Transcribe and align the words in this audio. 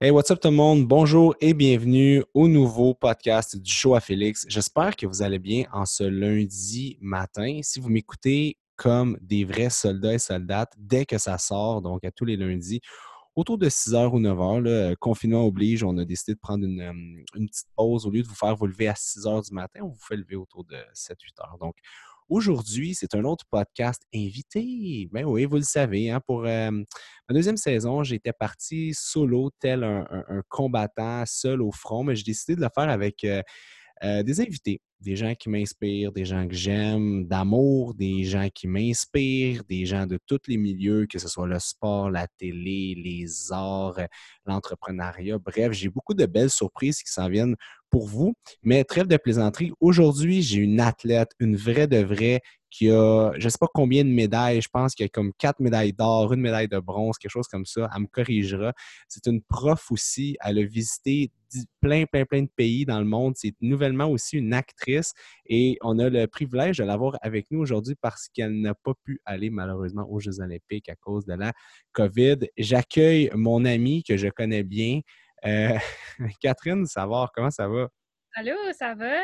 Hey, 0.00 0.12
what's 0.12 0.30
up 0.30 0.38
tout 0.38 0.50
le 0.50 0.54
monde? 0.54 0.86
Bonjour 0.86 1.34
et 1.40 1.54
bienvenue 1.54 2.22
au 2.32 2.46
nouveau 2.46 2.94
podcast 2.94 3.56
du 3.56 3.72
show 3.72 3.96
à 3.96 4.00
Félix. 4.00 4.46
J'espère 4.48 4.94
que 4.94 5.06
vous 5.06 5.22
allez 5.22 5.40
bien 5.40 5.64
en 5.72 5.86
ce 5.86 6.04
lundi 6.04 6.96
matin. 7.00 7.58
Si 7.64 7.80
vous 7.80 7.88
m'écoutez 7.88 8.58
comme 8.76 9.18
des 9.20 9.44
vrais 9.44 9.70
soldats 9.70 10.14
et 10.14 10.20
soldates, 10.20 10.72
dès 10.78 11.04
que 11.04 11.18
ça 11.18 11.36
sort, 11.36 11.82
donc 11.82 12.04
à 12.04 12.12
tous 12.12 12.24
les 12.24 12.36
lundis, 12.36 12.80
autour 13.34 13.58
de 13.58 13.68
6h 13.68 14.12
ou 14.12 14.20
9h, 14.20 14.94
confinement 14.98 15.44
oblige, 15.44 15.82
on 15.82 15.98
a 15.98 16.04
décidé 16.04 16.34
de 16.34 16.38
prendre 16.38 16.64
une, 16.64 16.80
euh, 16.80 17.24
une, 17.34 17.48
petite 17.48 17.66
pause. 17.74 18.06
Au 18.06 18.10
lieu 18.10 18.22
de 18.22 18.28
vous 18.28 18.36
faire 18.36 18.54
vous 18.54 18.68
lever 18.68 18.86
à 18.86 18.94
6h 18.94 19.48
du 19.48 19.52
matin, 19.52 19.80
on 19.82 19.88
vous 19.88 19.98
fait 19.98 20.16
lever 20.16 20.36
autour 20.36 20.62
de 20.62 20.76
7-8h. 20.94 21.58
Donc, 21.58 21.74
Aujourd'hui, 22.28 22.94
c'est 22.94 23.14
un 23.14 23.24
autre 23.24 23.46
podcast 23.50 24.02
invité. 24.14 25.08
Ben 25.12 25.24
oui, 25.24 25.46
vous 25.46 25.56
le 25.56 25.62
savez, 25.62 26.10
hein, 26.10 26.20
pour 26.26 26.44
euh, 26.44 26.70
ma 26.70 27.34
deuxième 27.34 27.56
saison, 27.56 28.02
j'étais 28.02 28.34
parti 28.34 28.92
solo, 28.92 29.50
tel 29.58 29.82
un, 29.82 30.42
combattant 30.50 31.24
seul 31.24 31.62
au 31.62 31.72
front, 31.72 32.04
mais 32.04 32.16
j'ai 32.16 32.24
décidé 32.24 32.54
de 32.54 32.60
le 32.60 32.68
faire 32.74 32.90
avec 32.90 33.24
euh, 33.24 33.42
euh, 34.04 34.22
des 34.22 34.42
invités, 34.42 34.82
des 35.00 35.16
gens 35.16 35.34
qui 35.34 35.48
m'inspirent, 35.48 36.12
des 36.12 36.26
gens 36.26 36.46
que 36.46 36.54
j'aime, 36.54 37.26
d'amour, 37.26 37.94
des 37.94 38.24
gens 38.24 38.48
qui 38.54 38.68
m'inspirent, 38.68 39.64
des 39.64 39.86
gens 39.86 40.04
de 40.04 40.18
tous 40.26 40.40
les 40.48 40.58
milieux, 40.58 41.06
que 41.10 41.18
ce 41.18 41.28
soit 41.28 41.46
le 41.46 41.58
sport, 41.58 42.10
la 42.10 42.26
télé, 42.26 42.94
les 42.94 43.50
arts, 43.52 44.00
l'entrepreneuriat. 44.44 45.38
Bref, 45.38 45.72
j'ai 45.72 45.88
beaucoup 45.88 46.14
de 46.14 46.26
belles 46.26 46.50
surprises 46.50 47.02
qui 47.02 47.10
s'en 47.10 47.30
viennent 47.30 47.56
pour 47.90 48.06
vous. 48.06 48.34
Mais 48.62 48.84
trêve 48.84 49.06
de 49.06 49.16
plaisanterie, 49.16 49.72
aujourd'hui, 49.80 50.42
j'ai 50.42 50.58
une 50.58 50.80
athlète, 50.80 51.30
une 51.40 51.56
vraie 51.56 51.86
de 51.86 51.98
vraie, 51.98 52.40
qui 52.70 52.90
a, 52.90 53.32
je 53.38 53.44
ne 53.44 53.48
sais 53.48 53.58
pas 53.58 53.68
combien 53.72 54.04
de 54.04 54.10
médailles, 54.10 54.60
je 54.60 54.68
pense 54.70 54.94
qu'il 54.94 55.04
y 55.04 55.06
a 55.06 55.08
comme 55.08 55.32
quatre 55.38 55.60
médailles 55.60 55.92
d'or, 55.92 56.32
une 56.32 56.40
médaille 56.40 56.68
de 56.68 56.78
bronze, 56.78 57.16
quelque 57.18 57.30
chose 57.30 57.48
comme 57.48 57.64
ça. 57.64 57.88
Elle 57.94 58.02
me 58.02 58.06
corrigera. 58.06 58.72
C'est 59.08 59.26
une 59.26 59.42
prof 59.42 59.90
aussi. 59.90 60.36
Elle 60.44 60.58
a 60.58 60.64
visité 60.64 61.30
plein, 61.80 62.04
plein, 62.04 62.24
plein 62.24 62.42
de 62.42 62.50
pays 62.54 62.84
dans 62.84 62.98
le 62.98 63.06
monde. 63.06 63.34
C'est 63.36 63.54
nouvellement 63.60 64.06
aussi 64.06 64.36
une 64.36 64.52
actrice 64.52 65.12
et 65.46 65.78
on 65.82 65.98
a 65.98 66.10
le 66.10 66.26
privilège 66.26 66.78
de 66.78 66.84
l'avoir 66.84 67.16
avec 67.22 67.46
nous 67.50 67.60
aujourd'hui 67.60 67.94
parce 68.00 68.28
qu'elle 68.28 68.60
n'a 68.60 68.74
pas 68.74 68.92
pu 69.02 69.20
aller 69.24 69.48
malheureusement 69.48 70.06
aux 70.08 70.20
Jeux 70.20 70.40
olympiques 70.40 70.88
à 70.90 70.94
cause 70.96 71.24
de 71.24 71.34
la 71.34 71.52
COVID. 71.92 72.38
J'accueille 72.58 73.30
mon 73.34 73.64
amie 73.64 74.02
que 74.02 74.16
je 74.18 74.28
connais 74.28 74.62
bien, 74.62 75.00
euh, 75.44 75.78
Catherine 76.40 76.86
Savard, 76.86 77.30
comment 77.34 77.50
ça 77.50 77.68
va? 77.68 77.88
Allô, 78.34 78.56
ça 78.72 78.94
va? 78.94 79.20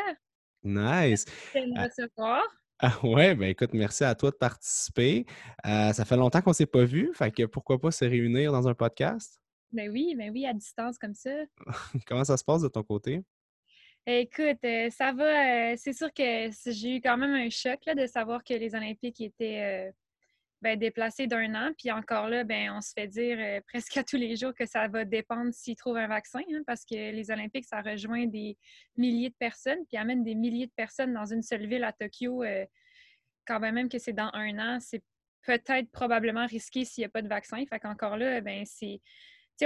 Nice. 0.63 1.25
recevoir. 1.53 2.43
Ah 2.79 2.97
ouais, 3.03 3.35
ben 3.35 3.49
écoute, 3.49 3.73
merci 3.73 4.03
à 4.03 4.15
toi 4.15 4.31
de 4.31 4.35
participer. 4.35 5.25
Euh, 5.65 5.93
ça 5.93 6.03
fait 6.03 6.17
longtemps 6.17 6.41
qu'on 6.41 6.49
ne 6.49 6.55
s'est 6.55 6.65
pas 6.65 6.83
vu, 6.83 7.11
fait 7.13 7.31
que 7.31 7.45
pourquoi 7.45 7.79
pas 7.79 7.91
se 7.91 8.03
réunir 8.03 8.51
dans 8.51 8.67
un 8.67 8.73
podcast? 8.73 9.39
Ben 9.71 9.89
oui, 9.89 10.13
ben 10.17 10.31
oui, 10.31 10.45
à 10.45 10.53
distance 10.53 10.97
comme 10.97 11.13
ça. 11.13 11.31
Comment 12.07 12.23
ça 12.23 12.35
se 12.35 12.43
passe 12.43 12.61
de 12.61 12.67
ton 12.67 12.83
côté? 12.83 13.21
Écoute, 14.05 14.63
euh, 14.65 14.89
ça 14.89 15.13
va. 15.13 15.77
c'est 15.77 15.93
sûr 15.93 16.13
que 16.13 16.49
j'ai 16.67 16.97
eu 16.97 17.01
quand 17.01 17.17
même 17.17 17.33
un 17.33 17.49
choc 17.49 17.79
là, 17.85 17.95
de 17.95 18.05
savoir 18.05 18.43
que 18.43 18.53
les 18.53 18.75
Olympiques 18.75 19.21
étaient 19.21 19.91
ben, 20.65 20.79
déplacé 20.79 21.27
d'un 21.27 21.53
an. 21.53 21.71
Puis 21.77 21.91
encore 21.91 22.27
là, 22.27 22.43
ben, 22.43 22.71
on 22.71 22.81
se 22.81 22.91
fait 22.91 23.07
dire 23.07 23.37
euh, 23.39 23.61
presque 23.67 23.95
à 23.97 24.03
tous 24.03 24.17
les 24.17 24.35
jours 24.35 24.53
que 24.55 24.65
ça 24.65 24.87
va 24.87 25.05
dépendre 25.05 25.53
s'ils 25.53 25.75
trouvent 25.75 25.97
un 25.97 26.07
vaccin, 26.07 26.39
hein, 26.39 26.61
parce 26.65 26.83
que 26.83 26.95
les 26.95 27.29
Olympiques, 27.29 27.65
ça 27.65 27.81
rejoint 27.81 28.25
des 28.25 28.57
milliers 28.97 29.29
de 29.29 29.35
personnes, 29.37 29.85
puis 29.87 29.97
amène 29.97 30.23
des 30.23 30.33
milliers 30.33 30.65
de 30.65 30.73
personnes 30.75 31.13
dans 31.13 31.31
une 31.31 31.43
seule 31.43 31.67
ville 31.67 31.83
à 31.83 31.93
Tokyo. 31.93 32.43
Euh, 32.43 32.65
quand 33.45 33.59
même 33.59 33.89
que 33.89 33.99
c'est 33.99 34.13
dans 34.13 34.31
un 34.33 34.57
an, 34.57 34.79
c'est 34.79 35.03
peut-être 35.43 35.91
probablement 35.91 36.47
risqué 36.47 36.83
s'il 36.83 37.03
n'y 37.03 37.05
a 37.05 37.09
pas 37.09 37.21
de 37.21 37.27
vaccin. 37.27 37.63
Fait 37.69 37.79
qu'encore 37.79 38.17
là, 38.17 38.41
ben, 38.41 38.65
c'est. 38.65 38.99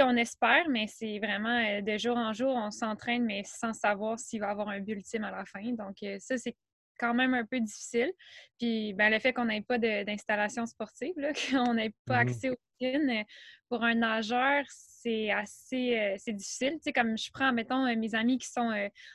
on 0.02 0.14
espère, 0.18 0.68
mais 0.68 0.86
c'est 0.86 1.18
vraiment 1.18 1.64
euh, 1.64 1.80
de 1.80 1.96
jour 1.96 2.18
en 2.18 2.34
jour, 2.34 2.54
on 2.54 2.70
s'entraîne, 2.70 3.24
mais 3.24 3.42
sans 3.44 3.72
savoir 3.72 4.18
s'il 4.18 4.40
va 4.40 4.48
y 4.48 4.50
avoir 4.50 4.68
un 4.68 4.80
but 4.80 4.92
ultime 4.92 5.24
à 5.24 5.30
la 5.30 5.46
fin. 5.46 5.62
Donc, 5.72 5.96
ça, 6.18 6.36
c'est 6.36 6.56
quand 7.00 7.14
même 7.14 7.32
un 7.32 7.46
peu 7.46 7.58
difficile. 7.60 8.12
Puis 8.58 8.92
ben, 8.92 9.10
le 9.10 9.18
fait 9.18 9.32
qu'on 9.32 9.46
n'ait 9.46 9.62
pas 9.62 9.78
d'installation 9.78 10.66
sportive, 10.66 11.14
qu'on 11.50 11.74
n'ait 11.74 11.94
pas 12.04 12.22
mmh 12.22 12.28
accès 12.28 12.50
aux 12.50 12.56
piscines, 12.78 13.10
euh, 13.10 13.24
pour 13.70 13.82
un 13.82 13.94
nageur, 13.94 14.64
c'est 14.68 15.30
assez 15.30 15.98
euh, 15.98 16.16
c'est 16.18 16.34
difficile. 16.34 16.74
Tu 16.74 16.82
sais, 16.82 16.92
comme 16.92 17.16
je 17.16 17.30
prends, 17.32 17.52
mettons, 17.52 17.86
euh, 17.86 17.96
mes 17.96 18.14
amis 18.14 18.36
qui 18.36 18.48
sont 18.48 18.70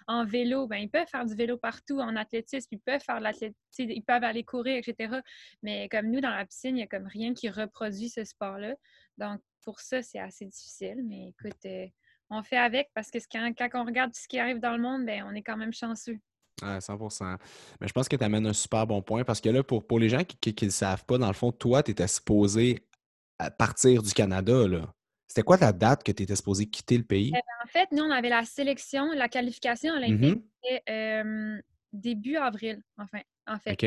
en 0.07 0.25
vélo, 0.25 0.65
ben, 0.65 0.77
ils 0.77 0.89
peuvent 0.89 1.07
faire 1.07 1.25
du 1.25 1.35
vélo 1.35 1.57
partout 1.57 1.99
en 1.99 2.15
athlétisme, 2.15 2.69
ils 2.71 2.79
peuvent 2.79 3.03
faire 3.03 3.19
de 3.19 3.23
l'athlétisme, 3.23 3.55
ils 3.77 4.03
peuvent 4.03 4.23
aller 4.23 4.43
courir, 4.43 4.77
etc. 4.77 5.19
Mais 5.61 5.87
comme 5.89 6.09
nous, 6.09 6.21
dans 6.21 6.31
la 6.31 6.45
piscine, 6.45 6.71
il 6.71 6.79
n'y 6.79 6.83
a 6.83 6.87
comme 6.87 7.07
rien 7.07 7.33
qui 7.35 7.49
reproduit 7.49 8.09
ce 8.09 8.23
sport-là. 8.23 8.75
Donc, 9.17 9.41
pour 9.63 9.79
ça, 9.79 10.01
c'est 10.01 10.19
assez 10.19 10.45
difficile. 10.45 11.03
Mais 11.05 11.29
écoute, 11.29 11.65
on 12.31 12.41
fait 12.41 12.57
avec 12.57 12.89
parce 12.95 13.11
que 13.11 13.19
quand, 13.31 13.51
quand 13.55 13.69
on 13.81 13.85
regarde 13.85 14.11
tout 14.11 14.19
ce 14.19 14.27
qui 14.27 14.39
arrive 14.39 14.59
dans 14.59 14.75
le 14.75 14.81
monde, 14.81 15.05
ben, 15.05 15.23
on 15.29 15.35
est 15.35 15.43
quand 15.43 15.57
même 15.57 15.73
chanceux. 15.73 16.17
Ouais, 16.61 16.79
100% 16.79 17.37
Mais 17.81 17.87
je 17.87 17.93
pense 17.93 18.07
que 18.07 18.15
tu 18.15 18.23
amènes 18.23 18.47
un 18.47 18.53
super 18.53 18.87
bon 18.87 19.01
point 19.01 19.23
parce 19.23 19.41
que 19.41 19.49
là, 19.49 19.63
pour, 19.63 19.85
pour 19.85 19.99
les 19.99 20.09
gens 20.09 20.23
qui 20.23 20.53
ne 20.63 20.67
le 20.67 20.71
savent 20.71 21.03
pas, 21.05 21.17
dans 21.17 21.27
le 21.27 21.33
fond, 21.33 21.51
toi, 21.51 21.83
tu 21.83 21.91
étais 21.91 22.07
supposé 22.07 22.87
partir 23.57 24.01
du 24.01 24.13
Canada. 24.13 24.67
Là. 24.67 24.93
C'était 25.27 25.43
quoi 25.43 25.57
ta 25.57 25.73
date 25.73 26.03
que 26.03 26.11
tu 26.11 26.23
étais 26.23 26.35
supposé 26.35 26.65
quitter 26.67 26.97
le 26.97 27.03
pays? 27.03 27.29
Eh 27.29 27.33
ben, 27.33 27.41
en 27.63 27.67
fait, 27.67 27.91
nous, 27.91 28.03
on 28.03 28.11
avait 28.11 28.29
la 28.29 28.45
sélection, 28.45 29.11
la 29.11 29.27
qualification 29.27 29.93
olympique, 29.93 30.43
mmh 30.89 31.59
début 31.95 32.35
avril, 32.35 32.81
enfin, 32.97 33.21
en 33.47 33.57
fait. 33.57 33.77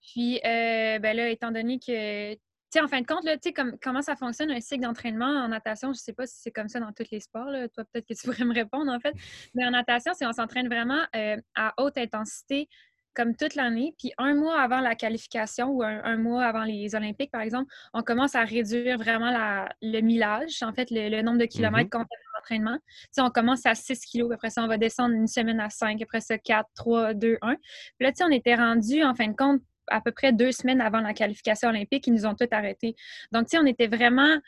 Puis, 0.00 0.40
euh, 0.46 0.98
ben 0.98 1.14
là, 1.14 1.28
étant 1.28 1.50
donné 1.50 1.78
que 1.78 2.34
sais, 2.72 2.80
en 2.80 2.88
fin 2.88 3.00
de 3.00 3.06
compte, 3.06 3.24
là, 3.24 3.36
comme, 3.54 3.76
comment 3.82 4.02
ça 4.02 4.16
fonctionne 4.16 4.50
un 4.50 4.60
cycle 4.60 4.82
d'entraînement 4.82 5.26
en 5.26 5.48
natation, 5.48 5.88
je 5.88 5.98
ne 5.98 6.02
sais 6.02 6.12
pas 6.12 6.26
si 6.26 6.36
c'est 6.40 6.50
comme 6.50 6.68
ça 6.68 6.80
dans 6.80 6.92
tous 6.92 7.10
les 7.10 7.20
sports. 7.20 7.50
Là. 7.50 7.68
Toi, 7.68 7.84
peut-être 7.92 8.06
que 8.06 8.14
tu 8.14 8.28
pourrais 8.28 8.44
me 8.44 8.54
répondre, 8.54 8.90
en 8.90 9.00
fait. 9.00 9.14
Mais 9.54 9.64
en 9.64 9.70
natation, 9.70 10.12
c'est 10.14 10.26
on 10.26 10.32
s'entraîne 10.32 10.68
vraiment 10.68 11.02
euh, 11.16 11.36
à 11.54 11.74
haute 11.78 11.98
intensité 11.98 12.68
comme 13.14 13.36
toute 13.36 13.54
l'année. 13.54 13.94
Puis 13.98 14.12
un 14.18 14.34
mois 14.34 14.60
avant 14.60 14.80
la 14.80 14.94
qualification 14.94 15.68
ou 15.68 15.82
un, 15.82 16.16
mois 16.16 16.44
avant 16.44 16.64
les 16.64 16.94
Olympiques, 16.94 17.30
par 17.30 17.40
exemple, 17.40 17.72
on 17.92 18.02
commence 18.02 18.34
à 18.34 18.44
réduire 18.44 18.98
vraiment 18.98 19.30
la, 19.30 19.68
le 19.82 20.00
millage, 20.00 20.62
en 20.62 20.72
fait, 20.72 20.88
le, 20.90 21.22
nombre 21.22 21.38
de 21.38 21.46
kilomètres 21.46 21.88
mm-hmm. 21.88 21.90
qu'on 21.90 22.04
fait 22.04 22.30
d'entraînement. 22.38 22.78
on 23.18 23.30
commence 23.30 23.66
à 23.66 23.74
6 23.74 24.00
kilos, 24.06 24.30
après 24.32 24.50
ça, 24.50 24.62
on 24.62 24.68
va 24.68 24.78
descendre 24.78 25.14
une 25.14 25.26
semaine 25.26 25.60
à 25.60 25.70
5, 25.70 26.00
après 26.02 26.20
ça, 26.20 26.38
4, 26.38 26.68
3, 26.74 27.14
2, 27.14 27.38
1. 27.42 27.54
Puis 27.54 27.60
là, 28.00 28.12
on 28.20 28.30
était 28.30 28.54
rendu, 28.54 29.02
en 29.02 29.14
fin 29.14 29.28
de 29.28 29.36
compte, 29.36 29.60
à 29.90 30.00
peu 30.00 30.12
près 30.12 30.32
deux 30.32 30.52
semaines 30.52 30.80
avant 30.80 31.00
la 31.00 31.14
qualification 31.14 31.68
olympique, 31.68 32.06
ils 32.06 32.14
nous 32.14 32.26
ont 32.26 32.34
tout 32.34 32.48
arrêté. 32.50 32.94
Donc, 33.32 33.44
tu 33.44 33.50
sais, 33.50 33.58
on 33.62 33.66
était 33.66 33.88
vraiment, 33.88 34.38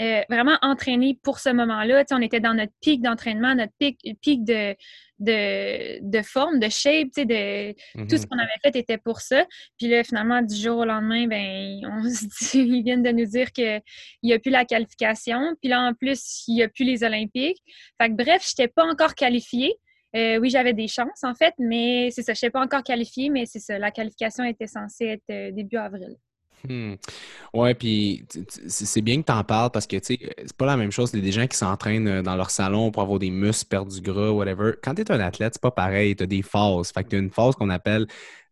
euh, 0.00 0.22
vraiment 0.28 0.58
entraînés 0.62 1.18
pour 1.22 1.38
ce 1.38 1.50
moment-là. 1.50 2.04
Tu 2.04 2.08
sais, 2.08 2.14
on 2.14 2.22
était 2.22 2.40
dans 2.40 2.54
notre 2.54 2.72
pic 2.80 3.02
d'entraînement, 3.02 3.54
notre 3.54 3.72
pic, 3.78 3.98
pic 4.20 4.44
de, 4.44 4.74
de, 5.18 6.22
forme, 6.22 6.58
de 6.58 6.68
shape, 6.68 7.08
tu 7.14 7.22
sais, 7.22 7.24
de, 7.24 7.72
tout 7.72 8.16
ce 8.16 8.22
mm-hmm. 8.22 8.28
qu'on 8.28 8.38
avait 8.38 8.50
fait 8.62 8.76
était 8.76 8.98
pour 8.98 9.20
ça. 9.20 9.46
Puis 9.78 9.88
là, 9.88 10.04
finalement, 10.04 10.42
du 10.42 10.54
jour 10.54 10.78
au 10.78 10.84
lendemain, 10.84 11.26
ben, 11.26 11.80
on 11.84 12.02
se 12.10 12.26
dit, 12.26 12.60
ils 12.60 12.82
viennent 12.82 13.02
de 13.02 13.10
nous 13.12 13.26
dire 13.26 13.52
qu'il 13.52 13.82
n'y 14.22 14.32
a 14.32 14.38
plus 14.38 14.50
la 14.50 14.64
qualification. 14.64 15.54
Puis 15.60 15.70
là, 15.70 15.80
en 15.80 15.94
plus, 15.94 16.44
il 16.48 16.56
n'y 16.56 16.62
a 16.62 16.68
plus 16.68 16.84
les 16.84 17.04
Olympiques. 17.04 17.62
Fait 18.00 18.10
que 18.10 18.14
bref, 18.14 18.46
je 18.46 18.62
n'étais 18.62 18.72
pas 18.72 18.84
encore 18.84 19.14
qualifiée. 19.14 19.74
Euh, 20.14 20.38
oui, 20.38 20.50
j'avais 20.50 20.72
des 20.72 20.88
chances, 20.88 21.24
en 21.24 21.34
fait, 21.34 21.54
mais 21.58 22.10
c'est 22.10 22.22
ça. 22.22 22.32
Je 22.34 22.46
ne 22.46 22.50
pas 22.50 22.60
encore 22.60 22.82
qualifiée, 22.82 23.28
mais 23.28 23.44
c'est 23.46 23.58
ça. 23.58 23.78
La 23.78 23.90
qualification 23.90 24.44
était 24.44 24.66
censée 24.66 25.06
être 25.06 25.22
euh, 25.30 25.50
début 25.50 25.76
avril. 25.76 26.16
Hmm. 26.68 26.94
Ouais, 27.52 27.74
puis 27.74 28.24
c'est 28.66 29.02
bien 29.02 29.20
que 29.20 29.26
tu 29.26 29.32
en 29.32 29.44
parles 29.44 29.70
parce 29.70 29.86
que, 29.86 29.96
tu 29.96 30.16
sais, 30.16 30.34
c'est 30.38 30.56
pas 30.56 30.66
la 30.66 30.76
même 30.76 30.90
chose. 30.90 31.10
Il 31.12 31.18
y 31.18 31.22
a 31.22 31.24
des 31.24 31.32
gens 31.32 31.46
qui 31.46 31.56
s'entraînent 31.56 32.08
euh, 32.08 32.22
dans 32.22 32.34
leur 32.34 32.50
salon 32.50 32.90
pour 32.90 33.02
avoir 33.02 33.18
des 33.18 33.30
muscles, 33.30 33.68
perdre 33.68 33.92
du 33.92 34.00
gras, 34.00 34.30
whatever. 34.30 34.72
Quand 34.82 34.94
tu 34.94 35.02
es 35.02 35.10
un 35.12 35.20
athlète, 35.20 35.54
c'est 35.54 35.62
pas 35.62 35.70
pareil. 35.70 36.16
Tu 36.16 36.24
as 36.24 36.26
des 36.26 36.42
phases. 36.42 36.92
Fait 36.92 37.04
que 37.04 37.10
tu 37.10 37.16
as 37.16 37.18
une 37.18 37.30
phase 37.30 37.54
qu'on 37.54 37.70
appelle 37.70 38.06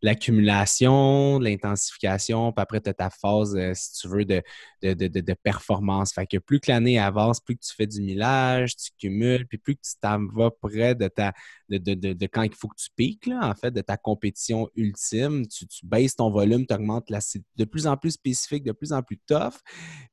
l'accumulation, 0.04 1.38
l'intensification, 1.38 2.52
puis 2.52 2.62
après, 2.62 2.80
tu 2.82 2.90
as 2.90 2.94
ta 2.94 3.08
phase, 3.08 3.56
euh, 3.56 3.72
si 3.74 4.00
tu 4.02 4.08
veux, 4.08 4.26
de, 4.26 4.42
de, 4.82 5.34
performance. 5.42 6.12
Fait 6.12 6.26
que 6.26 6.36
plus 6.36 6.60
que 6.60 6.70
l'année 6.70 6.98
avance, 6.98 7.40
plus 7.40 7.56
que 7.56 7.64
tu 7.64 7.74
fais 7.74 7.86
du 7.86 8.02
millage, 8.02 8.76
tu 8.76 8.90
cumules, 8.98 9.46
puis 9.46 9.56
plus 9.56 9.76
que 9.76 9.80
tu 9.80 9.94
t'en 10.02 10.26
vas 10.26 10.50
près 10.50 10.94
de 10.94 11.08
ta 11.08 11.32
de, 11.70 12.26
quand 12.26 12.42
il 12.42 12.54
faut 12.54 12.68
que 12.68 12.76
tu 12.76 12.90
piques, 12.94 13.26
là, 13.26 13.48
en 13.48 13.54
fait, 13.54 13.70
de 13.70 13.80
ta 13.80 13.96
compétition 13.96 14.68
ultime. 14.76 15.46
Tu, 15.46 15.66
baisses 15.84 16.16
ton 16.16 16.30
volume, 16.30 16.66
tu 16.66 16.74
augmentes 16.74 17.08
la 17.08 17.20
de 17.56 17.64
plus 17.64 17.86
en 17.86 17.96
plus 17.96 18.10
spécifique, 18.10 18.62
de 18.62 18.72
plus 18.72 18.92
en 18.92 19.02
plus 19.02 19.18
tough. 19.26 19.54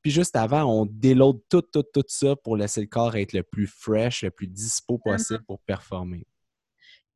Puis 0.02 0.12
juste 0.12 0.38
avant, 0.38 0.64
on 0.64 0.86
déload 0.86 1.42
tout, 1.50 1.64
tout, 1.64 1.84
tout 1.84 2.06
ça 2.08 2.38
pour 2.38 2.56
laisser 2.56 2.80
le 2.80 2.88
corps 2.88 3.18
être 3.18 3.34
le 3.34 3.44
plus 3.44 3.68
fresh, 3.68 4.24
le 4.24 4.32
plus 4.32 4.48
dispo 4.48 5.00
possible 5.00 5.44
pour 5.46 5.60
performer. 5.60 6.26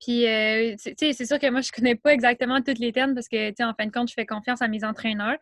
Puis, 0.02 0.28
euh, 0.28 0.76
c'est 0.78 1.26
sûr 1.26 1.40
que 1.40 1.50
moi, 1.50 1.62
je 1.62 1.72
connais 1.72 1.96
pas 1.96 2.14
exactement 2.14 2.62
toutes 2.62 2.80
les 2.80 2.92
termes 2.92 3.14
parce 3.14 3.28
que, 3.28 3.50
tu 3.50 3.56
sais, 3.58 3.64
en 3.64 3.74
fin 3.74 3.86
de 3.86 3.92
compte, 3.92 4.10
je 4.10 4.14
fais 4.14 4.26
confiance 4.26 4.62
à 4.62 4.68
mes 4.68 4.84
entraîneurs. 4.84 5.38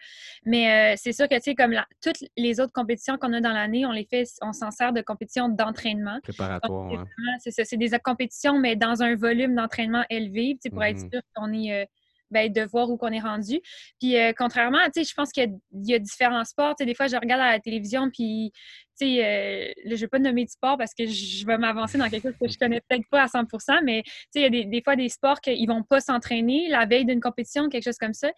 Mais 0.45 0.93
euh, 0.93 0.95
c'est 0.97 1.13
sûr 1.13 1.27
que, 1.27 1.35
tu 1.35 1.41
sais, 1.41 1.55
comme 1.55 1.75
toutes 2.01 2.23
les 2.37 2.59
autres 2.59 2.73
compétitions 2.73 3.17
qu'on 3.17 3.33
a 3.33 3.41
dans 3.41 3.53
l'année, 3.53 3.85
on 3.85 3.91
les 3.91 4.05
fait, 4.05 4.25
on 4.41 4.53
s'en 4.53 4.71
sert 4.71 4.93
de 4.93 5.01
compétitions 5.01 5.49
d'entraînement. 5.49 6.19
Préparatoire, 6.23 7.05
C'est 7.39 7.51
ça, 7.51 7.63
c'est 7.65 7.77
des 7.77 7.89
compétitions, 8.03 8.59
mais 8.59 8.75
dans 8.75 9.01
un 9.01 9.15
volume 9.15 9.55
d'entraînement 9.55 10.03
élevé, 10.09 10.53
tu 10.55 10.59
sais, 10.63 10.69
pour 10.69 10.83
être 10.83 10.97
mmh 10.97 11.09
sûr 11.11 11.21
qu'on 11.35 11.53
est... 11.53 11.83
Euh, 11.83 11.85
ben, 12.31 12.51
de 12.51 12.61
voir 12.63 12.89
où 12.89 12.97
qu'on 12.97 13.11
est 13.11 13.19
rendu. 13.19 13.59
Puis 13.99 14.15
contrairement, 14.35 14.79
tu 14.85 15.03
sais, 15.03 15.03
je 15.03 15.13
pense 15.13 15.31
qu'il 15.31 15.55
y, 15.71 15.93
a 15.93 15.99
différents 15.99 16.43
sports. 16.45 16.73
Tu 16.75 16.81
sais, 16.81 16.85
des 16.87 16.95
fois, 16.95 17.05
je 17.05 17.15
regarde 17.15 17.41
à 17.41 17.51
la 17.51 17.59
télévision, 17.59 18.09
puis 18.09 18.51
sais, 18.95 19.25
euh, 19.25 19.71
je 19.85 19.91
ne 19.91 19.95
vais 19.95 20.07
pas 20.07 20.19
nommer 20.19 20.45
de 20.45 20.49
sport 20.49 20.77
parce 20.77 20.93
que 20.93 21.05
je 21.05 21.45
vais 21.45 21.57
m'avancer 21.57 21.97
dans 21.97 22.09
quelque 22.09 22.29
chose 22.29 22.37
que 22.39 22.47
je 22.47 22.57
connais 22.57 22.81
peut-être 22.81 23.07
pas 23.09 23.23
à 23.23 23.25
100% 23.27 23.83
mais 23.83 24.03
il 24.35 24.41
y 24.41 24.45
a 24.45 24.49
des, 24.49 24.81
fois 24.83 24.95
des 24.95 25.09
sports 25.09 25.41
qu'ils 25.41 25.67
vont 25.67 25.83
pas 25.83 25.99
s'entraîner 25.99 26.69
la 26.69 26.85
veille 26.85 27.05
d'une 27.05 27.21
compétition, 27.21 27.69
quelque 27.69 27.83
chose 27.83 27.97
comme 27.97 28.13
ça. 28.13 28.31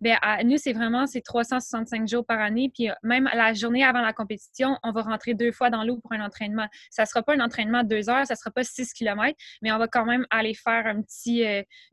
Bien, 0.00 0.18
nous, 0.44 0.56
c'est 0.56 0.72
vraiment 0.72 1.06
c'est 1.06 1.20
365 1.20 2.08
jours 2.08 2.24
par 2.24 2.40
année. 2.40 2.70
Puis 2.74 2.88
même 3.02 3.28
la 3.34 3.52
journée 3.52 3.84
avant 3.84 4.00
la 4.00 4.12
compétition, 4.12 4.78
on 4.82 4.92
va 4.92 5.02
rentrer 5.02 5.34
deux 5.34 5.52
fois 5.52 5.68
dans 5.68 5.84
l'eau 5.84 5.98
pour 5.98 6.12
un 6.12 6.24
entraînement. 6.24 6.66
Ça 6.90 7.04
sera 7.04 7.22
pas 7.22 7.34
un 7.34 7.40
entraînement 7.40 7.82
de 7.82 7.88
deux 7.88 8.08
heures, 8.08 8.26
ça 8.26 8.34
sera 8.34 8.50
pas 8.50 8.64
6 8.64 8.92
km, 8.94 9.36
mais 9.62 9.72
on 9.72 9.78
va 9.78 9.88
quand 9.88 10.06
même 10.06 10.26
aller 10.30 10.54
faire 10.54 10.86
un 10.86 11.02
petit 11.02 11.44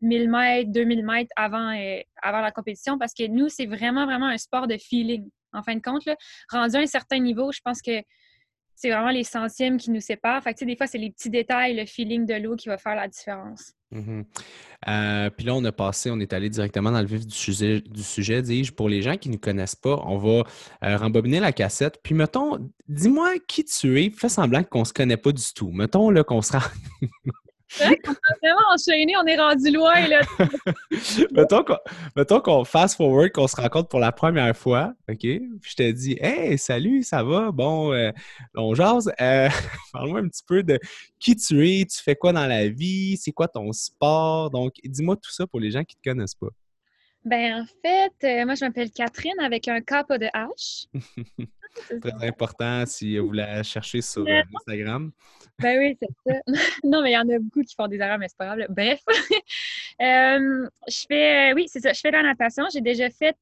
1000 0.01 0.29
mètres, 0.29 0.71
2000 0.71 1.05
mètres 1.05 1.31
avant, 1.35 1.75
avant 2.21 2.41
la 2.41 2.51
compétition 2.51 2.97
parce 2.97 3.13
que 3.13 3.27
nous, 3.27 3.49
c'est 3.49 3.65
vraiment, 3.65 4.05
vraiment 4.05 4.27
un 4.27 4.37
sport 4.37 4.67
de 4.67 4.77
feeling 4.77 5.29
en 5.57 5.63
fin 5.63 5.75
de 5.75 5.81
compte. 5.81 6.03
Rendu 6.49 6.75
à 6.75 6.79
un 6.79 6.85
certain 6.85 7.19
niveau, 7.19 7.51
je 7.51 7.59
pense 7.63 7.81
que 7.81 8.01
c'est 8.77 8.91
vraiment 8.91 9.09
les 9.09 9.23
centièmes 9.23 9.77
qui 9.77 9.89
nous 9.89 10.01
séparent. 10.01 10.43
Fait 10.43 10.53
que, 10.53 10.63
des 10.63 10.75
fois, 10.75 10.85
c'est 10.85 10.99
les 10.99 11.09
petits 11.09 11.31
détails, 11.31 11.75
le 11.75 11.87
feeling 11.87 12.27
de 12.27 12.35
l'eau 12.35 12.55
qui 12.55 12.69
va 12.69 12.77
faire 12.77 12.95
la 12.95 13.07
différence. 13.07 13.73
Mm-hmm. 13.91 14.23
Euh, 14.87 15.29
puis 15.31 15.47
là, 15.47 15.55
on 15.55 15.65
a 15.65 15.71
passé, 15.71 16.11
on 16.11 16.19
est 16.19 16.31
allé 16.31 16.49
directement 16.49 16.91
dans 16.91 17.01
le 17.01 17.07
vif 17.07 17.25
du 17.25 17.35
sujet, 17.35 18.41
dis-je. 18.41 18.71
Pour 18.71 18.87
les 18.87 19.01
gens 19.01 19.17
qui 19.17 19.29
ne 19.29 19.37
connaissent 19.37 19.75
pas, 19.75 19.99
on 20.05 20.17
va 20.17 20.43
euh, 20.83 20.95
rembobiner 20.95 21.39
la 21.39 21.53
cassette. 21.53 21.99
Puis 22.03 22.13
mettons, 22.13 22.71
dis-moi 22.87 23.39
qui 23.47 23.65
tu 23.65 23.99
es. 23.99 24.11
Fais 24.11 24.29
semblant 24.29 24.63
qu'on 24.63 24.81
ne 24.81 24.85
se 24.85 24.93
connaît 24.93 25.17
pas 25.17 25.31
du 25.31 25.53
tout. 25.55 25.71
Mettons 25.71 26.11
là, 26.11 26.23
qu'on 26.23 26.43
sera 26.43 26.61
C'est 27.01 27.46
qu'on 27.79 28.11
est 28.11 28.39
vraiment 28.41 28.61
enchaîné, 28.73 29.13
on 29.17 29.25
est 29.25 29.37
rendu 29.37 29.71
loin, 29.71 30.07
là. 30.07 30.21
mettons 32.15 32.39
qu'on 32.39 32.63
fast 32.63 32.95
forward, 32.95 33.31
qu'on 33.31 33.47
se 33.47 33.55
rencontre 33.55 33.89
pour 33.89 33.99
la 33.99 34.11
première 34.11 34.55
fois, 34.55 34.93
OK? 35.09 35.19
Puis 35.19 35.41
je 35.61 35.75
te 35.75 35.91
dis, 35.91 36.17
hey, 36.19 36.57
salut, 36.57 37.03
ça 37.03 37.23
va? 37.23 37.51
Bon, 37.51 37.93
euh, 37.93 38.11
on. 38.55 38.73
Euh, 38.73 39.49
parle-moi 39.93 40.19
un 40.19 40.27
petit 40.27 40.43
peu 40.47 40.63
de 40.63 40.79
qui 41.19 41.35
tu 41.35 41.67
es, 41.67 41.85
tu 41.85 42.01
fais 42.01 42.15
quoi 42.15 42.31
dans 42.31 42.47
la 42.47 42.67
vie, 42.69 43.17
c'est 43.17 43.31
quoi 43.31 43.47
ton 43.47 43.71
sport? 43.73 44.49
Donc, 44.49 44.73
dis-moi 44.83 45.15
tout 45.15 45.31
ça 45.31 45.45
pour 45.47 45.59
les 45.59 45.71
gens 45.71 45.83
qui 45.83 45.95
ne 45.97 46.01
te 46.01 46.15
connaissent 46.15 46.35
pas. 46.35 46.49
Ben, 47.25 47.61
en 47.61 47.65
fait, 47.65 48.13
euh, 48.23 48.45
moi, 48.45 48.55
je 48.55 48.63
m'appelle 48.63 48.89
Catherine 48.91 49.39
avec 49.41 49.67
un 49.67 49.81
K, 49.81 50.07
pas 50.07 50.17
de 50.17 50.27
H. 50.27 50.87
Très 52.01 52.27
important 52.27 52.85
si 52.85 53.17
vous 53.17 53.33
la 53.33 53.61
chercher 53.63 54.01
sur 54.01 54.25
euh, 54.25 54.41
Instagram. 54.55 55.11
Ben 55.59 55.77
oui, 55.77 55.97
c'est 56.01 56.09
ça. 56.25 56.39
non, 56.83 57.01
mais 57.01 57.11
il 57.11 57.13
y 57.13 57.17
en 57.17 57.29
a 57.29 57.37
beaucoup 57.39 57.61
qui 57.63 57.75
font 57.75 57.87
des 57.87 57.97
erreurs, 57.97 58.17
mais 58.17 58.27
c'est 58.29 58.37
pas 58.37 58.55
grave. 58.55 58.67
Bref. 58.69 59.01
Euh, 59.99 60.69
je 60.87 61.05
fais, 61.07 61.53
oui, 61.53 61.65
c'est 61.67 61.79
ça. 61.79 61.91
Je 61.91 61.99
fais 61.99 62.11
de 62.11 62.17
la 62.17 62.21
natation. 62.21 62.65
J'ai 62.71 62.81
déjà 62.81 63.09
fait 63.09 63.35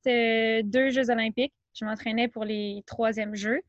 deux 0.63 0.89
Jeux 0.89 1.09
olympiques. 1.09 1.53
Je 1.77 1.83
m'entraînais 1.83 2.29
pour 2.29 2.45
les 2.45 2.81
troisièmes 2.87 3.35
Jeux. 3.35 3.59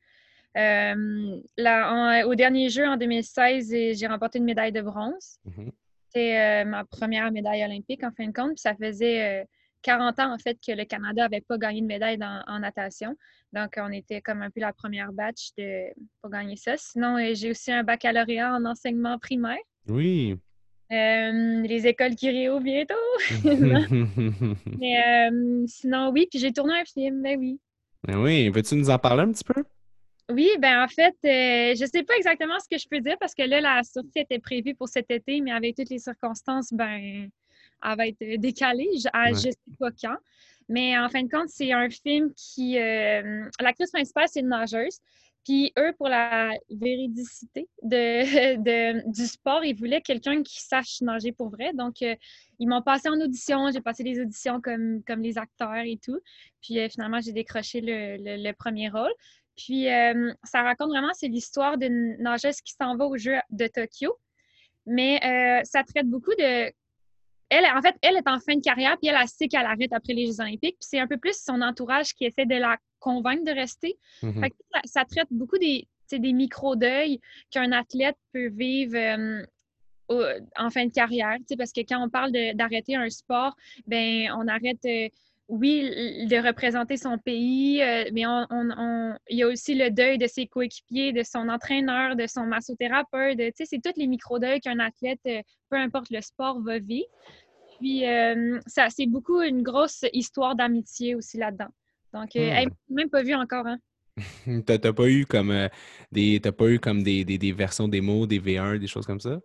Là, 0.54 2.26
au 2.28 2.34
dernier 2.36 2.68
jeu, 2.68 2.86
en 2.86 2.96
2016, 2.96 3.74
j'ai 3.98 4.06
remporté 4.06 4.38
une 4.38 4.44
médaille 4.44 4.70
de 4.70 4.82
bronze. 4.82 5.40
Mm-hmm. 5.48 5.70
C'était 6.06 6.64
ma 6.64 6.84
première 6.84 7.32
médaille 7.32 7.64
olympique, 7.64 8.04
en 8.04 8.12
fin 8.12 8.28
de 8.28 8.32
compte. 8.32 8.50
Puis 8.50 8.60
ça 8.60 8.76
faisait 8.76 9.48
40 9.82 10.18
ans, 10.18 10.34
en 10.34 10.38
fait, 10.38 10.58
que 10.64 10.72
le 10.72 10.84
Canada 10.84 11.22
n'avait 11.22 11.40
pas 11.40 11.58
gagné 11.58 11.80
de 11.80 11.86
médaille 11.86 12.18
en 12.22 12.58
natation. 12.58 13.16
Donc, 13.52 13.74
on 13.78 13.90
était 13.92 14.20
comme 14.20 14.42
un 14.42 14.50
peu 14.50 14.60
la 14.60 14.72
première 14.72 15.12
batch 15.12 15.50
de, 15.56 15.86
pour 16.20 16.30
gagner 16.30 16.56
ça. 16.56 16.76
Sinon, 16.76 17.16
euh, 17.16 17.32
j'ai 17.34 17.50
aussi 17.50 17.72
un 17.72 17.84
baccalauréat 17.84 18.54
en 18.54 18.64
enseignement 18.64 19.18
primaire. 19.18 19.58
Oui. 19.88 20.36
Euh, 20.92 21.62
les 21.62 21.86
écoles 21.86 22.14
qui 22.16 22.30
réouvrent 22.30 22.60
bientôt. 22.60 22.94
Mais 24.78 25.30
euh, 25.30 25.64
sinon, 25.66 26.10
oui. 26.12 26.26
Puis 26.30 26.38
j'ai 26.38 26.52
tourné 26.52 26.74
un 26.80 26.84
film, 26.84 27.22
ben 27.22 27.38
oui. 27.38 27.58
Ben 28.06 28.18
oui. 28.18 28.50
Veux-tu 28.50 28.74
nous 28.76 28.90
en 28.90 28.98
parler 28.98 29.22
un 29.22 29.32
petit 29.32 29.44
peu? 29.44 29.64
Oui, 30.28 30.50
ben 30.58 30.82
en 30.82 30.88
fait, 30.88 31.14
je 31.22 31.80
ne 31.80 31.88
sais 31.88 32.02
pas 32.02 32.16
exactement 32.16 32.58
ce 32.58 32.68
que 32.68 32.78
je 32.78 32.88
peux 32.90 33.00
dire 33.00 33.16
parce 33.20 33.32
que 33.32 33.42
là, 33.42 33.60
la 33.60 33.82
sortie 33.84 34.18
était 34.18 34.40
prévue 34.40 34.74
pour 34.74 34.88
cet 34.88 35.10
été, 35.10 35.40
mais 35.40 35.52
avec 35.52 35.76
toutes 35.76 35.88
les 35.88 36.00
circonstances, 36.00 36.72
ben, 36.72 37.30
elle 37.84 37.96
va 37.96 38.06
être 38.06 38.40
décalée 38.40 38.88
à 39.12 39.28
je 39.28 39.34
ne 39.34 39.52
sais 39.52 39.56
pas 39.78 39.90
quand. 39.90 40.16
Mais 40.68 40.98
en 40.98 41.08
fin 41.08 41.22
de 41.22 41.30
compte, 41.30 41.48
c'est 41.48 41.72
un 41.72 41.88
film 41.90 42.32
qui. 42.34 42.78
Euh, 42.78 43.48
l'actrice 43.60 43.90
principale, 43.90 44.26
c'est 44.28 44.40
une 44.40 44.48
nageuse. 44.48 44.98
Puis 45.44 45.72
eux, 45.78 45.92
pour 45.96 46.08
la 46.08 46.54
véridicité 46.70 47.68
de, 47.82 49.08
du 49.08 49.26
sport, 49.26 49.64
ils 49.64 49.76
voulaient 49.76 50.00
quelqu'un 50.00 50.42
qui 50.42 50.60
sache 50.60 51.00
nager 51.02 51.30
pour 51.30 51.50
vrai. 51.50 51.72
Donc, 51.72 52.02
euh, 52.02 52.16
ils 52.58 52.68
m'ont 52.68 52.82
passé 52.82 53.08
en 53.08 53.20
audition. 53.20 53.70
J'ai 53.70 53.80
passé 53.80 54.02
des 54.02 54.20
auditions 54.20 54.60
comme, 54.60 55.04
comme 55.04 55.22
les 55.22 55.38
acteurs 55.38 55.84
et 55.84 56.00
tout. 56.02 56.18
Puis 56.62 56.80
euh, 56.80 56.88
finalement, 56.88 57.20
j'ai 57.20 57.32
décroché 57.32 57.80
le, 57.80 58.52
premier 58.52 58.88
rôle. 58.88 59.12
Puis 59.56 59.86
ça 60.44 60.62
raconte 60.62 60.90
vraiment, 60.90 61.12
c'est 61.14 61.28
l'histoire 61.28 61.78
d'une 61.78 62.16
nageuse 62.18 62.60
qui 62.60 62.74
s'en 62.74 62.94
va 62.96 63.06
au 63.06 63.16
jeu 63.16 63.36
de 63.50 63.66
Tokyo. 63.68 64.18
Mais 64.84 65.18
ça 65.64 65.82
traite 65.82 66.06
beaucoup 66.08 66.34
de 66.38 66.70
elle, 67.48 67.64
en 67.64 67.80
fait, 67.80 67.94
elle 68.02 68.16
est 68.16 68.28
en 68.28 68.38
fin 68.40 68.56
de 68.56 68.60
carrière, 68.60 68.96
puis 68.98 69.08
elle, 69.08 69.16
a 69.16 69.26
sait 69.26 69.48
qu'elle 69.48 69.66
arrête 69.66 69.92
après 69.92 70.14
les 70.14 70.26
Jeux 70.26 70.40
olympiques. 70.40 70.76
Puis 70.80 70.88
c'est 70.88 70.98
un 70.98 71.06
peu 71.06 71.16
plus 71.16 71.36
son 71.40 71.60
entourage 71.62 72.14
qui 72.14 72.24
essaie 72.24 72.46
de 72.46 72.56
la 72.56 72.76
convaincre 72.98 73.44
de 73.44 73.52
rester. 73.52 73.96
Mm-hmm. 74.22 74.50
ça, 74.84 75.04
traite 75.04 75.28
beaucoup 75.30 75.58
des, 75.58 75.86
des 76.10 76.32
micro-deuils 76.32 77.20
qu'un 77.50 77.72
athlète 77.72 78.16
peut 78.32 78.48
vivre 78.48 78.96
euh, 78.96 80.40
en 80.56 80.70
fin 80.70 80.86
de 80.86 80.92
carrière. 80.92 81.36
Parce 81.56 81.72
que 81.72 81.80
quand 81.80 82.04
on 82.04 82.08
parle 82.08 82.32
d'arrêter 82.54 82.96
un 82.96 83.08
sport, 83.10 83.54
ben 83.86 84.30
on 84.36 84.48
arrête... 84.48 84.84
Euh, 84.84 85.08
oui, 85.48 86.26
de 86.26 86.44
représenter 86.44 86.96
son 86.96 87.18
pays, 87.18 87.80
euh, 87.80 88.04
mais 88.12 88.22
il 89.30 89.38
y 89.38 89.42
a 89.42 89.46
aussi 89.46 89.76
le 89.76 89.90
deuil 89.90 90.18
de 90.18 90.26
ses 90.26 90.46
coéquipiers, 90.46 91.12
de 91.12 91.22
son 91.22 91.48
entraîneur, 91.48 92.16
de 92.16 92.26
son 92.26 92.46
massothérapeute. 92.46 93.38
C'est 93.54 93.80
tous 93.82 93.96
les 93.96 94.08
micro-deuils 94.08 94.60
qu'un 94.60 94.80
athlète, 94.80 95.20
euh, 95.26 95.42
peu 95.70 95.76
importe 95.76 96.10
le 96.10 96.20
sport, 96.20 96.60
va 96.62 96.80
vivre. 96.80 97.06
Puis, 97.78 98.08
euh, 98.08 98.58
ça, 98.66 98.88
c'est 98.90 99.06
beaucoup 99.06 99.40
une 99.40 99.62
grosse 99.62 100.04
histoire 100.12 100.56
d'amitié 100.56 101.14
aussi 101.14 101.36
là-dedans. 101.36 101.68
Donc, 102.12 102.34
hmm. 102.34 102.68
même 102.88 103.10
pas 103.10 103.22
vu 103.22 103.34
encore, 103.34 103.66
hein? 103.66 103.78
t'as, 104.66 104.78
pas 104.78 105.08
eu 105.08 105.26
comme 105.26 105.68
des 106.10 106.40
pas 106.40 106.68
eu 106.70 106.78
comme 106.80 107.02
des, 107.02 107.24
des, 107.24 107.36
des, 107.36 107.52
versions 107.52 107.86
démo, 107.86 108.26
des 108.26 108.40
V1, 108.40 108.78
des 108.78 108.86
choses 108.86 109.04
comme 109.04 109.20
ça? 109.20 109.38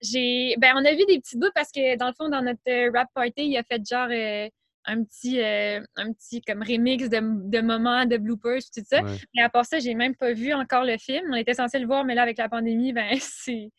J'ai 0.00 0.54
ben 0.58 0.74
on 0.76 0.84
a 0.84 0.92
vu 0.92 1.04
des 1.08 1.18
petits 1.18 1.36
bouts 1.36 1.50
parce 1.54 1.72
que 1.72 1.96
dans 1.96 2.06
le 2.06 2.12
fond, 2.12 2.28
dans 2.28 2.42
notre 2.42 2.92
rap 2.92 3.08
party, 3.12 3.48
il 3.48 3.56
a 3.56 3.64
fait 3.64 3.82
genre 3.84 4.08
un 4.86 5.02
petit, 5.04 5.40
euh, 5.40 5.80
un 5.96 6.12
petit 6.12 6.40
comme 6.42 6.62
remix 6.62 7.08
de, 7.08 7.50
de, 7.50 7.60
moments, 7.60 8.06
de 8.06 8.16
bloopers, 8.16 8.62
tout 8.74 8.82
ça. 8.88 9.02
Mais 9.34 9.42
à 9.42 9.48
part 9.48 9.64
ça, 9.64 9.78
j'ai 9.78 9.94
même 9.94 10.14
pas 10.14 10.32
vu 10.32 10.52
encore 10.52 10.84
le 10.84 10.96
film. 10.98 11.24
On 11.30 11.36
était 11.36 11.54
censé 11.54 11.78
le 11.78 11.86
voir, 11.86 12.04
mais 12.04 12.14
là, 12.14 12.22
avec 12.22 12.38
la 12.38 12.48
pandémie, 12.48 12.92
ben 12.92 13.08
c'est 13.20 13.70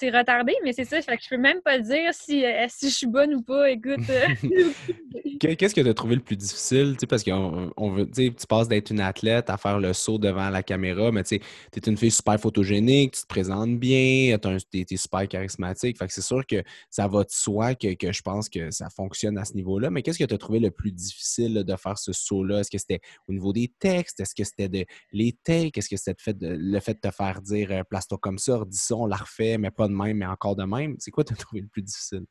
c'est 0.00 0.10
retardé, 0.10 0.54
mais 0.64 0.72
c'est 0.72 0.86
ça. 0.86 1.00
Fait 1.02 1.16
que 1.16 1.22
je 1.22 1.28
peux 1.28 1.36
même 1.36 1.60
pas 1.60 1.78
dire 1.78 2.12
si, 2.12 2.44
euh, 2.44 2.66
si 2.68 2.88
je 2.88 2.94
suis 2.94 3.06
bonne 3.06 3.34
ou 3.34 3.42
pas. 3.42 3.70
Écoute. 3.70 4.00
Euh. 4.08 4.26
Qu'est-ce 5.40 5.74
que 5.74 5.80
tu 5.80 5.88
as 5.88 5.94
trouvé 5.94 6.16
le 6.16 6.22
plus 6.22 6.36
difficile? 6.36 6.96
parce 7.08 7.24
qu'on 7.24 7.72
on 7.76 7.90
veut, 7.90 8.10
tu 8.10 8.32
passes 8.48 8.68
d'être 8.68 8.90
une 8.90 9.00
athlète 9.00 9.48
à 9.48 9.56
faire 9.56 9.78
le 9.78 9.92
saut 9.92 10.18
devant 10.18 10.50
la 10.50 10.62
caméra, 10.62 11.10
mais 11.12 11.22
tu 11.24 11.36
es 11.36 11.80
une 11.86 11.96
fille 11.96 12.10
super 12.10 12.38
photogénique, 12.38 13.14
tu 13.14 13.22
te 13.22 13.26
présentes 13.26 13.78
bien, 13.78 14.36
tu 14.38 14.78
es, 14.80 14.96
super 14.96 15.26
charismatique. 15.28 15.98
Fait 15.98 16.06
que 16.06 16.12
c'est 16.12 16.20
sûr 16.22 16.46
que 16.46 16.62
ça 16.90 17.08
va 17.08 17.24
de 17.24 17.30
soi 17.30 17.74
que, 17.74 17.88
je 18.12 18.22
pense 18.22 18.48
que 18.48 18.70
ça 18.70 18.88
fonctionne 18.90 19.38
à 19.38 19.44
ce 19.44 19.54
niveau-là. 19.54 19.90
Mais 19.90 20.02
qu'est-ce 20.02 20.18
que 20.18 20.24
tu 20.24 20.34
as 20.34 20.38
trouvé 20.38 20.60
le 20.60 20.70
plus 20.70 20.92
difficile 20.92 21.64
de 21.64 21.76
faire 21.76 21.98
ce 21.98 22.12
saut-là? 22.12 22.60
Est-ce 22.60 22.70
que 22.70 22.78
c'était 22.78 23.00
au 23.28 23.32
niveau 23.32 23.52
des 23.52 23.72
textes? 23.78 24.20
Est-ce 24.20 24.34
que 24.34 24.44
c'était 24.44 24.68
de 24.68 24.84
les 25.12 25.32
takes? 25.44 25.76
Est-ce 25.76 25.88
que 25.88 25.96
c'était 25.96 26.32
le 26.40 26.80
fait 26.80 26.94
de 26.94 27.08
te 27.08 27.14
faire 27.14 27.40
dire 27.40 27.68
euh, 27.70 27.82
place-toi 27.82 28.18
comme 28.18 28.38
ça, 28.38 28.62
dis 28.66 28.76
ça, 28.76 28.94
on 28.94 29.06
la 29.06 29.16
refait, 29.16 29.58
mais 29.58 29.70
pas 29.70 29.88
de 29.90 29.94
même, 29.94 30.16
mais 30.16 30.26
encore 30.26 30.56
de 30.56 30.64
même. 30.64 30.96
C'est 30.98 31.10
quoi 31.10 31.24
tu 31.24 31.32
as 31.32 31.36
trouvé 31.36 31.60
le 31.62 31.68
plus 31.68 31.82
difficile? 31.82 32.24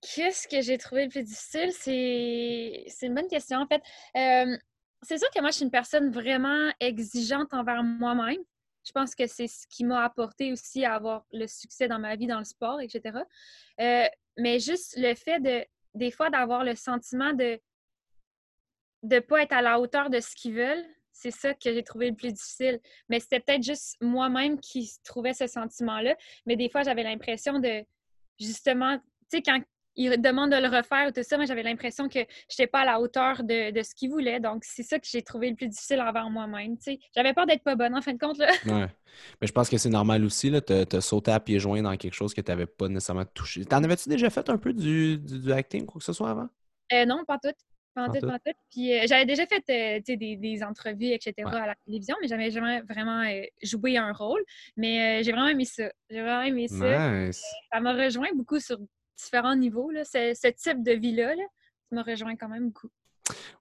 Qu'est-ce 0.00 0.48
que 0.48 0.60
j'ai 0.60 0.76
trouvé 0.76 1.04
le 1.04 1.10
plus 1.10 1.22
difficile? 1.22 1.72
C'est 1.72 3.06
une 3.06 3.14
bonne 3.14 3.28
question, 3.28 3.58
en 3.58 3.66
fait. 3.66 3.82
c'est 5.02 5.18
sûr 5.18 5.30
que 5.30 5.40
moi, 5.40 5.50
je 5.50 5.56
suis 5.56 5.64
une 5.64 5.70
personne 5.70 6.10
vraiment 6.10 6.72
exigeante 6.80 7.54
envers 7.54 7.82
moi-même. 7.82 8.42
Je 8.86 8.92
pense 8.92 9.14
que 9.14 9.26
c'est 9.26 9.46
ce 9.46 9.66
qui 9.68 9.84
m'a 9.84 10.04
apporté 10.04 10.52
aussi 10.52 10.84
à 10.84 10.94
avoir 10.94 11.24
le 11.32 11.46
succès 11.46 11.88
dans 11.88 11.98
ma 11.98 12.16
vie, 12.16 12.26
dans 12.26 12.38
le 12.38 12.44
sport, 12.44 12.80
etc. 12.80 13.18
mais 13.78 14.58
juste 14.58 14.96
le 14.98 15.14
fait 15.14 15.40
de, 15.40 15.64
des 15.94 16.10
fois, 16.10 16.28
d'avoir 16.28 16.64
le 16.64 16.74
sentiment 16.74 17.32
de 17.32 17.58
ne 19.04 19.20
pas 19.20 19.42
être 19.42 19.52
à 19.52 19.62
la 19.62 19.80
hauteur 19.80 20.10
de 20.10 20.20
ce 20.20 20.34
qu'ils 20.34 20.54
veulent, 20.54 20.84
c'est 21.14 21.30
ça 21.30 21.54
que 21.54 21.72
j'ai 21.72 21.82
trouvé 21.82 22.10
le 22.10 22.16
plus 22.16 22.32
difficile. 22.32 22.80
Mais 23.08 23.20
c'était 23.20 23.40
peut-être 23.40 23.62
juste 23.62 23.96
moi-même 24.02 24.60
qui 24.60 24.90
trouvais 25.04 25.32
ce 25.32 25.46
sentiment-là. 25.46 26.16
Mais 26.44 26.56
des 26.56 26.68
fois, 26.68 26.82
j'avais 26.82 27.04
l'impression 27.04 27.60
de, 27.60 27.84
justement, 28.38 28.98
tu 28.98 29.38
sais, 29.38 29.42
quand 29.42 29.60
ils 29.96 30.20
demandent 30.20 30.50
de 30.50 30.56
le 30.56 30.66
refaire 30.66 31.08
ou 31.08 31.12
tout 31.12 31.22
ça, 31.22 31.36
moi, 31.36 31.46
j'avais 31.46 31.62
l'impression 31.62 32.08
que 32.08 32.18
je 32.18 32.24
n'étais 32.50 32.66
pas 32.66 32.80
à 32.80 32.84
la 32.84 33.00
hauteur 33.00 33.44
de, 33.44 33.80
ce 33.80 33.94
qu'ils 33.94 34.10
voulaient. 34.10 34.40
Donc, 34.40 34.64
c'est 34.64 34.82
ça 34.82 34.98
que 34.98 35.06
j'ai 35.08 35.22
trouvé 35.22 35.50
le 35.50 35.56
plus 35.56 35.68
difficile 35.68 36.00
envers 36.00 36.28
moi-même. 36.30 36.76
Tu 36.78 36.94
sais. 36.94 36.98
J'avais 37.14 37.32
peur 37.32 37.46
d'être 37.46 37.62
pas 37.62 37.76
bonne, 37.76 37.94
en 37.94 38.02
fin 38.02 38.12
de 38.12 38.18
compte. 38.18 38.38
Là. 38.38 38.50
Ouais. 38.66 38.88
Mais 39.40 39.46
je 39.46 39.52
pense 39.52 39.68
que 39.68 39.78
c'est 39.78 39.90
normal 39.90 40.24
aussi. 40.24 40.50
Tu 40.66 40.72
as, 40.72 41.00
sauté 41.00 41.30
à 41.30 41.38
pieds 41.38 41.60
joints 41.60 41.82
dans 41.82 41.96
quelque 41.96 42.14
chose 42.14 42.34
que 42.34 42.40
tu 42.40 42.50
n'avais 42.50 42.66
pas 42.66 42.88
nécessairement 42.88 43.24
touché. 43.24 43.64
T'en 43.64 43.84
avais-tu 43.84 44.08
déjà 44.08 44.30
fait 44.30 44.48
un 44.50 44.58
peu 44.58 44.72
du, 44.72 45.18
du, 45.18 45.52
acting 45.52 45.86
quoi 45.86 46.00
que 46.00 46.04
ce 46.04 46.12
soit 46.12 46.30
avant? 46.30 46.48
Euh, 46.92 47.06
non, 47.06 47.24
pas 47.24 47.38
tout. 47.38 47.54
Puis 48.70 48.92
euh, 48.92 49.04
j'avais 49.06 49.26
déjà 49.26 49.46
fait 49.46 49.64
euh, 49.70 50.00
des, 50.16 50.36
des, 50.36 50.62
entrevues, 50.62 51.12
etc. 51.12 51.34
à 51.46 51.66
la 51.66 51.74
télévision, 51.86 52.16
mais 52.20 52.28
j'avais 52.28 52.50
jamais 52.50 52.80
vraiment 52.82 53.22
euh, 53.22 53.42
joué 53.62 53.96
un 53.96 54.12
rôle. 54.12 54.42
Mais 54.76 55.22
j'ai 55.22 55.32
vraiment 55.32 55.48
aimé 55.48 55.64
ça. 55.64 55.90
J'ai 56.10 56.20
vraiment 56.22 56.42
aimé 56.42 56.68
ça. 56.68 57.32
Ça 57.72 57.80
m'a 57.80 57.92
rejoint 57.94 58.30
beaucoup 58.34 58.60
sur 58.60 58.78
différents 59.16 59.56
niveaux. 59.56 59.90
Là. 59.90 60.04
Ce, 60.04 60.50
type 60.50 60.82
de 60.82 60.92
vie-là, 60.92 61.34
ça 61.36 61.96
m'a 61.96 62.02
rejoint 62.02 62.36
quand 62.36 62.48
même 62.48 62.68
beaucoup. 62.68 62.90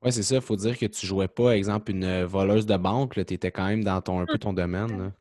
Oui, 0.01 0.11
c'est 0.11 0.23
ça. 0.23 0.35
Il 0.35 0.41
faut 0.41 0.55
dire 0.55 0.77
que 0.77 0.85
tu 0.87 1.05
jouais 1.05 1.27
pas, 1.27 1.55
exemple, 1.55 1.91
une 1.91 2.23
voleuse 2.23 2.65
de 2.65 2.75
banque. 2.75 3.13
Tu 3.13 3.33
étais 3.33 3.51
quand 3.51 3.67
même 3.67 3.83
dans 3.83 4.01
ton, 4.01 4.19
un 4.19 4.25
peu 4.25 4.37
ton 4.37 4.53
domaine. 4.53 5.13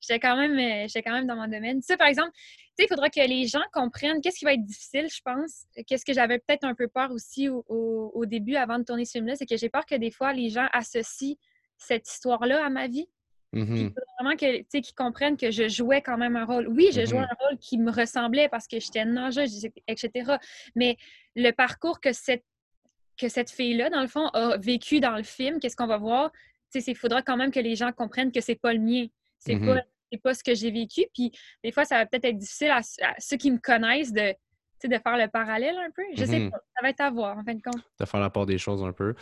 J'étais 0.00 0.20
quand, 0.20 0.36
même, 0.36 0.86
quand 1.04 1.12
même 1.12 1.26
dans 1.26 1.36
mon 1.36 1.48
domaine. 1.48 1.80
Tu 1.80 1.86
sais, 1.86 1.96
par 1.96 2.06
exemple, 2.06 2.30
il 2.78 2.88
faudra 2.88 3.10
que 3.10 3.20
les 3.20 3.46
gens 3.46 3.62
comprennent 3.72 4.20
qu'est-ce 4.20 4.38
qui 4.38 4.44
va 4.44 4.54
être 4.54 4.64
difficile, 4.64 5.08
je 5.12 5.20
pense. 5.24 5.64
Qu'est-ce 5.86 6.04
que 6.04 6.12
j'avais 6.12 6.38
peut-être 6.38 6.64
un 6.64 6.74
peu 6.74 6.88
peur 6.88 7.10
aussi 7.10 7.48
au, 7.48 8.24
début 8.26 8.56
avant 8.56 8.78
de 8.78 8.84
tourner 8.84 9.04
ce 9.04 9.12
film-là, 9.12 9.36
c'est 9.36 9.46
que 9.46 9.56
j'ai 9.56 9.68
peur 9.68 9.86
que 9.86 9.94
des 9.94 10.10
fois, 10.10 10.32
les 10.32 10.50
gens 10.50 10.66
associent 10.72 11.36
cette 11.76 12.08
histoire-là 12.08 12.64
à 12.64 12.68
ma 12.68 12.86
vie. 12.86 13.08
Il 13.54 13.64
mm-hmm. 13.64 13.88
faut 13.94 14.00
vraiment 14.20 14.36
qu'ils 14.36 14.94
comprennent 14.94 15.36
que 15.38 15.50
je 15.50 15.68
jouais 15.68 16.02
quand 16.02 16.18
même 16.18 16.36
un 16.36 16.44
rôle. 16.44 16.68
Oui, 16.68 16.90
je 16.92 17.06
jouais 17.06 17.20
mm-hmm. 17.20 17.22
un 17.22 17.46
rôle 17.46 17.58
qui 17.58 17.78
me 17.78 17.90
ressemblait 17.90 18.48
parce 18.48 18.66
que 18.68 18.78
j'étais 18.78 19.04
nageuse, 19.06 19.66
etc. 19.86 20.36
Mais 20.74 20.96
le 21.34 21.50
parcours 21.52 22.00
que 22.00 22.12
cette, 22.12 22.44
que 23.16 23.28
cette 23.28 23.50
fille-là, 23.50 23.88
dans 23.88 24.02
le 24.02 24.08
fond, 24.08 24.26
a 24.28 24.58
vécu 24.58 25.00
dans 25.00 25.16
le 25.16 25.22
film, 25.22 25.60
qu'est-ce 25.60 25.76
qu'on 25.76 25.86
va 25.86 25.96
voir? 25.96 26.30
Il 26.74 26.96
faudra 26.96 27.22
quand 27.22 27.38
même 27.38 27.50
que 27.50 27.60
les 27.60 27.74
gens 27.74 27.90
comprennent 27.92 28.30
que 28.30 28.42
c'est 28.42 28.60
pas 28.60 28.74
le 28.74 28.80
mien. 28.80 29.06
C'est 29.38 29.58
pas 29.58 29.74
mm-hmm 29.74 29.84
c'est 30.12 30.22
pas 30.22 30.34
ce 30.34 30.42
que 30.42 30.54
j'ai 30.54 30.70
vécu. 30.70 31.06
Puis 31.12 31.32
des 31.62 31.72
fois, 31.72 31.84
ça 31.84 31.96
va 31.96 32.06
peut-être 32.06 32.24
être 32.24 32.38
difficile 32.38 32.70
à, 32.70 32.80
ceux 33.18 33.36
qui 33.36 33.50
me 33.50 33.58
connaissent 33.58 34.12
de, 34.12 34.34
de 34.84 34.98
faire 34.98 35.16
le 35.18 35.28
parallèle 35.28 35.76
un 35.76 35.90
peu. 35.90 36.02
Je 36.16 36.24
sais 36.24 36.38
mm-hmm. 36.38 36.50
pas. 36.50 36.58
Ça 36.76 36.82
va 36.82 36.90
être 36.90 37.00
à 37.00 37.10
voir, 37.10 37.38
en 37.38 37.44
fin 37.44 37.54
de 37.54 37.62
compte. 37.62 37.82
De 37.98 38.04
faire 38.04 38.20
la 38.20 38.30
part 38.30 38.46
des 38.46 38.58
choses 38.58 38.82
un 38.82 38.92
peu. 38.92 39.14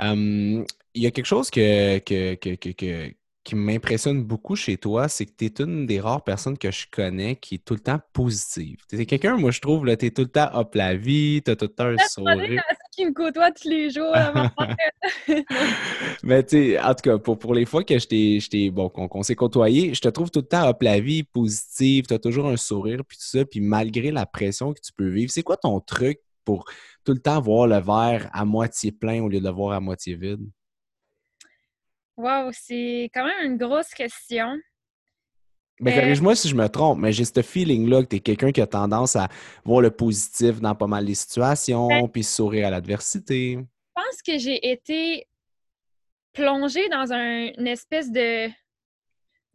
il 0.00 0.64
y 0.94 1.06
a 1.06 1.10
quelque 1.10 1.26
chose 1.26 1.50
que, 1.50 1.98
que, 1.98 2.34
que 2.34 3.14
qui 3.44 3.54
m'impressionne 3.54 4.24
beaucoup 4.24 4.56
chez 4.56 4.78
toi, 4.78 5.06
c'est 5.06 5.26
que 5.26 5.32
tu 5.36 5.44
es 5.44 5.62
une 5.62 5.86
des 5.86 6.00
rares 6.00 6.24
personnes 6.24 6.56
que 6.56 6.70
je 6.70 6.86
connais 6.90 7.36
qui 7.36 7.56
est 7.56 7.64
tout 7.64 7.74
le 7.74 7.80
temps 7.80 8.00
positive. 8.14 8.78
Tu 8.88 8.98
es 8.98 9.04
quelqu'un, 9.04 9.36
moi, 9.36 9.50
je 9.50 9.60
trouve, 9.60 9.84
tu 9.96 10.06
es 10.06 10.10
tout 10.10 10.22
le 10.22 10.28
temps 10.28 10.48
hop 10.54 10.74
la 10.74 10.96
vie, 10.96 11.42
tu 11.44 11.50
as 11.50 11.56
tout 11.56 11.66
le 11.66 11.74
temps 11.74 11.84
un 11.84 11.98
sourire. 12.08 12.62
qui 12.92 13.04
me 13.04 13.12
côtoie 13.12 13.50
tous 13.52 13.68
les 13.68 13.90
jours. 13.90 14.14
Mais 16.22 16.42
tu 16.42 16.56
sais, 16.56 16.80
en 16.80 16.94
tout 16.94 17.02
cas, 17.02 17.18
pour, 17.18 17.38
pour 17.38 17.54
les 17.54 17.66
fois 17.66 17.84
que 17.84 17.98
je 17.98 18.48
t'ai, 18.48 18.70
bon, 18.70 18.88
qu'on 18.88 19.22
s'est 19.22 19.34
côtoyé, 19.34 19.92
je 19.92 20.00
te 20.00 20.08
trouve 20.08 20.30
tout 20.30 20.40
le 20.40 20.46
temps 20.46 20.66
hop 20.66 20.82
la 20.82 20.98
vie, 20.98 21.22
positive, 21.22 22.06
tu 22.06 22.14
as 22.14 22.18
toujours 22.18 22.46
un 22.48 22.56
sourire, 22.56 23.02
puis 23.06 23.18
tout 23.18 23.26
ça, 23.26 23.44
puis 23.44 23.60
malgré 23.60 24.10
la 24.10 24.24
pression 24.24 24.72
que 24.72 24.80
tu 24.80 24.92
peux 24.96 25.08
vivre, 25.08 25.30
c'est 25.30 25.42
quoi 25.42 25.58
ton 25.58 25.80
truc 25.80 26.18
pour 26.46 26.64
tout 27.04 27.12
le 27.12 27.20
temps 27.20 27.40
voir 27.42 27.66
le 27.66 27.78
verre 27.78 28.30
à 28.32 28.46
moitié 28.46 28.90
plein 28.90 29.22
au 29.22 29.28
lieu 29.28 29.40
de 29.40 29.44
le 29.44 29.50
voir 29.50 29.72
à 29.72 29.80
moitié 29.80 30.16
vide? 30.16 30.48
Wow, 32.16 32.50
c'est 32.52 33.10
quand 33.12 33.24
même 33.24 33.52
une 33.52 33.56
grosse 33.56 33.90
question. 33.90 34.56
Ben, 35.80 35.92
euh, 35.92 36.00
corrige-moi 36.00 36.36
si 36.36 36.48
je 36.48 36.54
me 36.54 36.68
trompe, 36.68 37.00
mais 37.00 37.12
j'ai 37.12 37.24
ce 37.24 37.42
feeling-là 37.42 38.02
que 38.04 38.08
tu 38.08 38.16
es 38.16 38.20
quelqu'un 38.20 38.52
qui 38.52 38.60
a 38.60 38.66
tendance 38.66 39.16
à 39.16 39.28
voir 39.64 39.80
le 39.80 39.90
positif 39.90 40.60
dans 40.60 40.74
pas 40.74 40.86
mal 40.86 41.04
de 41.04 41.14
situations, 41.14 41.88
ben 41.88 42.08
puis 42.08 42.22
sourire 42.22 42.68
à 42.68 42.70
l'adversité. 42.70 43.58
Je 43.58 44.02
pense 44.02 44.22
que 44.22 44.38
j'ai 44.38 44.70
été 44.70 45.26
plongée 46.32 46.88
dans 46.90 47.12
une 47.12 47.66
espèce 47.66 48.12
de. 48.12 48.48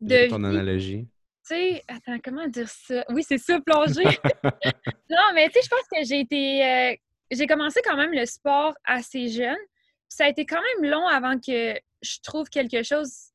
de 0.01 0.29
ton 0.29 0.43
analogie. 0.43 1.07
Tu 1.47 1.55
sais, 1.55 1.83
attends, 1.87 2.19
comment 2.23 2.47
dire 2.47 2.69
ça? 2.69 3.05
Oui, 3.09 3.23
c'est 3.25 3.37
ça, 3.37 3.59
plongée. 3.61 4.03
non, 5.09 5.23
mais 5.33 5.47
tu 5.47 5.53
sais, 5.53 5.61
je 5.63 5.69
pense 5.69 5.87
que 5.91 6.03
j'ai 6.03 6.19
été. 6.19 6.65
Euh, 6.65 6.95
j'ai 7.31 7.47
commencé 7.47 7.79
quand 7.85 7.95
même 7.95 8.11
le 8.11 8.25
sport 8.25 8.73
assez 8.83 9.29
jeune. 9.29 9.57
Ça 10.09 10.25
a 10.25 10.29
été 10.29 10.45
quand 10.45 10.61
même 10.61 10.91
long 10.91 11.07
avant 11.07 11.39
que 11.39 11.79
je 12.01 12.17
trouve 12.21 12.49
quelque 12.49 12.83
chose 12.83 13.31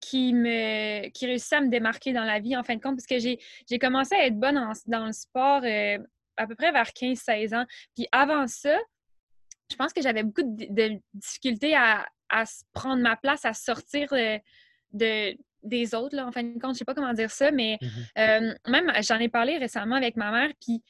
qui 0.00 0.32
me 0.32 1.08
qui 1.10 1.26
réussit 1.26 1.52
à 1.52 1.60
me 1.60 1.68
démarquer 1.68 2.12
dans 2.12 2.24
la 2.24 2.40
vie, 2.40 2.56
en 2.56 2.62
fin 2.62 2.76
de 2.76 2.80
compte, 2.80 2.96
parce 2.96 3.06
que 3.06 3.18
j'ai 3.18 3.78
commencé 3.78 4.14
à 4.14 4.26
être 4.26 4.38
bonne 4.38 4.60
dans 4.86 5.06
le 5.06 5.12
sport 5.12 5.62
euh, 5.64 5.98
à 6.36 6.46
peu 6.46 6.54
près 6.54 6.72
vers 6.72 6.88
15-16 6.88 7.54
ans. 7.54 7.66
Puis 7.94 8.06
avant 8.12 8.46
ça, 8.46 8.76
je 9.70 9.76
pense 9.76 9.92
que 9.92 10.02
j'avais 10.02 10.22
beaucoup 10.22 10.42
de, 10.44 11.00
difficultés 11.14 11.76
à, 11.76 12.06
prendre 12.72 13.02
ma 13.02 13.16
place, 13.16 13.44
à 13.44 13.52
sortir 13.52 14.12
euh, 14.12 14.38
de, 14.92 15.36
des 15.62 15.94
autres, 15.94 16.16
là, 16.16 16.26
en 16.26 16.32
fin 16.32 16.44
de 16.44 16.58
compte. 16.58 16.74
Je 16.74 16.78
sais 16.78 16.84
pas 16.84 16.94
comment 16.94 17.12
dire 17.12 17.30
ça, 17.30 17.50
mais 17.50 17.76
mm-hmm. 17.80 18.52
euh, 18.52 18.54
même 18.68 18.92
j'en 19.02 19.18
ai 19.18 19.28
parlé 19.28 19.58
récemment 19.58 19.96
avec 19.96 20.16
ma 20.16 20.30
mère, 20.30 20.50
puis 20.60 20.82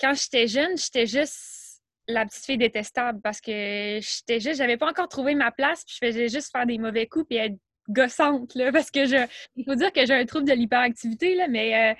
quand 0.00 0.12
j'étais 0.14 0.46
jeune, 0.46 0.76
j'étais 0.76 1.06
juste 1.06 1.65
la 2.08 2.24
petite 2.24 2.44
fille 2.44 2.58
détestable 2.58 3.20
parce 3.20 3.40
que 3.40 3.98
j'étais 4.00 4.40
juste, 4.40 4.56
j'avais 4.56 4.76
pas 4.76 4.88
encore 4.88 5.08
trouvé 5.08 5.34
ma 5.34 5.50
place, 5.50 5.84
puis 5.84 5.96
je 6.00 6.06
faisais 6.06 6.28
juste 6.28 6.52
faire 6.52 6.66
des 6.66 6.78
mauvais 6.78 7.06
coups 7.06 7.26
et 7.30 7.36
être 7.36 7.56
gossante, 7.88 8.54
là, 8.54 8.72
parce 8.72 8.90
que 8.90 9.06
je, 9.06 9.26
il 9.56 9.64
faut 9.64 9.74
dire 9.74 9.92
que 9.92 10.04
j'ai 10.06 10.14
un 10.14 10.24
trouble 10.24 10.46
de 10.46 10.52
l'hyperactivité, 10.52 11.36
mais 11.48 11.92
euh, 11.92 11.94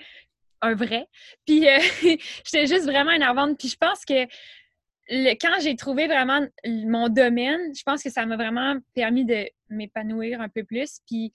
un 0.61 0.75
vrai. 0.75 1.07
Puis 1.45 1.67
euh, 1.67 1.77
j'étais 2.45 2.67
juste 2.67 2.85
vraiment 2.85 3.11
énervante. 3.11 3.57
Puis 3.57 3.69
je 3.69 3.77
pense 3.77 4.05
que 4.05 4.25
quand 5.09 5.59
j'ai 5.61 5.75
trouvé 5.75 6.07
vraiment 6.07 6.45
mon 6.65 7.09
domaine, 7.09 7.73
je 7.75 7.83
pense 7.83 8.03
que 8.03 8.09
ça 8.09 8.25
m'a 8.25 8.35
vraiment 8.35 8.75
permis 8.93 9.25
de 9.25 9.49
m'épanouir 9.69 10.41
un 10.41 10.49
peu 10.49 10.63
plus. 10.63 10.99
Puis, 11.07 11.31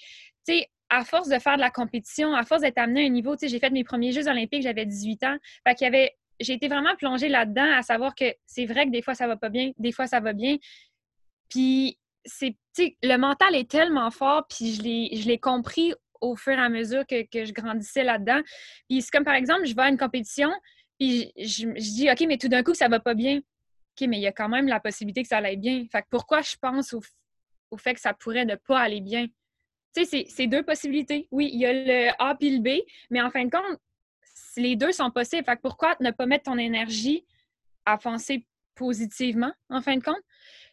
tu 0.46 0.54
sais, 0.54 0.68
à 0.90 1.04
force 1.04 1.28
de 1.28 1.38
faire 1.38 1.56
de 1.56 1.62
la 1.62 1.70
compétition, 1.70 2.34
à 2.34 2.44
force 2.44 2.60
d'être 2.60 2.76
amenée 2.76 3.04
à 3.04 3.06
un 3.06 3.10
niveau, 3.10 3.34
tu 3.34 3.40
sais, 3.40 3.48
j'ai 3.48 3.58
fait 3.58 3.70
mes 3.70 3.84
premiers 3.84 4.12
Jeux 4.12 4.28
olympiques, 4.28 4.62
j'avais 4.62 4.84
18 4.84 5.24
ans. 5.24 5.36
Fait 5.66 5.74
qu'il 5.74 5.86
y 5.86 5.88
avait 5.88 6.14
j'ai 6.42 6.54
été 6.54 6.68
vraiment 6.68 6.94
plongée 6.96 7.28
là-dedans 7.28 7.72
à 7.74 7.82
savoir 7.82 8.14
que 8.14 8.24
c'est 8.46 8.66
vrai 8.66 8.86
que 8.86 8.90
des 8.90 9.02
fois 9.02 9.14
ça 9.14 9.26
va 9.26 9.36
pas 9.36 9.48
bien, 9.48 9.72
des 9.78 9.92
fois 9.92 10.06
ça 10.06 10.20
va 10.20 10.32
bien. 10.32 10.56
Puis 11.48 11.98
c'est 12.24 12.56
le 13.02 13.16
mental 13.16 13.54
est 13.54 13.70
tellement 13.70 14.10
fort, 14.10 14.46
puis 14.48 14.74
je 14.74 15.26
l'ai, 15.26 15.38
compris 15.38 15.92
au 16.20 16.36
fur 16.36 16.52
et 16.52 16.60
à 16.60 16.68
mesure 16.68 17.04
que, 17.06 17.24
je 17.32 17.52
grandissais 17.52 18.04
là-dedans. 18.04 18.40
Puis 18.88 19.02
c'est 19.02 19.10
comme 19.10 19.24
par 19.24 19.34
exemple, 19.34 19.64
je 19.66 19.74
vais 19.74 19.82
à 19.82 19.88
une 19.88 19.98
compétition, 19.98 20.50
puis 20.98 21.32
je, 21.36 21.66
dis 21.78 22.10
OK, 22.10 22.24
mais 22.26 22.38
tout 22.38 22.48
d'un 22.48 22.62
coup, 22.62 22.74
ça 22.74 22.88
va 22.88 23.00
pas 23.00 23.14
bien. 23.14 23.38
OK, 23.38 24.08
mais 24.08 24.18
il 24.18 24.22
y 24.22 24.26
a 24.26 24.32
quand 24.32 24.48
même 24.48 24.68
la 24.68 24.80
possibilité 24.80 25.22
que 25.22 25.28
ça 25.28 25.38
aille 25.38 25.56
bien. 25.56 25.84
Fait 25.90 26.02
que 26.02 26.06
pourquoi 26.10 26.40
je 26.42 26.56
pense 26.60 26.92
au, 26.94 27.00
au 27.70 27.76
fait 27.76 27.94
que 27.94 28.00
ça 28.00 28.14
pourrait 28.14 28.44
ne 28.44 28.54
pas 28.54 28.80
aller 28.80 29.00
bien? 29.00 29.26
Tu 29.94 30.06
sais, 30.06 30.26
c'est 30.28 30.46
deux 30.46 30.62
possibilités. 30.62 31.28
Oui, 31.30 31.50
il 31.52 31.60
y 31.60 31.66
a 31.66 31.72
le 31.72 32.10
A 32.18 32.34
puis 32.34 32.56
le 32.56 32.62
B, 32.62 32.82
mais 33.10 33.20
en 33.20 33.30
fin 33.30 33.44
de 33.44 33.50
compte, 33.50 33.78
les 34.56 34.76
deux 34.76 34.92
sont 34.92 35.10
possibles. 35.10 35.44
Fait 35.44 35.60
pourquoi 35.60 35.96
ne 36.00 36.10
pas 36.10 36.26
mettre 36.26 36.44
ton 36.44 36.58
énergie 36.58 37.24
à 37.86 37.98
penser 37.98 38.46
positivement, 38.74 39.52
en 39.68 39.80
fin 39.80 39.96
de 39.96 40.02
compte? 40.02 40.22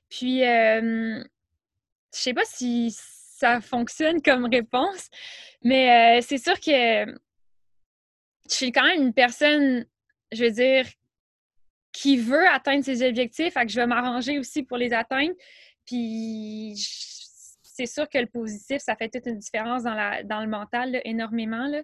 Puis, 0.10 0.44
euh, 0.44 1.24
je 2.14 2.20
sais 2.20 2.34
pas 2.34 2.46
si 2.46 2.96
ça 2.96 3.62
fonctionne 3.62 4.22
comme 4.22 4.46
réponse, 4.46 5.10
mais 5.64 6.20
euh, 6.20 6.22
c'est 6.22 6.38
sûr 6.38 6.60
que 6.60 7.06
je 8.50 8.56
suis 8.56 8.72
quand 8.72 8.84
même 8.84 9.04
une 9.04 9.14
personne, 9.14 9.86
je 10.32 10.46
veux 10.46 10.52
dire, 10.52 10.86
qui 11.92 12.18
veut 12.18 12.48
atteindre 12.48 12.84
ses 12.84 13.08
objectifs, 13.08 13.54
fait 13.54 13.66
que 13.66 13.72
je 13.72 13.80
vais 13.80 13.88
m'arranger 13.88 14.40
aussi 14.40 14.64
pour 14.64 14.78
les 14.78 14.94
atteindre. 14.94 15.34
Puis, 15.86 16.76
c'est 17.80 17.86
sûr 17.86 18.10
que 18.10 18.18
le 18.18 18.28
positif, 18.28 18.82
ça 18.82 18.96
fait 18.96 19.10
toute 19.10 19.26
une 19.26 19.40
différence 19.40 19.84
dans 19.84 20.42
le 20.42 20.48
mental, 20.48 21.00
énormément. 21.06 21.66
Là. 21.68 21.82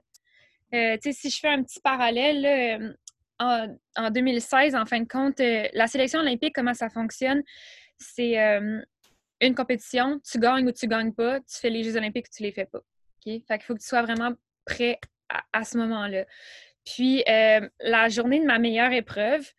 Euh, 0.75 0.97
si 1.01 1.29
je 1.29 1.39
fais 1.39 1.47
un 1.47 1.63
petit 1.63 1.79
parallèle, 1.79 2.93
euh, 3.41 3.67
en, 3.97 4.09
2016, 4.11 4.75
en 4.75 4.85
fin 4.85 4.99
de 4.99 5.07
compte, 5.07 5.39
euh, 5.39 5.67
la 5.73 5.87
sélection 5.87 6.19
olympique, 6.19 6.53
comment 6.53 6.73
ça 6.73 6.89
fonctionne? 6.89 7.43
C'est 7.97 8.35
une 9.41 9.55
compétition, 9.55 10.19
tu 10.19 10.37
gagnes 10.37 10.67
ou 10.67 10.71
tu 10.71 10.87
gagnes 10.87 11.13
pas, 11.13 11.39
tu 11.39 11.57
fais 11.59 11.69
les 11.69 11.83
Jeux 11.83 11.95
olympiques 11.95 12.27
ou 12.27 12.35
tu 12.35 12.43
les 12.43 12.51
fais 12.51 12.65
pas. 12.65 12.81
Fait 13.23 13.39
qu'il 13.39 13.61
faut 13.61 13.73
que 13.73 13.79
tu 13.79 13.87
sois 13.87 14.01
vraiment 14.01 14.33
prêt 14.65 14.99
à, 15.53 15.63
ce 15.63 15.77
moment-là. 15.77 16.25
Puis, 16.83 17.23
la 17.25 18.09
journée 18.09 18.41
de 18.41 18.45
ma 18.45 18.59
meilleure 18.59 18.91
épreuve, 18.91 19.49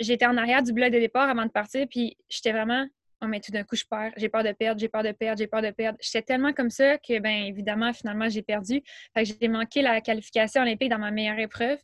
j'étais 0.00 0.24
en 0.24 0.38
arrière 0.38 0.62
du 0.62 0.72
bloc 0.72 0.90
de 0.90 0.98
départ 0.98 1.28
avant 1.28 1.44
de 1.44 1.50
partir, 1.50 1.86
puis 1.90 2.16
j'étais 2.30 2.52
vraiment 2.52 2.86
oh, 3.22 3.26
mais 3.26 3.40
tout 3.40 3.52
d'un 3.52 3.64
coup, 3.64 3.76
je 3.76 3.84
perds, 3.88 4.12
j'ai 4.16 4.28
peur 4.28 4.44
de 4.44 4.52
perdre, 4.52 4.80
j'ai 4.80 4.88
peur 4.88 5.02
de 5.02 5.12
perdre, 5.12 5.38
j'ai 5.38 5.46
peur 5.46 5.62
de 5.62 5.70
perdre. 5.70 5.98
J'étais 6.00 6.22
tellement 6.22 6.52
comme 6.52 6.70
ça 6.70 6.98
que, 6.98 7.18
bien 7.18 7.44
évidemment, 7.46 7.92
finalement, 7.92 8.28
j'ai 8.28 8.42
perdu. 8.42 8.82
Fait 9.14 9.24
que 9.24 9.30
j'ai 9.40 9.48
manqué 9.48 9.82
la 9.82 10.00
qualification 10.00 10.62
olympique 10.62 10.90
dans 10.90 10.98
ma 10.98 11.10
meilleure 11.10 11.38
épreuve. 11.38 11.78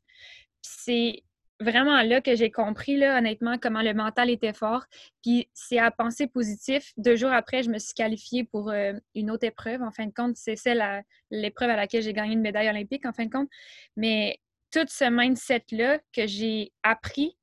c'est 0.62 1.22
vraiment 1.60 2.02
là 2.02 2.20
que 2.20 2.34
j'ai 2.34 2.50
compris, 2.50 2.96
là, 2.96 3.18
honnêtement, 3.18 3.58
comment 3.58 3.82
le 3.82 3.94
mental 3.94 4.30
était 4.30 4.52
fort. 4.52 4.84
Puis 5.22 5.48
c'est 5.54 5.78
à 5.78 5.90
penser 5.90 6.26
positif. 6.26 6.92
Deux 6.96 7.16
jours 7.16 7.32
après, 7.32 7.62
je 7.62 7.70
me 7.70 7.78
suis 7.78 7.94
qualifiée 7.94 8.44
pour 8.44 8.70
euh, 8.70 8.92
une 9.14 9.30
autre 9.30 9.46
épreuve. 9.46 9.82
En 9.82 9.90
fin 9.92 10.06
de 10.06 10.12
compte, 10.12 10.36
c'est 10.36 10.56
celle, 10.56 11.04
l'épreuve 11.30 11.70
à 11.70 11.76
laquelle 11.76 12.02
j'ai 12.02 12.12
gagné 12.12 12.34
une 12.34 12.40
médaille 12.40 12.68
olympique, 12.68 13.06
en 13.06 13.12
fin 13.12 13.26
de 13.26 13.30
compte. 13.30 13.48
Mais 13.96 14.38
tout 14.70 14.86
ce 14.88 15.08
mindset-là 15.08 16.00
que 16.12 16.26
j'ai 16.26 16.72
appris 16.82 17.36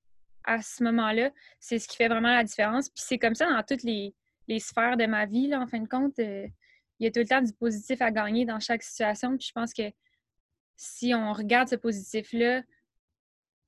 à 0.44 0.62
ce 0.62 0.84
moment-là, 0.84 1.32
c'est 1.60 1.80
ce 1.80 1.88
qui 1.88 1.98
fait 1.98 2.08
vraiment 2.08 2.34
la 2.34 2.44
différence. 2.44 2.90
Puis 2.90 3.04
c'est 3.06 3.18
comme 3.18 3.36
ça 3.36 3.50
dans 3.50 3.64
toutes 3.64 3.84
les, 3.84 4.14
sphères 4.60 4.98
de 4.98 5.06
ma 5.06 5.26
vie, 5.26 5.48
là, 5.48 5.62
en 5.62 5.68
fin 5.68 5.80
de 5.80 5.88
compte. 5.88 6.20
Euh, 6.20 6.48
il 7.00 7.06
y 7.06 7.08
a 7.08 7.12
tout 7.12 7.20
le 7.20 7.28
temps 7.28 7.42
du 7.42 7.54
positif 7.54 8.02
à 8.02 8.12
gagner 8.12 8.46
dans 8.46 8.60
chaque 8.60 8.84
situation. 8.84 9.38
Puis 9.38 9.48
je 9.48 9.54
pense 9.54 9.74
que 9.74 9.84
si 10.76 11.14
on 11.16 11.34
regarde 11.34 11.68
ce 11.68 11.76
positif-là, 11.76 12.64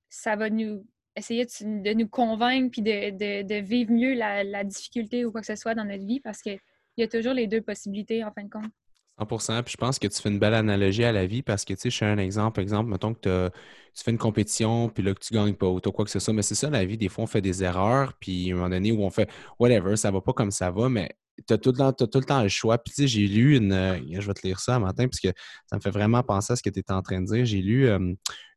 ça 0.10 0.36
va 0.36 0.50
nous 0.50 0.86
essayer 1.16 1.46
de, 1.46 1.94
nous 1.94 2.08
convaincre 2.08 2.72
puis 2.72 2.82
de, 2.82 3.60
vivre 3.62 3.92
mieux 3.92 4.14
la, 4.14 4.64
difficulté 4.64 5.26
ou 5.26 5.32
quoi 5.32 5.42
que 5.42 5.48
ce 5.48 5.56
soit 5.56 5.76
dans 5.76 5.86
notre 5.86 6.06
vie 6.06 6.20
parce 6.20 6.42
qu'il 6.42 6.60
y 6.98 7.04
a 7.04 7.08
toujours 7.08 7.34
les 7.34 7.48
deux 7.48 7.62
possibilités 7.62 8.24
en 8.24 8.32
fin 8.32 8.44
de 8.44 8.50
compte. 8.50 8.72
100 9.18 9.64
Puis 9.64 9.74
je 9.74 9.78
pense 9.78 10.00
que 10.00 10.08
tu 10.08 10.22
fais 10.22 10.30
une 10.30 10.40
belle 10.40 10.54
analogie 10.54 11.04
à 11.04 11.12
la 11.12 11.26
vie 11.26 11.42
parce 11.42 11.66
que, 11.66 11.74
tu 11.74 11.82
sais, 11.82 11.90
je 11.90 11.98
fais 11.98 12.06
un 12.06 12.18
exemple. 12.18 12.60
Exemple, 12.62 12.90
mettons 12.90 13.14
que 13.14 13.50
tu 13.96 14.04
fais 14.04 14.12
une 14.12 14.18
compétition, 14.18 14.90
puis 14.90 15.04
là, 15.04 15.14
que 15.14 15.20
tu 15.20 15.34
gagnes 15.34 15.54
pas 15.54 15.68
ou 15.68 15.80
quoi 15.80 16.06
que 16.06 16.12
ce 16.12 16.20
soit. 16.20 16.34
Mais 16.34 16.42
c'est 16.42 16.56
ça, 16.56 16.70
la 16.70 16.86
vie. 16.86 16.98
Des 16.98 17.10
fois, 17.10 17.24
on 17.26 17.28
fait 17.28 17.42
des 17.42 17.64
erreurs, 17.64 18.14
puis 18.20 18.50
à 18.50 18.54
un 18.54 18.58
moment 18.58 18.70
donné 18.70 18.92
où 18.92 19.02
on 19.04 19.10
fait 19.10 19.30
whatever, 19.60 19.96
ça 19.96 20.12
va 20.12 20.22
pas 20.22 20.34
comme 20.34 20.52
ça 20.52 20.72
va, 20.72 20.90
mais 20.90 21.10
tu 21.48 21.54
as, 21.54 21.58
tout 21.58 21.74
le 21.78 22.24
temps 22.24 22.42
le 22.44 22.50
choix. 22.50 22.78
Puis, 22.78 22.94
tu 22.94 23.02
sais, 23.04 23.08
j'ai 23.08 23.28
lu 23.28 23.58
une. 23.58 23.72
Euh, 23.72 24.00
je 24.20 24.26
vais 24.26 24.34
te 24.34 24.46
lire 24.46 24.60
ça 24.60 24.76
un 24.76 24.80
matin, 24.80 25.08
puisque 25.08 25.36
ça 25.68 25.76
me 25.76 25.82
fait 25.82 25.92
vraiment 25.92 26.24
penser 26.24 26.54
à 26.54 26.56
ce 26.56 26.64
que 26.64 26.70
tu 26.70 26.80
étais 26.80 26.94
en 26.94 27.02
train 27.02 27.22
de 27.22 27.28
dire. 27.28 27.46
J'ai 27.46 27.62
lu 27.62 27.90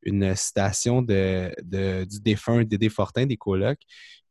une 0.02 0.34
citation 0.36 1.02
de, 1.02 1.54
du 2.04 2.20
défunt 2.20 2.64
Dédé 2.64 2.88
Fortin 2.88 3.26
des 3.26 3.36
colocs. 3.36 3.80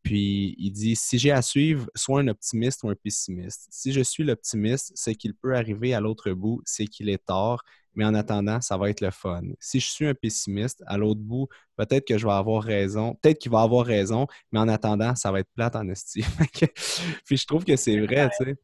Puis 0.06 0.54
il 0.60 0.72
dit 0.72 0.96
Si 0.96 1.18
j'ai 1.18 1.32
à 1.32 1.42
suivre 1.42 1.90
soit 1.96 2.22
un 2.22 2.28
optimiste 2.28 2.84
ou 2.84 2.90
un 2.90 2.96
pessimiste. 2.96 3.68
Si 3.72 3.92
je 3.92 4.02
suis 4.02 4.24
l'optimiste, 4.24 4.92
c'est 4.94 5.16
qu'il 5.16 5.34
peut 5.34 5.56
arriver 5.56 5.96
à 5.96 6.00
l'autre 6.00 6.32
bout, 6.32 6.62
c'est 6.64 6.86
qu'il 6.86 7.10
est 7.10 7.26
tort, 7.26 7.64
mais 7.96 8.06
en 8.06 8.14
attendant, 8.14 8.62
ça 8.62 8.78
va 8.78 8.92
être 8.92 9.02
le 9.02 9.10
fun. 9.10 9.42
Si 9.60 9.80
je 9.80 9.90
suis 9.90 10.06
un 10.06 10.14
pessimiste, 10.14 10.84
à 10.86 10.98
l'autre 10.98 11.22
bout, 11.22 11.48
peut-être 11.76 12.08
que 12.08 12.20
je 12.20 12.28
vais 12.28 12.34
avoir 12.34 12.62
raison, 12.62 13.16
peut-être 13.16 13.40
qu'il 13.40 13.52
va 13.52 13.62
avoir 13.62 13.84
raison, 13.84 14.28
mais 14.52 14.60
en 14.60 14.68
attendant, 14.68 15.16
ça 15.16 15.32
va 15.32 15.40
être 15.40 15.50
plate 15.56 15.76
en 15.76 15.90
estime. 15.90 16.24
puis 17.26 17.38
je 17.38 17.48
trouve 17.48 17.66
que 17.66 17.76
c'est 17.76 18.00
vrai, 18.00 18.30
tu 18.38 18.46
sais. 18.46 18.56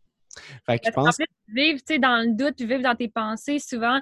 Fait 0.65 0.77
que 0.77 0.85
je 0.85 0.91
pense. 0.91 1.07
En 1.07 1.11
fait, 1.11 1.29
vivre 1.47 1.81
dans 1.99 2.23
le 2.23 2.35
doute, 2.35 2.61
vivre 2.61 2.83
dans 2.83 2.95
tes 2.95 3.09
pensées, 3.09 3.57
souvent, 3.57 3.99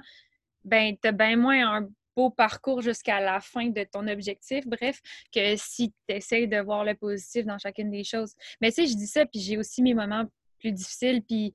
ben, 0.62 0.94
t'as 1.00 1.12
bien 1.12 1.36
moins 1.36 1.76
un 1.76 1.88
beau 2.16 2.30
parcours 2.30 2.82
jusqu'à 2.82 3.20
la 3.20 3.40
fin 3.40 3.66
de 3.68 3.84
ton 3.84 4.06
objectif, 4.08 4.66
bref, 4.66 5.00
que 5.34 5.56
si 5.56 5.92
tu 6.08 6.14
essaies 6.14 6.46
de 6.46 6.58
voir 6.58 6.84
le 6.84 6.94
positif 6.94 7.46
dans 7.46 7.58
chacune 7.58 7.90
des 7.90 8.04
choses. 8.04 8.34
Mais 8.60 8.70
tu 8.70 8.82
sais, 8.82 8.86
je 8.86 8.96
dis 8.96 9.06
ça, 9.06 9.26
puis 9.26 9.40
j'ai 9.40 9.56
aussi 9.56 9.82
mes 9.82 9.94
moments 9.94 10.24
plus 10.58 10.72
difficiles, 10.72 11.22
puis 11.22 11.54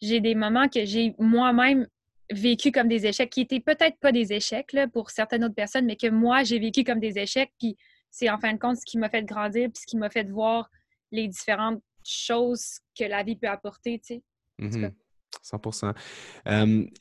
j'ai 0.00 0.20
des 0.20 0.34
moments 0.34 0.68
que 0.68 0.84
j'ai 0.84 1.14
moi-même 1.18 1.86
vécu 2.30 2.72
comme 2.72 2.88
des 2.88 3.06
échecs, 3.06 3.30
qui 3.30 3.42
étaient 3.42 3.60
peut-être 3.60 3.98
pas 4.00 4.12
des 4.12 4.32
échecs 4.32 4.72
là, 4.72 4.88
pour 4.88 5.10
certaines 5.10 5.44
autres 5.44 5.54
personnes, 5.54 5.86
mais 5.86 5.96
que 5.96 6.08
moi, 6.08 6.42
j'ai 6.42 6.58
vécu 6.58 6.82
comme 6.84 7.00
des 7.00 7.18
échecs, 7.18 7.52
puis 7.58 7.76
c'est 8.10 8.30
en 8.30 8.38
fin 8.38 8.52
de 8.52 8.58
compte 8.58 8.76
ce 8.76 8.84
qui 8.84 8.98
m'a 8.98 9.08
fait 9.08 9.24
grandir, 9.24 9.68
puis 9.72 9.80
ce 9.80 9.86
qui 9.86 9.96
m'a 9.96 10.10
fait 10.10 10.28
voir 10.28 10.70
les 11.12 11.28
différentes 11.28 11.82
choses 12.04 12.80
que 12.98 13.04
la 13.04 13.22
vie 13.22 13.36
peut 13.36 13.48
apporter, 13.48 14.00
tu 14.00 14.14
sais. 14.14 14.22
100% 15.42 15.92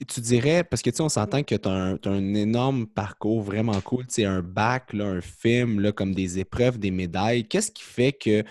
Tu 0.08 0.22
dirais, 0.22 0.64
parce 0.64 0.82
que 0.82 0.90
tu 0.90 0.98
sais, 0.98 1.04
on 1.04 1.10
s'entend 1.10 1.44
que 1.44 1.56
tu 1.56 1.68
as, 1.68 1.98
un 2.06 2.34
énorme 2.34 2.88
parcours 2.88 3.42
vraiment 3.42 3.80
cool, 3.82 4.06
tu 4.08 4.16
sais, 4.16 4.26
un 4.26 4.42
bac, 4.42 4.94
là, 4.94 5.06
un 5.06 5.22
film, 5.22 5.92
comme 5.94 6.14
des 6.14 6.40
épreuves, 6.40 6.78
des 6.78 6.92
médailles. 6.92 7.48
Qu'est-ce 7.48 7.72
qui 7.72 7.84
fait 7.84 8.14
que 8.14 8.44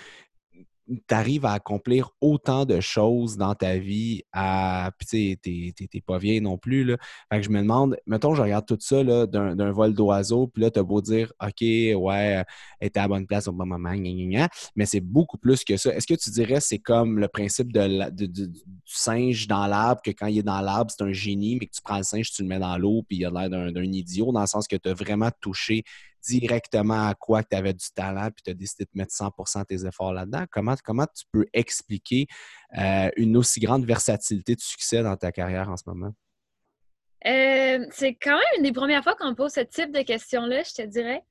tu 0.87 1.15
arrives 1.15 1.47
à 1.47 1.53
accomplir 1.53 2.11
autant 2.21 2.65
de 2.67 2.81
choses 2.81 3.37
dans 3.37 3.55
ta 3.55 3.79
vie. 3.79 4.23
Puis, 4.99 5.39
tu 5.43 5.73
t'es 5.89 6.01
pas 6.01 6.19
vieille 6.19 6.41
non 6.41 6.59
plus. 6.59 6.85
Là. 6.85 6.97
Fait 7.33 7.39
que 7.39 7.45
je 7.47 7.51
me 7.51 7.61
demande, 7.61 7.97
mettons, 8.07 8.35
je 8.35 8.43
regarde 8.43 8.67
tout 8.67 8.77
ça 8.81 9.03
d'un 9.27 9.73
vol 9.73 9.95
d'oiseau, 9.95 10.47
puis 10.47 10.63
là, 10.63 10.71
tu 10.71 10.79
as 10.79 10.83
beau 10.83 11.01
dire, 11.01 11.33
OK, 11.43 11.61
ouais, 11.61 12.45
était 12.81 12.99
à 13.01 13.03
la 13.03 13.09
bonne 13.09 13.27
place 13.27 13.49
au 13.49 13.53
bon 13.53 13.67
moment, 13.67 13.95
mais 14.77 14.87
c'est 14.87 15.01
beaucoup 15.01 15.39
plus 15.39 15.65
que 15.65 15.77
ça. 15.77 15.95
Est-ce 15.95 16.07
que 16.07 16.15
tu 16.15 16.31
dirais 16.31 16.61
c'est 16.61 16.79
comme 16.79 17.19
le 17.19 17.29
principe 17.29 17.73
du 17.73 18.53
singe 18.85 19.47
dans 19.47 19.67
l'arbre, 19.67 20.03
que 20.03 20.11
quand 20.11 20.27
il 20.27 20.39
est 20.39 20.43
dans 20.43 20.61
l'arbre, 20.61 20.91
c'est 20.91 21.05
un 21.05 21.13
génie, 21.13 21.57
mais 21.59 21.67
que 21.67 21.75
tu 21.75 21.83
prends 21.83 21.99
le 21.99 22.03
singe, 22.03 22.31
tu 22.31 22.43
le 22.43 22.49
mets 22.49 22.59
dans 22.59 22.77
l'eau, 22.77 23.03
puis 23.09 23.19
il 23.19 23.25
a 23.25 23.31
l'air 23.31 23.49
d'un 23.49 23.83
idiot, 23.85 24.33
dans 24.33 24.43
le 24.43 24.47
sens 24.47 24.69
que 24.69 24.77
tu 24.77 24.89
as 24.89 24.95
vraiment 24.95 25.31
touché 25.41 25.85
directement 26.27 27.07
à 27.09 27.15
quoi 27.15 27.43
tu 27.43 27.57
avais 27.57 27.73
du 27.73 27.87
talent 27.95 28.29
puis 28.31 28.43
tu 28.45 28.51
as 28.51 28.55
décidé 28.55 28.85
de 28.85 28.91
mettre 28.95 29.13
100 29.13 29.29
de 29.29 29.65
tes 29.65 29.87
efforts 29.87 30.13
là-dedans. 30.13 30.45
Comment, 30.51 30.75
comment 30.83 31.07
tu 31.07 31.25
peux 31.33 31.47
expliquer 31.53 32.27
euh, 32.79 33.11
une 33.17 33.37
aussi 33.37 33.61
grande 33.61 33.85
versatilité 33.85 34.55
de 34.55 34.61
succès 34.61 35.03
dans 35.03 35.17
ta 35.17 35.33
carrière 35.33 35.69
en 35.69 35.77
ce 35.77 35.85
moment? 35.87 36.13
Euh, 37.27 37.87
c'est 37.91 38.15
quand 38.15 38.33
même 38.35 38.43
une 38.59 38.65
des 38.65 38.73
premières 38.73 39.03
fois 39.03 39.15
qu'on 39.15 39.35
pose 39.35 39.53
ce 39.53 39.61
type 39.61 39.93
de 39.93 40.03
questions-là, 40.03 40.63
je 40.63 40.83
te 40.83 40.87
dirais. 40.87 41.23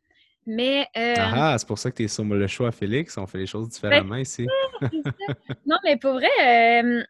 Mais. 0.45 0.87
Euh, 0.97 1.13
ah, 1.17 1.55
c'est 1.57 1.67
pour 1.67 1.79
ça 1.79 1.89
que 1.91 1.97
tu 1.97 2.03
es 2.03 2.07
sur 2.07 2.25
le 2.25 2.47
choix, 2.47 2.71
Félix. 2.71 3.17
On 3.17 3.27
fait 3.27 3.37
les 3.37 3.45
choses 3.45 3.69
différemment 3.69 4.15
ici. 4.15 4.47
non, 5.65 5.77
mais 5.83 5.97
pour 5.97 6.13
vrai, 6.13 7.03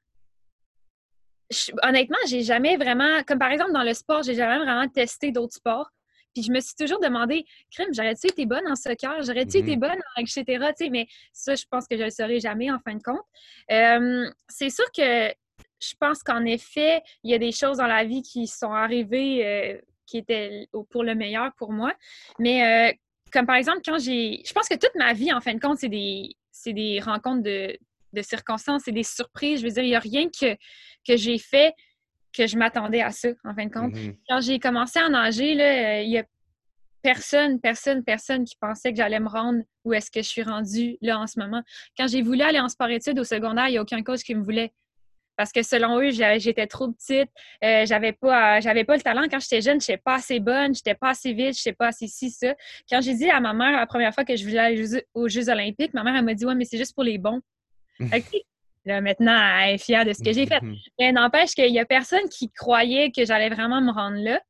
honnêtement, 1.82 2.18
j'ai 2.28 2.44
jamais 2.44 2.78
vraiment. 2.78 3.24
Comme 3.26 3.40
par 3.40 3.52
exemple 3.52 3.72
dans 3.72 3.84
le 3.84 3.94
sport, 3.94 4.22
j'ai 4.22 4.36
jamais 4.36 4.64
vraiment 4.64 4.88
testé 4.88 5.32
d'autres 5.32 5.56
sports. 5.56 5.90
Puis 6.34 6.44
je 6.44 6.52
me 6.52 6.60
suis 6.60 6.76
toujours 6.76 7.00
demandé, 7.00 7.46
crime, 7.72 7.94
j'aurais-tu 7.94 8.28
été 8.28 8.46
bonne 8.46 8.68
en 8.68 8.76
soccer? 8.76 9.22
J'aurais-tu 9.24 9.58
été 9.58 9.76
mhm. 9.76 9.82
bonne 9.82 10.00
en 10.18 10.22
etc. 10.22 10.72
mais 10.92 11.08
ça, 11.32 11.56
je 11.56 11.66
pense 11.70 11.88
que 11.88 11.96
je 11.96 12.02
ne 12.02 12.06
le 12.06 12.12
saurais 12.12 12.40
jamais 12.40 12.72
en 12.72 12.80
fin 12.80 12.96
de 12.96 13.04
compte. 13.04 13.22
c'est 14.50 14.70
sûr 14.70 14.86
que 14.96 15.34
je 15.84 15.94
pense 16.00 16.24
qu'en 16.24 16.46
effet, 16.46 17.02
il 17.24 17.32
y 17.32 17.34
a 17.34 17.38
des 17.38 17.52
choses 17.52 17.78
dans 17.78 17.88
la 17.88 18.04
vie 18.04 18.22
qui 18.22 18.48
sont 18.48 18.72
arrivées 18.72 19.46
euh, 19.46 19.78
qui 20.06 20.18
étaient 20.18 20.68
pour 20.90 21.04
le 21.04 21.16
meilleur 21.16 21.52
pour 21.58 21.72
moi. 21.72 21.94
Mais 22.40 22.92
euh, 22.92 22.94
comme 23.32 23.46
par 23.46 23.56
exemple, 23.56 23.82
quand 23.86 24.00
j'ai. 24.00 24.42
Je 24.46 24.54
pense 24.54 24.70
que 24.70 24.76
toute 24.76 24.96
ma 24.96 25.14
vie, 25.14 25.34
en 25.34 25.42
fin 25.42 25.54
de 25.54 25.60
compte, 25.60 25.80
c'est 25.80 25.90
des, 25.90 26.36
des 26.68 27.00
rencontres 27.00 27.44
de, 27.44 27.78
de 28.14 28.22
circonstances, 28.22 28.84
c'est 28.86 28.92
des 28.92 29.04
surprises. 29.04 29.60
Je 29.60 29.66
veux 29.66 29.72
dire, 29.72 29.84
il 29.84 29.90
n'y 29.90 29.96
a 29.96 30.00
rien 30.00 30.30
que, 30.30 30.56
que 31.08 31.18
j'ai 31.18 31.38
fait 31.38 31.74
que 32.36 32.48
je 32.48 32.58
m'attendais 32.58 33.02
à 33.02 33.12
ça, 33.12 33.30
en 33.44 33.54
fin 33.54 33.66
de 33.66 33.72
compte. 33.72 33.94
Mm-hmm. 33.94 34.16
Quand 34.30 34.42
j'ai 34.42 34.60
commencé 34.60 35.00
à 35.00 35.10
nager, 35.10 35.56
là, 35.56 36.02
il 36.02 36.10
y 36.10 36.18
a 36.18 36.24
personne, 37.04 37.60
personne, 37.60 38.04
personne 38.04 38.46
qui 38.46 38.56
pensait 38.56 38.92
que 38.92 38.98
j'allais 38.98 39.20
me 39.20 39.28
rendre 39.28 39.62
où 39.84 39.94
est-ce 39.94 40.10
que 40.10 40.22
je 40.22 40.28
suis 40.28 40.42
rendue 40.42 40.98
là 41.02 41.20
en 41.20 41.28
ce 41.28 41.40
moment. 41.40 41.62
Quand 41.98 42.08
j'ai 42.08 42.22
voulu 42.22 42.42
aller 42.42 42.60
en 42.60 42.70
sport-études 42.70 43.20
au 43.20 43.24
secondaire, 43.24 43.68
il 43.68 43.72
n'y 43.72 43.78
a 43.78 43.82
aucun 43.82 44.02
coach 44.02 44.22
qui 44.22 44.34
me 44.34 44.44
voulait. 44.44 44.74
Parce 45.36 45.52
que 45.52 45.64
selon 45.64 46.00
eux, 46.00 46.12
j'étais 46.12 46.68
trop 46.68 46.92
petite, 46.92 47.30
euh, 47.64 47.86
j'avais 47.86 48.14
pas, 48.14 48.60
j'avais 48.60 48.84
pas 48.84 48.96
le 48.96 49.02
talent. 49.02 49.24
Quand 49.30 49.40
j'étais 49.40 49.62
jeune, 49.62 49.82
je 49.82 49.92
n'étais 49.92 50.02
pas 50.02 50.16
assez 50.16 50.40
bonne, 50.40 50.76
je 50.76 50.80
n'étais 50.80 50.94
pas 50.94 51.10
assez 51.10 51.34
vite, 51.34 51.56
je 51.58 51.62
n'étais 51.62 51.74
pas 51.74 51.88
assez 51.88 52.08
ci, 52.08 52.30
ça. 52.30 52.54
Quand 52.90 53.02
j'ai 53.02 53.16
dit 53.16 53.30
à 53.30 53.40
ma 53.40 53.52
mère 53.54 53.72
la 53.72 53.88
première 53.88 54.14
fois 54.14 54.26
que 54.26 54.36
je 54.36 54.44
voulais 54.44 54.60
aller 54.60 55.04
aux 55.14 55.28
Jeux 55.28 55.50
olympiques, 55.50 55.94
ma 55.94 56.04
mère, 56.04 56.16
elle 56.16 56.26
m'a 56.26 56.36
dit 56.36 56.46
«Ouais, 56.48 56.56
mais 56.56 56.66
c'est 56.66 56.78
juste 56.78 56.94
pour 56.94 57.04
les 57.04 57.18
bons. 57.18 57.42
Là, 58.86 59.02
maintenant, 59.02 59.60
elle 59.62 59.76
est 59.76 59.78
fière 59.78 60.06
de 60.06 60.14
ce 60.14 60.22
que 60.22 60.34
j'ai 60.34 60.46
fait. 60.46 60.60
Mm-hmm. 60.60 60.78
Mais 61.00 61.12
n'empêche 61.12 61.52
qu'il 61.52 61.72
n'y 61.72 61.80
a 61.80 61.86
personne 61.86 62.28
qui 62.30 62.50
croyait 62.52 63.12
que 63.12 63.26
j'allais 63.26 63.50
vraiment 63.50 63.82
me 63.82 63.92
rendre 63.92 64.18
là. 64.18 64.42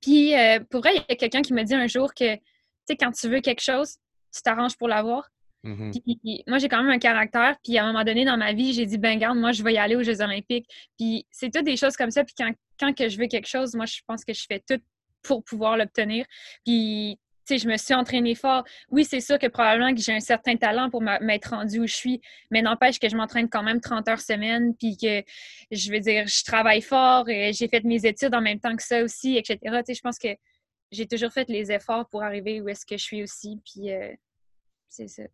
Puis, 0.00 0.34
euh, 0.34 0.60
pour 0.70 0.80
vrai, 0.80 0.92
il 0.94 1.04
y 1.08 1.12
a 1.12 1.16
quelqu'un 1.16 1.42
qui 1.42 1.52
m'a 1.52 1.64
dit 1.64 1.74
un 1.74 1.86
jour 1.86 2.14
que, 2.14 2.34
tu 2.34 2.40
sais, 2.88 2.96
quand 2.96 3.12
tu 3.12 3.28
veux 3.28 3.40
quelque 3.40 3.62
chose, 3.62 3.96
tu 4.34 4.42
t'arranges 4.42 4.76
pour 4.76 4.88
l'avoir. 4.88 5.28
Mm-hmm. 5.64 6.42
moi, 6.46 6.58
j'ai 6.58 6.68
quand 6.68 6.82
même 6.82 6.92
un 6.92 6.98
caractère. 6.98 7.56
Puis, 7.64 7.78
à 7.78 7.84
un 7.84 7.92
moment 7.92 8.04
donné 8.04 8.24
dans 8.24 8.36
ma 8.36 8.52
vie, 8.52 8.72
j'ai 8.72 8.86
dit, 8.86 8.98
ben, 8.98 9.18
garde, 9.18 9.38
moi, 9.38 9.52
je 9.52 9.62
vais 9.62 9.74
y 9.74 9.78
aller 9.78 9.96
aux 9.96 10.02
Jeux 10.02 10.20
Olympiques. 10.20 10.68
Puis, 10.98 11.26
c'est 11.30 11.50
toutes 11.50 11.64
des 11.64 11.76
choses 11.76 11.96
comme 11.96 12.10
ça. 12.10 12.24
Puis, 12.24 12.34
quand, 12.36 12.52
quand 12.78 12.94
que 12.94 13.08
je 13.08 13.18
veux 13.18 13.26
quelque 13.26 13.48
chose, 13.48 13.74
moi, 13.74 13.86
je 13.86 14.00
pense 14.06 14.24
que 14.24 14.32
je 14.32 14.44
fais 14.46 14.62
tout 14.66 14.80
pour 15.22 15.42
pouvoir 15.42 15.76
l'obtenir. 15.76 16.26
Puis, 16.64 17.18
sais, 17.46 17.58
je 17.58 17.68
me 17.68 17.76
suis 17.76 17.94
entraînée 17.94 18.34
fort. 18.34 18.64
Oui, 18.90 19.04
c'est 19.04 19.20
sûr 19.20 19.38
que 19.38 19.46
probablement 19.46 19.94
que 19.94 20.00
j'ai 20.00 20.12
un 20.12 20.20
certain 20.20 20.56
talent 20.56 20.90
pour 20.90 21.02
m'être 21.02 21.50
rendue 21.50 21.80
où 21.80 21.86
je 21.86 21.94
suis, 21.94 22.20
mais 22.50 22.62
n'empêche 22.62 22.98
que 22.98 23.08
je 23.08 23.16
m'entraîne 23.16 23.48
quand 23.48 23.62
même 23.62 23.80
30 23.80 24.08
heures 24.08 24.20
semaine, 24.20 24.74
puis 24.76 24.96
que, 24.96 25.22
je 25.70 25.92
veux 25.92 26.00
dire, 26.00 26.26
je 26.26 26.44
travaille 26.44 26.82
fort, 26.82 27.28
et 27.28 27.52
j'ai 27.52 27.68
fait 27.68 27.84
mes 27.84 28.04
études 28.06 28.34
en 28.34 28.40
même 28.40 28.60
temps 28.60 28.76
que 28.76 28.82
ça 28.82 29.02
aussi, 29.02 29.36
etc. 29.36 29.58
Je 29.62 30.00
pense 30.00 30.18
que 30.18 30.28
j'ai 30.90 31.06
toujours 31.06 31.32
fait 31.32 31.48
les 31.48 31.72
efforts 31.72 32.08
pour 32.08 32.22
arriver 32.22 32.60
où 32.60 32.68
est-ce 32.68 32.86
que 32.86 32.96
je 32.96 33.02
suis 33.02 33.22
aussi, 33.22 33.60
puis 33.64 33.92
euh, 33.92 34.12
c'est 34.88 35.08
ça. 35.08 35.24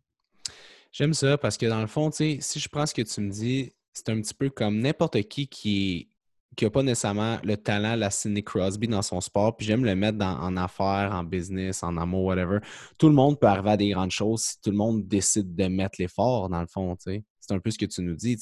J'aime 0.91 1.13
ça 1.13 1.37
parce 1.37 1.57
que 1.57 1.65
dans 1.65 1.81
le 1.81 1.87
fond, 1.87 2.09
tu 2.09 2.17
sais, 2.17 2.37
si 2.41 2.59
je 2.59 2.67
prends 2.67 2.85
ce 2.85 2.93
que 2.93 3.01
tu 3.01 3.21
me 3.21 3.29
dis, 3.29 3.71
c'est 3.93 4.09
un 4.09 4.19
petit 4.21 4.33
peu 4.33 4.49
comme 4.49 4.79
n'importe 4.79 5.21
qui 5.23 5.47
qui 5.47 5.97
est 5.97 6.10
qui 6.55 6.65
n'a 6.65 6.71
pas 6.71 6.83
nécessairement 6.83 7.37
le 7.43 7.55
talent, 7.57 7.95
la 7.95 8.09
Sidney 8.09 8.43
Crosby 8.43 8.87
dans 8.87 9.01
son 9.01 9.21
sport, 9.21 9.55
puis 9.55 9.65
j'aime 9.65 9.85
le 9.85 9.95
mettre 9.95 10.23
en 10.25 10.57
affaires, 10.57 11.11
en 11.13 11.23
business, 11.23 11.83
en 11.83 11.97
amour, 11.97 12.25
whatever. 12.25 12.59
Tout 12.97 13.07
le 13.07 13.15
monde 13.15 13.39
peut 13.39 13.47
arriver 13.47 13.71
à 13.71 13.77
des 13.77 13.89
grandes 13.89 14.11
choses 14.11 14.41
si 14.41 14.61
tout 14.61 14.71
le 14.71 14.77
monde 14.77 15.07
décide 15.07 15.55
de 15.55 15.67
mettre 15.67 15.95
l'effort, 15.99 16.49
dans 16.49 16.61
le 16.61 16.67
fond, 16.67 16.95
tu 16.95 17.03
sais. 17.03 17.23
Un 17.51 17.59
peu 17.59 17.71
ce 17.71 17.77
que 17.77 17.85
tu 17.85 18.01
nous 18.01 18.15
dis. 18.15 18.37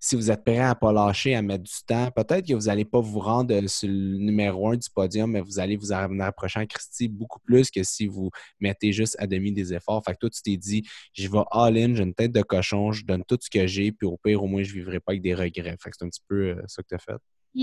si 0.00 0.16
vous 0.16 0.30
êtes 0.30 0.44
prêt 0.44 0.58
à 0.58 0.70
ne 0.70 0.74
pas 0.74 0.92
lâcher, 0.92 1.34
à 1.34 1.42
mettre 1.42 1.64
du 1.64 1.84
temps, 1.86 2.10
peut-être 2.10 2.46
que 2.46 2.54
vous 2.54 2.66
n'allez 2.66 2.84
pas 2.84 3.00
vous 3.00 3.20
rendre 3.20 3.54
euh, 3.54 3.66
sur 3.66 3.88
le 3.88 4.18
numéro 4.18 4.70
un 4.70 4.76
du 4.76 4.88
podium, 4.90 5.30
mais 5.30 5.40
vous 5.40 5.58
allez 5.58 5.76
vous 5.76 5.92
approcher 5.92 6.60
à 6.60 6.66
Christy 6.66 7.08
beaucoup 7.08 7.40
plus 7.40 7.70
que 7.70 7.82
si 7.82 8.06
vous 8.06 8.30
mettez 8.60 8.92
juste 8.92 9.16
à 9.18 9.26
demi 9.26 9.52
des 9.52 9.74
efforts. 9.74 10.02
Fait 10.04 10.12
que 10.12 10.18
toi, 10.18 10.30
tu 10.30 10.42
t'es 10.42 10.56
dit, 10.56 10.84
je 11.12 11.28
vais 11.28 11.42
all-in, 11.50 11.94
j'ai 11.94 12.02
une 12.02 12.14
tête 12.14 12.32
de 12.32 12.42
cochon, 12.42 12.92
je 12.92 13.04
donne 13.04 13.24
tout 13.24 13.38
ce 13.40 13.50
que 13.50 13.66
j'ai, 13.66 13.92
puis 13.92 14.06
au 14.06 14.16
pire, 14.16 14.42
au 14.42 14.46
moins, 14.46 14.62
je 14.62 14.70
ne 14.70 14.78
vivrai 14.78 15.00
pas 15.00 15.12
avec 15.12 15.22
des 15.22 15.34
regrets. 15.34 15.76
Fait 15.80 15.90
que 15.90 15.96
c'est 15.98 16.04
un 16.04 16.08
petit 16.08 16.22
peu 16.28 16.50
euh, 16.50 16.62
ça 16.66 16.82
que 16.82 16.88
tu 16.88 16.94
as 16.94 16.98
fait 16.98 17.20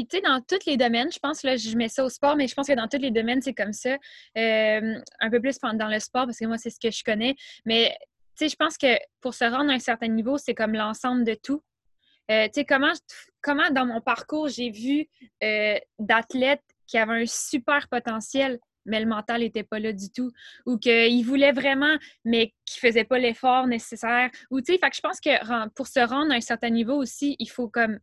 tu 0.09 0.21
dans 0.21 0.41
tous 0.41 0.65
les 0.65 0.77
domaines, 0.77 1.11
je 1.11 1.19
pense, 1.19 1.43
là, 1.43 1.55
je 1.55 1.75
mets 1.75 1.89
ça 1.89 2.03
au 2.03 2.09
sport, 2.09 2.35
mais 2.35 2.47
je 2.47 2.55
pense 2.55 2.67
que 2.67 2.73
dans 2.73 2.87
tous 2.87 2.97
les 2.97 3.11
domaines, 3.11 3.41
c'est 3.41 3.53
comme 3.53 3.73
ça. 3.73 3.97
Euh, 4.37 4.99
un 5.19 5.29
peu 5.29 5.39
plus 5.39 5.57
dans 5.59 5.87
le 5.87 5.99
sport, 5.99 6.25
parce 6.25 6.39
que 6.39 6.45
moi, 6.45 6.57
c'est 6.57 6.69
ce 6.69 6.79
que 6.79 6.91
je 6.91 7.03
connais. 7.03 7.35
Mais, 7.65 7.95
sais, 8.35 8.49
je 8.49 8.55
pense 8.55 8.77
que 8.77 8.97
pour 9.21 9.33
se 9.33 9.45
rendre 9.45 9.71
à 9.71 9.73
un 9.73 9.79
certain 9.79 10.07
niveau, 10.07 10.37
c'est 10.37 10.53
comme 10.53 10.73
l'ensemble 10.73 11.23
de 11.23 11.35
tout. 11.35 11.61
Euh, 12.31 12.45
tu 12.45 12.51
sais, 12.55 12.65
comment, 12.65 12.93
comment 13.41 13.69
dans 13.71 13.85
mon 13.85 14.01
parcours, 14.01 14.47
j'ai 14.47 14.69
vu 14.69 15.07
euh, 15.43 15.77
d'athlètes 15.99 16.63
qui 16.87 16.97
avaient 16.97 17.23
un 17.23 17.25
super 17.25 17.87
potentiel, 17.89 18.59
mais 18.85 18.99
le 18.99 19.05
mental 19.05 19.41
n'était 19.41 19.63
pas 19.63 19.79
là 19.79 19.93
du 19.93 20.09
tout. 20.11 20.31
Ou 20.65 20.77
qu'il 20.77 21.25
voulait 21.25 21.51
vraiment, 21.51 21.97
mais 22.25 22.53
qu'il 22.65 22.81
ne 22.83 22.89
faisait 22.89 23.03
pas 23.03 23.17
l'effort 23.17 23.67
nécessaire. 23.67 24.29
Ou, 24.51 24.61
tu 24.61 24.73
sais, 24.73 24.79
je 24.93 25.01
pense 25.01 25.19
que 25.19 25.67
pour 25.75 25.87
se 25.87 25.99
rendre 25.99 26.31
à 26.31 26.35
un 26.35 26.41
certain 26.41 26.69
niveau 26.69 26.95
aussi, 26.95 27.35
il 27.39 27.49
faut 27.49 27.67
comme 27.67 27.99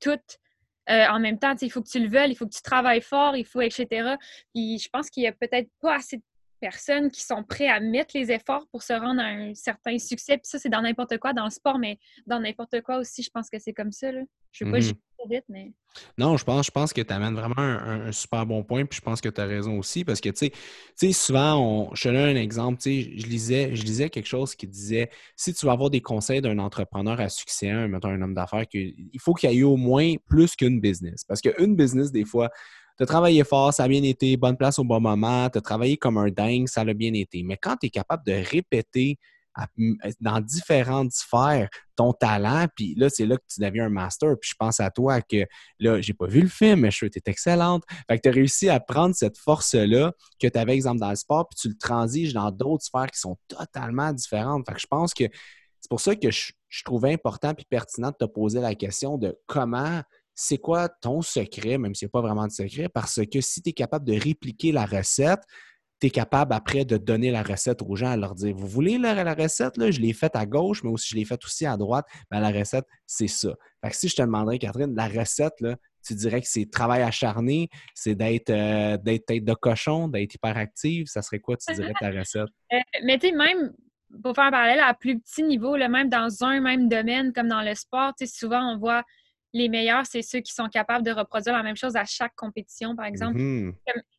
tout 0.00 0.18
euh, 0.88 1.06
en 1.08 1.18
même 1.18 1.38
temps, 1.38 1.54
il 1.60 1.70
faut 1.70 1.82
que 1.82 1.88
tu 1.88 1.98
le 1.98 2.08
veuilles, 2.08 2.30
il 2.30 2.36
faut 2.36 2.46
que 2.46 2.54
tu 2.54 2.62
travailles 2.62 3.00
fort, 3.00 3.36
il 3.36 3.44
faut, 3.44 3.60
etc. 3.60 4.14
Puis 4.54 4.78
je 4.78 4.88
pense 4.88 5.10
qu'il 5.10 5.22
n'y 5.22 5.28
a 5.28 5.32
peut-être 5.32 5.68
pas 5.80 5.96
assez 5.96 6.18
de 6.18 6.22
personnes 6.60 7.10
qui 7.10 7.22
sont 7.22 7.42
prêtes 7.42 7.70
à 7.70 7.80
mettre 7.80 8.16
les 8.16 8.30
efforts 8.30 8.66
pour 8.70 8.82
se 8.82 8.92
rendre 8.92 9.20
à 9.20 9.26
un 9.26 9.54
certain 9.54 9.98
succès. 9.98 10.38
Puis 10.38 10.48
ça, 10.48 10.58
c'est 10.58 10.68
dans 10.68 10.82
n'importe 10.82 11.18
quoi, 11.18 11.32
dans 11.32 11.44
le 11.44 11.50
sport, 11.50 11.78
mais 11.78 11.98
dans 12.26 12.40
n'importe 12.40 12.80
quoi 12.82 12.98
aussi, 12.98 13.22
je 13.22 13.30
pense 13.30 13.50
que 13.50 13.58
c'est 13.58 13.72
comme 13.72 13.92
ça. 13.92 14.12
Là. 14.12 14.22
Je 14.52 14.64
ne 14.64 14.80
sais 14.80 14.92
pas, 14.92 14.94
mmh 14.94 14.98
vite, 15.28 15.44
mais. 15.48 15.72
Non, 16.18 16.36
je 16.36 16.44
pense, 16.44 16.66
je 16.66 16.70
pense 16.70 16.92
que 16.92 17.00
tu 17.00 17.12
amènes 17.12 17.34
vraiment 17.34 17.54
un, 17.58 18.12
super 18.12 18.46
bon 18.46 18.62
point, 18.62 18.84
puis 18.84 18.98
je 18.98 19.02
pense 19.02 19.20
que 19.20 19.28
tu 19.28 19.40
as 19.40 19.46
raison 19.46 19.78
aussi, 19.78 20.04
parce 20.04 20.20
que, 20.20 20.28
tu 20.28 20.50
sais, 20.94 21.12
souvent, 21.12 21.56
on, 21.56 21.94
je 21.94 22.02
te 22.02 22.08
donne 22.08 22.36
un 22.36 22.40
exemple, 22.40 22.80
tu 22.80 23.02
sais, 23.02 23.12
je 23.16 23.26
lisais, 23.26 23.74
je 23.74 23.82
lisais 23.82 24.10
quelque 24.10 24.26
chose 24.26 24.54
qui 24.54 24.66
disait, 24.66 25.10
si 25.36 25.54
tu 25.54 25.66
vas 25.66 25.72
avoir 25.72 25.90
des 25.90 26.00
conseils 26.00 26.40
d'un 26.40 26.58
entrepreneur 26.58 27.18
à 27.20 27.28
succès, 27.28 27.70
un, 27.70 27.88
mettons 27.88 28.08
un 28.08 28.20
homme 28.20 28.34
d'affaires, 28.34 28.64
il 28.72 29.20
faut 29.20 29.34
qu'il 29.34 29.50
y 29.50 29.58
ait 29.58 29.62
au 29.62 29.76
moins 29.76 30.14
plus 30.28 30.54
qu'une 30.54 30.80
business. 30.80 31.24
Parce 31.24 31.40
qu'une 31.40 31.76
business, 31.76 32.12
des 32.12 32.24
fois, 32.24 32.50
tu 32.96 33.02
as 33.02 33.06
travaillé 33.06 33.44
fort, 33.44 33.72
ça 33.72 33.84
a 33.84 33.88
bien 33.88 34.02
été, 34.02 34.36
bonne 34.36 34.56
place 34.56 34.78
au 34.78 34.84
bon 34.84 35.00
moment, 35.00 35.48
tu 35.50 35.58
as 35.58 35.60
travaillé 35.60 35.96
comme 35.96 36.18
un 36.18 36.30
dingue, 36.30 36.68
ça 36.68 36.80
a 36.82 36.94
bien 36.94 37.12
été. 37.12 37.42
Mais 37.42 37.56
quand 37.56 37.76
tu 37.76 37.86
es 37.86 37.90
capable 37.90 38.24
de 38.26 38.32
répéter 38.32 39.18
dans 40.20 40.40
différentes 40.40 41.12
sphères 41.12 41.68
ton 41.94 42.12
talent, 42.12 42.66
puis 42.74 42.94
là, 42.94 43.08
c'est 43.08 43.24
là 43.24 43.36
que 43.36 43.44
tu 43.48 43.60
deviens 43.60 43.86
un 43.86 43.90
master. 43.90 44.34
Puis 44.38 44.50
je 44.50 44.54
pense 44.58 44.80
à 44.80 44.90
toi 44.90 45.22
que, 45.22 45.46
là, 45.78 46.00
j'ai 46.00 46.12
pas 46.12 46.26
vu 46.26 46.42
le 46.42 46.48
film, 46.48 46.80
mais 46.80 46.90
je 46.90 46.96
suis 46.96 47.10
excellente. 47.24 47.82
Fait 48.06 48.18
que 48.18 48.22
tu 48.22 48.28
as 48.28 48.32
réussi 48.32 48.68
à 48.68 48.80
prendre 48.80 49.14
cette 49.14 49.38
force-là 49.38 50.12
que 50.38 50.46
tu 50.46 50.58
avais, 50.58 50.74
exemple, 50.74 51.00
dans 51.00 51.10
le 51.10 51.16
sport, 51.16 51.48
puis 51.48 51.58
tu 51.58 51.68
le 51.68 51.78
transiges 51.78 52.34
dans 52.34 52.50
d'autres 52.50 52.84
sphères 52.84 53.10
qui 53.10 53.18
sont 53.18 53.38
totalement 53.48 54.12
différentes. 54.12 54.66
Fait 54.68 54.74
que 54.74 54.80
je 54.80 54.86
pense 54.86 55.14
que 55.14 55.24
c'est 55.80 55.88
pour 55.88 56.00
ça 56.00 56.14
que 56.14 56.30
je, 56.30 56.52
je 56.68 56.84
trouvais 56.84 57.14
important 57.14 57.54
puis 57.54 57.64
pertinent 57.64 58.10
de 58.10 58.26
te 58.26 58.30
poser 58.30 58.60
la 58.60 58.74
question 58.74 59.16
de 59.16 59.38
comment 59.46 60.02
c'est 60.38 60.58
quoi 60.58 60.90
ton 60.90 61.22
secret, 61.22 61.78
même 61.78 61.94
s'il 61.94 62.06
n'y 62.06 62.10
a 62.10 62.12
pas 62.12 62.20
vraiment 62.20 62.46
de 62.46 62.52
secret, 62.52 62.90
parce 62.90 63.20
que 63.32 63.40
si 63.40 63.62
tu 63.62 63.70
es 63.70 63.72
capable 63.72 64.04
de 64.04 64.12
répliquer 64.12 64.70
la 64.70 64.84
recette, 64.84 65.40
tu 65.98 66.08
es 66.08 66.10
capable 66.10 66.52
après 66.52 66.84
de 66.84 66.98
donner 66.98 67.30
la 67.30 67.42
recette 67.42 67.80
aux 67.80 67.96
gens, 67.96 68.10
à 68.10 68.16
leur 68.18 68.34
dire 68.34 68.54
Vous 68.54 68.66
voulez 68.66 68.98
la, 68.98 69.24
la 69.24 69.32
recette, 69.32 69.78
là? 69.78 69.90
je 69.90 69.98
l'ai 69.98 70.12
faite 70.12 70.36
à 70.36 70.44
gauche, 70.44 70.84
mais 70.84 70.90
aussi 70.90 71.08
je 71.08 71.16
l'ai 71.16 71.24
faite 71.24 71.42
aussi 71.42 71.64
à 71.64 71.78
droite. 71.78 72.04
Ben, 72.30 72.38
la 72.40 72.50
recette, 72.50 72.84
c'est 73.06 73.28
ça. 73.28 73.54
Fait 73.82 73.90
que 73.90 73.96
si 73.96 74.08
je 74.08 74.14
te 74.14 74.20
demanderais, 74.20 74.58
Catherine, 74.58 74.94
la 74.94 75.08
recette, 75.08 75.58
là, 75.60 75.76
tu 76.06 76.14
dirais 76.14 76.42
que 76.42 76.48
c'est 76.48 76.70
travail 76.70 77.02
acharné, 77.02 77.70
c'est 77.94 78.14
d'être 78.14 78.50
euh, 78.50 78.98
d'être 78.98 79.24
tête 79.24 79.44
de 79.44 79.54
cochon, 79.54 80.08
d'être 80.08 80.34
hyperactive. 80.34 81.06
Ça 81.06 81.22
serait 81.22 81.40
quoi, 81.40 81.56
tu 81.56 81.72
dirais, 81.74 81.94
ta 81.98 82.10
recette? 82.10 82.48
Euh, 82.72 82.78
mais 83.04 83.16
tu 83.18 83.32
même 83.32 83.72
pour 84.22 84.34
faire 84.34 84.44
un 84.44 84.50
parallèle 84.50 84.80
à 84.80 84.92
plus 84.92 85.20
petit 85.20 85.44
niveau, 85.44 85.76
même 85.76 86.08
dans 86.08 86.44
un 86.44 86.60
même 86.60 86.88
domaine 86.88 87.32
comme 87.32 87.48
dans 87.48 87.62
le 87.62 87.74
sport, 87.76 88.12
souvent 88.26 88.74
on 88.74 88.78
voit 88.78 89.04
les 89.52 89.68
meilleurs, 89.68 90.04
c'est 90.06 90.22
ceux 90.22 90.40
qui 90.40 90.52
sont 90.52 90.68
capables 90.68 91.04
de 91.04 91.12
reproduire 91.12 91.56
la 91.56 91.62
même 91.62 91.76
chose 91.76 91.96
à 91.96 92.04
chaque 92.04 92.34
compétition, 92.34 92.94
par 92.94 93.06
exemple. 93.06 93.38
Mm-hmm. 93.38 93.72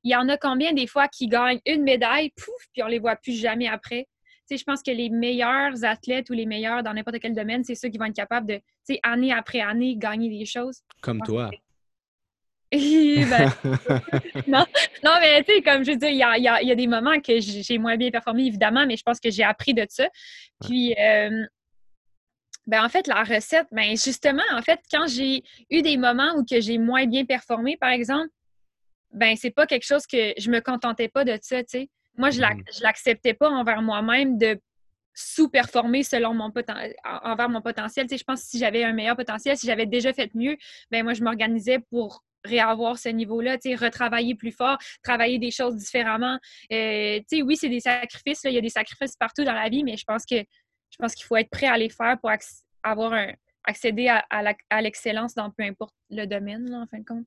il 0.03 0.11
y 0.11 0.15
en 0.15 0.27
a 0.29 0.37
combien 0.37 0.73
des 0.73 0.87
fois 0.87 1.07
qui 1.07 1.27
gagnent 1.27 1.59
une 1.65 1.83
médaille, 1.83 2.31
pouf, 2.31 2.67
puis 2.73 2.81
on 2.83 2.87
les 2.87 2.99
voit 2.99 3.15
plus 3.15 3.33
jamais 3.33 3.67
après? 3.67 4.07
je 4.55 4.63
pense 4.63 4.81
que 4.81 4.91
les 4.91 5.09
meilleurs 5.09 5.83
athlètes 5.83 6.29
ou 6.29 6.33
les 6.33 6.45
meilleurs 6.45 6.81
dans 6.81 6.93
n'importe 6.93 7.19
quel 7.19 7.35
domaine, 7.35 7.65
c'est 7.65 7.75
ceux 7.75 7.89
qui 7.89 7.97
vont 7.97 8.05
être 8.05 8.15
capables 8.15 8.47
de, 8.47 8.61
année 9.03 9.33
après 9.33 9.59
année, 9.59 9.97
gagner 9.97 10.29
des 10.29 10.45
choses. 10.45 10.81
Comme 11.01 11.21
toi. 11.21 11.51
Ben, 12.69 13.49
non, 14.47 14.65
non, 15.01 15.11
mais 15.21 15.41
tu 15.45 15.53
sais, 15.53 15.61
comme 15.61 15.85
je 15.85 15.91
veux 15.91 15.97
dire, 15.97 16.09
il 16.09 16.43
y 16.43 16.49
a, 16.71 16.75
des 16.75 16.87
moments 16.87 17.17
que 17.21 17.39
j'ai 17.39 17.77
moins 17.77 17.95
bien 17.95 18.11
performé, 18.11 18.45
évidemment, 18.45 18.85
mais 18.85 18.97
je 18.97 19.03
pense 19.03 19.21
que 19.21 19.31
j'ai 19.31 19.43
appris 19.43 19.73
de 19.73 19.85
ça. 19.87 20.09
Puis, 20.65 20.93
euh, 20.99 21.45
ben 22.67 22.83
en 22.83 22.89
fait, 22.89 23.07
la 23.07 23.23
recette, 23.23 23.67
ben 23.71 23.97
justement, 23.97 24.43
en 24.51 24.61
fait, 24.61 24.79
quand 24.91 25.07
j'ai 25.07 25.43
eu 25.69 25.81
des 25.81 25.97
moments 25.97 26.35
où 26.35 26.43
que 26.43 26.59
j'ai 26.59 26.77
moins 26.77 27.05
bien 27.05 27.25
performé, 27.25 27.77
par 27.77 27.89
exemple, 27.89 28.27
ben 29.11 29.35
c'est 29.37 29.51
pas 29.51 29.65
quelque 29.65 29.85
chose 29.85 30.05
que 30.05 30.33
je 30.37 30.51
me 30.51 30.59
contentais 30.59 31.07
pas 31.07 31.23
de 31.23 31.37
ça, 31.41 31.63
tu 31.63 31.69
sais. 31.69 31.89
Moi, 32.17 32.29
je 32.31 32.41
mmh. 32.41 32.63
l'acceptais 32.81 33.33
pas 33.33 33.49
envers 33.49 33.81
moi-même 33.81 34.37
de 34.37 34.59
sous-performer 35.13 36.03
selon 36.03 36.33
mon 36.33 36.51
envers 37.23 37.49
mon 37.49 37.61
potentiel. 37.61 38.05
Tu 38.05 38.15
sais, 38.15 38.17
je 38.19 38.23
pense 38.23 38.43
que 38.43 38.49
si 38.49 38.59
j'avais 38.59 38.83
un 38.83 38.93
meilleur 38.93 39.15
potentiel, 39.15 39.57
si 39.57 39.65
j'avais 39.65 39.85
déjà 39.85 40.13
fait 40.13 40.33
mieux, 40.35 40.57
ben 40.91 41.03
moi, 41.03 41.13
je 41.13 41.23
m'organisais 41.23 41.79
pour 41.89 42.23
réavoir 42.43 42.97
ce 42.97 43.09
niveau-là, 43.09 43.57
tu 43.57 43.69
sais, 43.69 43.75
retravailler 43.75 44.35
plus 44.35 44.51
fort, 44.51 44.77
travailler 45.03 45.39
des 45.39 45.51
choses 45.51 45.75
différemment. 45.75 46.37
Euh, 46.71 47.19
tu 47.19 47.37
sais, 47.37 47.41
oui, 47.41 47.55
c'est 47.57 47.69
des 47.69 47.79
sacrifices, 47.79 48.41
il 48.45 48.53
y 48.53 48.57
a 48.57 48.61
des 48.61 48.69
sacrifices 48.69 49.15
partout 49.15 49.43
dans 49.43 49.53
la 49.53 49.69
vie, 49.69 49.83
mais 49.83 49.97
je 49.97 50.03
pense 50.05 50.25
que 50.25 50.43
je 50.89 50.97
pense 50.97 51.15
qu'il 51.15 51.25
faut 51.25 51.35
être 51.35 51.49
prêt 51.49 51.67
à 51.67 51.77
les 51.77 51.89
faire 51.89 52.17
pour 52.19 52.31
avoir 52.83 53.13
accéder 53.67 54.07
à, 54.07 54.81
l'excellence 54.81 55.35
dans 55.35 55.51
peu 55.51 55.63
importe 55.63 55.93
le 56.09 56.25
domaine, 56.25 56.73
en 56.73 56.87
fin 56.87 56.99
de 56.99 57.05
compte. 57.05 57.25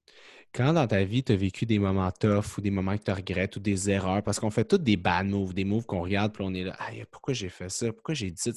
Quand 0.55 0.73
dans 0.73 0.87
ta 0.87 1.05
vie, 1.05 1.23
tu 1.23 1.33
as 1.33 1.37
vécu 1.37 1.67
des 1.67 1.79
moments 1.79 2.11
tough 2.11 2.57
ou 2.57 2.61
des 2.63 2.71
moments 2.71 2.97
que 2.97 3.03
tu 3.05 3.13
regrettes 3.13 3.57
ou 3.57 3.61
des 3.61 3.91
erreurs, 3.91 4.23
parce 4.23 4.41
qu'on 4.41 4.51
fait 4.51 4.65
tous 4.65 4.79
des 4.79 4.97
bad 4.97 5.27
moves, 5.27 5.53
des 5.53 5.65
moves 5.65 5.85
qu'on 5.85 6.01
regarde, 6.01 6.33
puis 6.33 6.43
on 6.45 6.55
est 6.55 6.65
là, 6.65 6.77
pourquoi 7.11 7.35
j'ai 7.35 7.51
fait 7.51 7.69
ça? 7.69 7.93
Pourquoi 7.93 8.15
j'ai 8.15 8.31
dit 8.31 8.41
ça? 8.41 8.51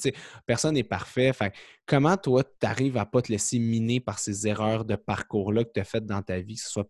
personne 0.46 0.74
n'est 0.74 0.82
parfait. 0.82 1.32
comment 1.84 2.16
toi, 2.16 2.42
tu 2.42 2.66
arrives 2.66 2.96
à 2.96 3.04
pas 3.04 3.20
te 3.20 3.30
laisser 3.30 3.58
miner 3.58 4.00
par 4.00 4.18
ces 4.18 4.48
erreurs 4.48 4.86
de 4.86 4.96
parcours-là 4.96 5.64
que 5.64 5.72
tu 5.74 5.80
as 5.80 5.84
faites 5.84 6.06
dans 6.06 6.22
ta 6.22 6.40
vie, 6.40 6.54
que 6.54 6.62
ce 6.62 6.70
soit 6.70 6.88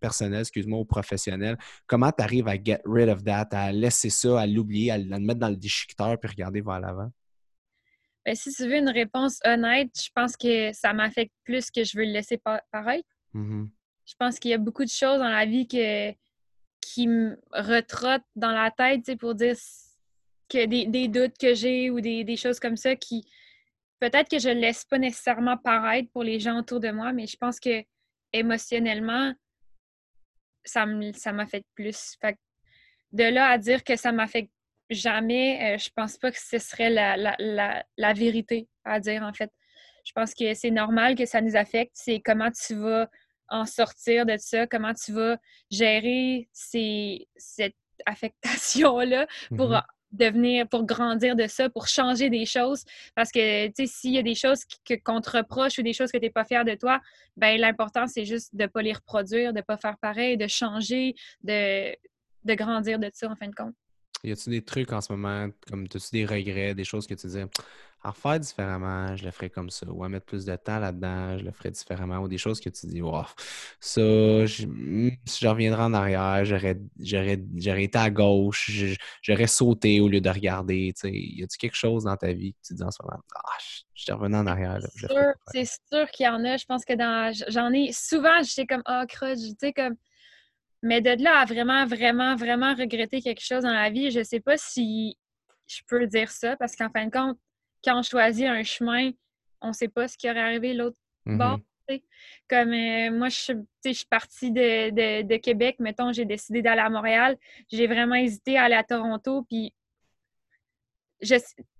personnel, 0.00 0.40
excuse-moi, 0.40 0.78
ou 0.78 0.86
professionnel? 0.86 1.58
Comment 1.86 2.10
tu 2.10 2.24
arrives 2.24 2.48
à 2.48 2.56
get 2.56 2.80
rid 2.86 3.10
of 3.10 3.22
that, 3.24 3.48
à 3.52 3.70
laisser 3.72 4.08
ça, 4.08 4.40
à 4.40 4.46
l'oublier, 4.46 4.90
à 4.90 4.98
le 4.98 5.18
mettre 5.18 5.40
dans 5.40 5.50
le 5.50 5.56
déchiqueteur 5.56 6.18
puis 6.18 6.30
regarder 6.30 6.62
vers 6.62 6.80
l'avant? 6.80 7.10
Ben, 8.24 8.34
si 8.34 8.52
tu 8.52 8.64
veux 8.64 8.76
une 8.76 8.88
réponse 8.88 9.38
honnête, 9.44 9.90
je 10.00 10.08
pense 10.14 10.36
que 10.36 10.72
ça 10.72 10.92
m'affecte 10.92 11.34
plus 11.44 11.70
que 11.70 11.84
je 11.84 11.96
veux 11.96 12.04
le 12.04 12.12
laisser 12.12 12.40
paraître. 12.72 13.08
Mm-hmm. 13.34 13.68
Je 14.06 14.14
pense 14.18 14.38
qu'il 14.38 14.50
y 14.50 14.54
a 14.54 14.58
beaucoup 14.58 14.84
de 14.84 14.90
choses 14.90 15.18
dans 15.18 15.28
la 15.28 15.44
vie 15.44 15.66
que, 15.66 16.12
qui 16.80 17.06
me 17.06 17.38
retrottent 17.52 18.22
dans 18.36 18.52
la 18.52 18.70
tête 18.70 19.18
pour 19.18 19.34
dire 19.34 19.56
que 20.48 20.66
des, 20.66 21.08
doutes 21.08 21.38
que 21.38 21.54
j'ai 21.54 21.90
ou 21.90 22.00
des, 22.00 22.36
choses 22.36 22.60
comme 22.60 22.76
ça 22.76 22.96
qui 22.96 23.26
peut-être 24.00 24.28
que 24.28 24.38
je 24.38 24.50
ne 24.50 24.60
laisse 24.60 24.84
pas 24.84 24.98
nécessairement 24.98 25.56
paraître 25.56 26.10
pour 26.12 26.22
les 26.22 26.38
gens 26.40 26.58
autour 26.58 26.80
de 26.80 26.90
moi, 26.90 27.12
mais 27.12 27.26
je 27.26 27.36
pense 27.36 27.58
que 27.58 27.82
émotionnellement, 28.32 29.32
ça 30.64 30.84
m'affecte 31.32 31.68
plus. 31.74 32.16
de 33.12 33.24
là 33.24 33.48
à 33.48 33.58
dire 33.58 33.84
que 33.84 33.96
ça 33.96 34.12
m'affecte 34.12 34.52
jamais, 34.90 35.74
euh, 35.74 35.78
je 35.78 35.90
pense 35.94 36.16
pas 36.16 36.30
que 36.30 36.38
ce 36.40 36.58
serait 36.58 36.90
la, 36.90 38.12
vérité 38.14 38.68
à 38.84 39.00
dire, 39.00 39.22
en 39.22 39.32
fait. 39.32 39.50
Je 40.04 40.12
pense 40.12 40.34
que 40.34 40.52
c'est 40.54 40.70
normal 40.70 41.14
que 41.14 41.24
ça 41.24 41.40
nous 41.40 41.56
affecte. 41.56 41.92
C'est 41.94 42.20
comment 42.20 42.50
tu 42.50 42.74
vas 42.74 43.08
en 43.48 43.64
sortir 43.64 44.26
de 44.26 44.36
ça, 44.38 44.66
comment 44.66 44.92
tu 44.92 45.12
vas 45.12 45.38
gérer 45.70 46.48
cette 46.52 47.74
affectation-là 48.04 49.26
pour 49.56 49.70
mm-hmm. 49.70 49.82
devenir, 50.12 50.68
pour 50.68 50.84
grandir 50.84 51.36
de 51.36 51.46
ça, 51.46 51.70
pour 51.70 51.88
changer 51.88 52.28
des 52.28 52.44
choses. 52.44 52.84
Parce 53.14 53.30
que, 53.30 53.68
tu 53.68 53.72
sais, 53.76 53.86
s'il 53.86 54.12
y 54.12 54.18
a 54.18 54.22
des 54.22 54.34
choses 54.34 54.64
qu'on 55.04 55.20
te 55.22 55.30
reproche 55.30 55.78
ou 55.78 55.82
des 55.82 55.94
choses 55.94 56.10
que 56.12 56.18
tu 56.18 56.24
n'es 56.24 56.30
pas 56.30 56.44
fier 56.44 56.64
de 56.64 56.74
toi, 56.74 57.00
ben 57.36 57.58
l'important, 57.58 58.06
c'est 58.06 58.26
juste 58.26 58.54
de 58.54 58.64
ne 58.64 58.68
pas 58.68 58.82
les 58.82 58.92
reproduire, 58.92 59.52
de 59.52 59.58
ne 59.58 59.62
pas 59.62 59.78
faire 59.78 59.96
pareil, 59.98 60.36
de 60.36 60.46
changer, 60.46 61.14
de, 61.42 61.94
de 62.44 62.54
grandir 62.54 62.98
de 62.98 63.10
ça, 63.12 63.30
en 63.30 63.36
fin 63.36 63.48
de 63.48 63.54
compte. 63.54 63.74
Y 64.24 64.32
a-tu 64.32 64.50
des 64.50 64.62
trucs 64.62 64.92
en 64.92 65.00
ce 65.00 65.12
moment, 65.12 65.48
comme 65.68 65.84
as-tu 65.84 66.10
des 66.12 66.24
regrets, 66.24 66.74
des 66.74 66.84
choses 66.84 67.06
que 67.06 67.14
tu 67.14 67.26
disais, 67.26 67.46
à 68.04 68.10
refaire 68.10 68.38
différemment, 68.38 69.16
je 69.16 69.24
le 69.24 69.30
ferais 69.30 69.48
comme 69.48 69.70
ça, 69.70 69.86
ou 69.88 70.04
à 70.04 70.08
mettre 70.10 70.26
plus 70.26 70.44
de 70.44 70.54
temps 70.56 70.78
là-dedans, 70.78 71.38
je 71.38 71.44
le 71.44 71.52
ferais 71.52 71.70
différemment, 71.70 72.18
ou 72.18 72.28
des 72.28 72.36
choses 72.36 72.60
que 72.60 72.68
tu 72.68 72.86
dis, 72.86 73.00
wow, 73.00 73.24
ça, 73.80 74.02
hmm, 74.02 75.08
si 75.24 75.40
je 75.40 75.48
reviendrais 75.48 75.82
en 75.82 75.94
arrière, 75.94 76.44
j'aurais 76.44 76.76
été 77.82 77.98
à 77.98 78.10
gauche, 78.10 78.70
j'aurais 79.22 79.46
sauté 79.46 80.00
au 80.00 80.08
lieu 80.08 80.20
de 80.20 80.28
regarder, 80.28 80.92
tu 80.94 81.08
sais, 81.08 81.12
y 81.14 81.42
a-tu 81.42 81.56
quelque 81.56 81.76
chose 81.76 82.04
dans 82.04 82.16
ta 82.16 82.32
vie 82.32 82.52
que 82.52 82.58
tu 82.66 82.74
dis 82.74 82.82
en 82.82 82.90
ce 82.90 83.02
moment, 83.02 83.22
ah, 83.36 83.40
je 83.94 84.02
suis 84.02 84.12
revenu 84.12 84.36
en 84.36 84.46
arrière, 84.46 84.80
C'est 85.52 85.64
sûr, 85.64 86.10
qu'il 86.12 86.26
y 86.26 86.28
en 86.28 86.44
a, 86.44 86.58
je 86.58 86.66
pense 86.66 86.84
que 86.84 86.92
dans, 86.92 87.32
j'en 87.48 87.72
ai, 87.72 87.90
souvent, 87.92 88.42
j'étais 88.42 88.66
comme, 88.66 88.82
ah, 88.84 89.02
oh, 89.04 89.06
crud, 89.08 89.38
tu 89.38 89.54
sais, 89.58 89.72
comme, 89.72 89.96
mais 90.84 91.00
de 91.00 91.22
là 91.22 91.38
à 91.40 91.44
vraiment, 91.46 91.86
vraiment, 91.86 92.36
vraiment 92.36 92.74
regretter 92.74 93.22
quelque 93.22 93.40
chose 93.40 93.62
dans 93.62 93.72
la 93.72 93.88
vie, 93.88 94.10
je 94.10 94.18
ne 94.18 94.24
sais 94.24 94.38
pas 94.38 94.58
si 94.58 95.16
je 95.66 95.80
peux 95.88 96.06
dire 96.06 96.30
ça, 96.30 96.56
parce 96.58 96.76
qu'en 96.76 96.90
fin 96.90 97.06
de 97.06 97.10
compte, 97.10 97.38
quand 97.82 97.98
on 97.98 98.02
choisit 98.02 98.46
un 98.46 98.62
chemin, 98.62 99.10
on 99.62 99.68
ne 99.68 99.72
sait 99.72 99.88
pas 99.88 100.08
ce 100.08 100.18
qui 100.18 100.28
aurait 100.28 100.42
arrivé 100.42 100.74
l'autre 100.74 100.98
mm-hmm. 101.26 101.38
bord. 101.38 101.60
Comme 102.48 102.72
euh, 102.72 103.10
moi, 103.10 103.28
je, 103.30 103.92
suis 103.92 104.06
partie 104.10 104.52
de, 104.52 105.36
Québec, 105.38 105.76
mettons, 105.78 106.12
j'ai 106.12 106.26
décidé 106.26 106.60
d'aller 106.60 106.82
à 106.82 106.90
Montréal. 106.90 107.38
J'ai 107.72 107.86
vraiment 107.86 108.16
hésité 108.16 108.58
à 108.58 108.64
aller 108.64 108.74
à 108.74 108.84
Toronto. 108.84 109.46
Puis, 109.48 109.72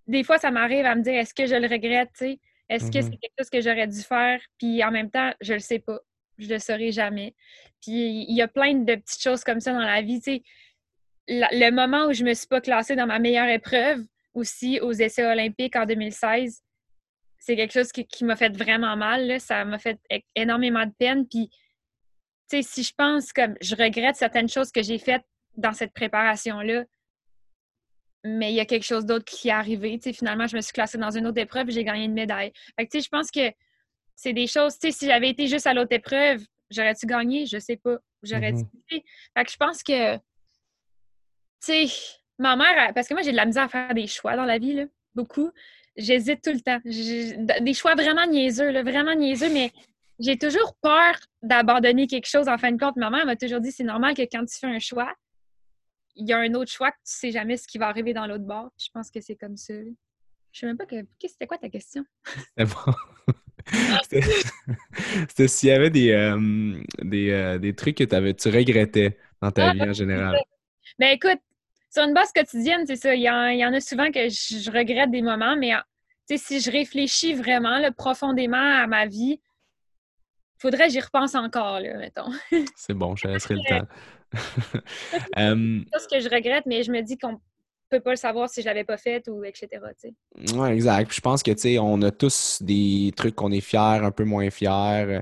des 0.06 0.24
fois, 0.24 0.38
ça 0.38 0.50
m'arrive 0.50 0.86
à 0.86 0.94
me 0.94 1.02
dire 1.02 1.14
est-ce 1.14 1.34
que 1.34 1.44
je 1.44 1.56
le 1.56 1.68
regrette? 1.68 2.10
Est-ce 2.70 2.90
que 2.90 2.98
mm-hmm. 2.98 3.02
c'est 3.02 3.16
quelque 3.18 3.34
chose 3.38 3.50
que 3.50 3.60
j'aurais 3.60 3.86
dû 3.86 4.00
faire? 4.00 4.40
Puis 4.58 4.82
en 4.82 4.90
même 4.90 5.10
temps, 5.10 5.32
je 5.42 5.52
le 5.52 5.60
sais 5.60 5.78
pas 5.78 6.00
je 6.38 6.48
le 6.48 6.58
saurai 6.58 6.92
jamais. 6.92 7.34
Puis 7.80 8.24
il 8.28 8.36
y 8.36 8.42
a 8.42 8.48
plein 8.48 8.74
de 8.74 8.94
petites 8.94 9.22
choses 9.22 9.44
comme 9.44 9.60
ça 9.60 9.72
dans 9.72 9.78
la 9.78 10.02
vie. 10.02 10.20
Le 11.28 11.70
moment 11.70 12.06
où 12.06 12.12
je 12.12 12.24
me 12.24 12.34
suis 12.34 12.46
pas 12.46 12.60
classée 12.60 12.96
dans 12.96 13.06
ma 13.06 13.18
meilleure 13.18 13.48
épreuve, 13.48 14.04
aussi 14.34 14.80
aux 14.80 14.92
essais 14.92 15.24
olympiques 15.24 15.76
en 15.76 15.86
2016, 15.86 16.62
c'est 17.38 17.56
quelque 17.56 17.72
chose 17.72 17.92
qui, 17.92 18.24
m'a 18.24 18.36
fait 18.36 18.56
vraiment 18.56 18.96
mal. 18.96 19.40
Ça 19.40 19.64
m'a 19.64 19.78
fait 19.78 20.00
énormément 20.34 20.86
de 20.86 20.92
peine. 20.98 21.26
Puis, 21.28 21.50
tu 22.50 22.56
sais, 22.56 22.62
si 22.62 22.82
je 22.82 22.92
pense 22.96 23.32
comme 23.32 23.54
je 23.60 23.74
regrette 23.76 24.16
certaines 24.16 24.48
choses 24.48 24.72
que 24.72 24.82
j'ai 24.82 24.98
faites 24.98 25.24
dans 25.56 25.72
cette 25.72 25.92
préparation-là, 25.92 26.84
mais 28.24 28.50
il 28.50 28.54
y 28.54 28.60
a 28.60 28.64
quelque 28.64 28.84
chose 28.84 29.04
d'autre 29.04 29.26
qui 29.26 29.48
est 29.48 29.52
arrivé. 29.52 29.98
Tu 29.98 30.04
sais, 30.04 30.12
finalement, 30.14 30.46
je 30.46 30.56
me 30.56 30.62
suis 30.62 30.72
classée 30.72 30.96
dans 30.96 31.10
une 31.10 31.26
autre 31.26 31.38
épreuve 31.38 31.68
et 31.68 31.72
j'ai 31.72 31.84
gagné 31.84 32.04
une 32.04 32.14
médaille. 32.14 32.52
Fait 32.76 32.86
que, 32.86 32.90
tu 32.90 32.98
sais, 32.98 33.04
je 33.04 33.10
pense 33.10 33.30
que 33.30 33.52
c'est 34.16 34.32
des 34.32 34.46
choses, 34.46 34.78
tu 34.78 34.90
sais, 34.90 34.98
si 34.98 35.06
j'avais 35.06 35.30
été 35.30 35.46
juste 35.46 35.66
à 35.66 35.74
l'autre 35.74 35.92
épreuve, 35.92 36.44
j'aurais-tu 36.70 37.06
gagné? 37.06 37.46
Je 37.46 37.58
sais 37.58 37.76
pas. 37.76 37.96
J'aurais 38.22 38.52
mm 38.52 38.64
Fait 38.88 39.44
que 39.44 39.50
je 39.50 39.56
pense 39.56 39.82
que, 39.82 40.16
tu 40.16 40.22
sais, 41.60 41.86
ma 42.38 42.56
mère, 42.56 42.92
parce 42.94 43.08
que 43.08 43.14
moi, 43.14 43.22
j'ai 43.22 43.32
de 43.32 43.36
la 43.36 43.46
misère 43.46 43.64
à 43.64 43.68
faire 43.68 43.94
des 43.94 44.06
choix 44.06 44.36
dans 44.36 44.44
la 44.44 44.58
vie, 44.58 44.74
là, 44.74 44.84
beaucoup. 45.14 45.50
J'hésite 45.96 46.42
tout 46.42 46.52
le 46.52 46.60
temps. 46.60 46.80
Des 46.84 47.74
choix 47.74 47.94
vraiment 47.94 48.26
niaiseux, 48.26 48.70
là, 48.70 48.82
vraiment 48.82 49.14
niaiseux, 49.14 49.52
mais 49.52 49.70
j'ai 50.18 50.38
toujours 50.38 50.74
peur 50.80 51.14
d'abandonner 51.42 52.06
quelque 52.06 52.28
chose 52.28 52.48
en 52.48 52.58
fin 52.58 52.72
de 52.72 52.78
compte. 52.78 52.96
Ma 52.96 53.10
mère 53.10 53.26
m'a 53.26 53.36
toujours 53.36 53.60
dit 53.60 53.72
c'est 53.72 53.84
normal 53.84 54.14
que 54.14 54.22
quand 54.22 54.44
tu 54.44 54.58
fais 54.58 54.66
un 54.66 54.78
choix, 54.78 55.12
il 56.16 56.28
y 56.28 56.32
a 56.32 56.38
un 56.38 56.54
autre 56.54 56.70
choix 56.70 56.90
que 56.90 56.96
tu 56.96 57.12
sais 57.12 57.30
jamais 57.30 57.56
ce 57.56 57.66
qui 57.66 57.78
va 57.78 57.88
arriver 57.88 58.12
dans 58.12 58.26
l'autre 58.26 58.44
bord. 58.44 58.70
Je 58.78 58.88
pense 58.92 59.10
que 59.10 59.20
c'est 59.20 59.36
comme 59.36 59.56
ça. 59.56 59.74
Je 60.52 60.60
sais 60.60 60.66
même 60.66 60.76
pas 60.76 60.86
que. 60.86 60.96
C'était 61.20 61.46
quoi 61.46 61.58
ta 61.58 61.68
question? 61.68 62.04
Bon. 62.56 62.92
C'était 65.28 65.48
s'il 65.48 65.68
y 65.68 65.72
avait 65.72 65.90
des, 65.90 66.10
euh, 66.10 66.38
euh, 67.02 67.58
des, 67.58 67.74
trucs 67.74 67.96
que 67.96 68.14
avais, 68.14 68.34
tu 68.34 68.48
regrettais 68.48 69.18
dans 69.40 69.50
ta 69.50 69.70
ah, 69.70 69.72
vie 69.72 69.82
en 69.82 69.92
général? 69.92 70.38
Ben 70.98 71.10
écoute, 71.12 71.40
sur 71.90 72.04
une 72.04 72.14
base 72.14 72.32
quotidienne, 72.32 72.84
c'est 72.86 72.96
ça. 72.96 73.14
Il 73.14 73.22
y, 73.22 73.30
en, 73.30 73.72
a 73.72 73.80
souvent 73.80 74.10
que 74.10 74.28
je, 74.28 74.70
regrette 74.70 75.10
des 75.10 75.22
moments, 75.22 75.56
mais 75.56 75.72
si 76.36 76.60
je 76.60 76.70
réfléchis 76.70 77.34
vraiment 77.34 77.80
profondément 77.92 78.56
à 78.56 78.86
ma 78.86 79.06
vie, 79.06 79.40
faudrait 80.58 80.86
que 80.86 80.92
j'y 80.92 81.00
repense 81.00 81.34
encore, 81.34 81.80
là, 81.80 81.96
mettons. 81.96 82.30
c'est 82.76 82.94
bon, 82.94 83.16
je 83.16 83.28
laisserai 83.28 83.54
le 83.54 83.68
temps. 83.68 83.86
c'est 84.32 85.98
ce 86.00 86.08
que 86.08 86.20
je 86.20 86.28
regrette, 86.28 86.66
mais 86.66 86.82
je 86.82 86.90
me 86.90 87.00
dis 87.00 87.16
qu'on 87.16 87.40
peut 87.96 88.02
pas 88.02 88.10
le 88.10 88.16
savoir 88.16 88.48
si 88.48 88.60
je 88.60 88.66
l'avais 88.66 88.84
pas 88.84 88.96
fait 88.96 89.26
ou 89.28 89.44
etc. 89.44 89.68
Oui, 90.54 90.68
exact. 90.68 91.12
je 91.12 91.20
pense 91.20 91.42
que 91.42 91.50
tu 91.50 91.60
sais, 91.60 91.78
on 91.78 92.00
a 92.02 92.10
tous 92.10 92.58
des 92.62 93.12
trucs 93.16 93.34
qu'on 93.34 93.52
est 93.52 93.60
fiers, 93.60 93.78
un 93.78 94.10
peu 94.10 94.24
moins 94.24 94.50
fiers. 94.50 95.20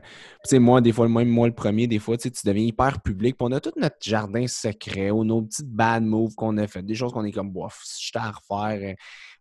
Tu 0.49 0.59
moi, 0.59 0.81
des 0.81 0.93
fois, 0.93 1.09
même 1.09 1.29
moi 1.29 1.47
le 1.47 1.55
premier, 1.55 1.87
des 1.87 1.99
fois, 1.99 2.17
tu 2.17 2.31
deviens 2.45 2.65
hyper 2.65 3.01
public. 3.03 3.37
on 3.41 3.53
a 3.53 3.61
tout 3.61 3.73
notre 3.77 3.97
jardin 4.01 4.47
secret 4.47 5.11
ou 5.11 5.25
nos 5.25 5.43
petites 5.43 5.69
bad 5.69 6.03
moves 6.03 6.35
qu'on 6.35 6.57
a 6.59 6.67
fait, 6.67 6.83
des 6.83 6.95
choses 6.95 7.13
qu'on 7.13 7.25
est 7.25 7.33
comme 7.33 7.51
bof, 7.51 7.81
si 7.85 8.07
j'étais 8.07 8.19
à 8.19 8.31
refaire. 8.31 8.97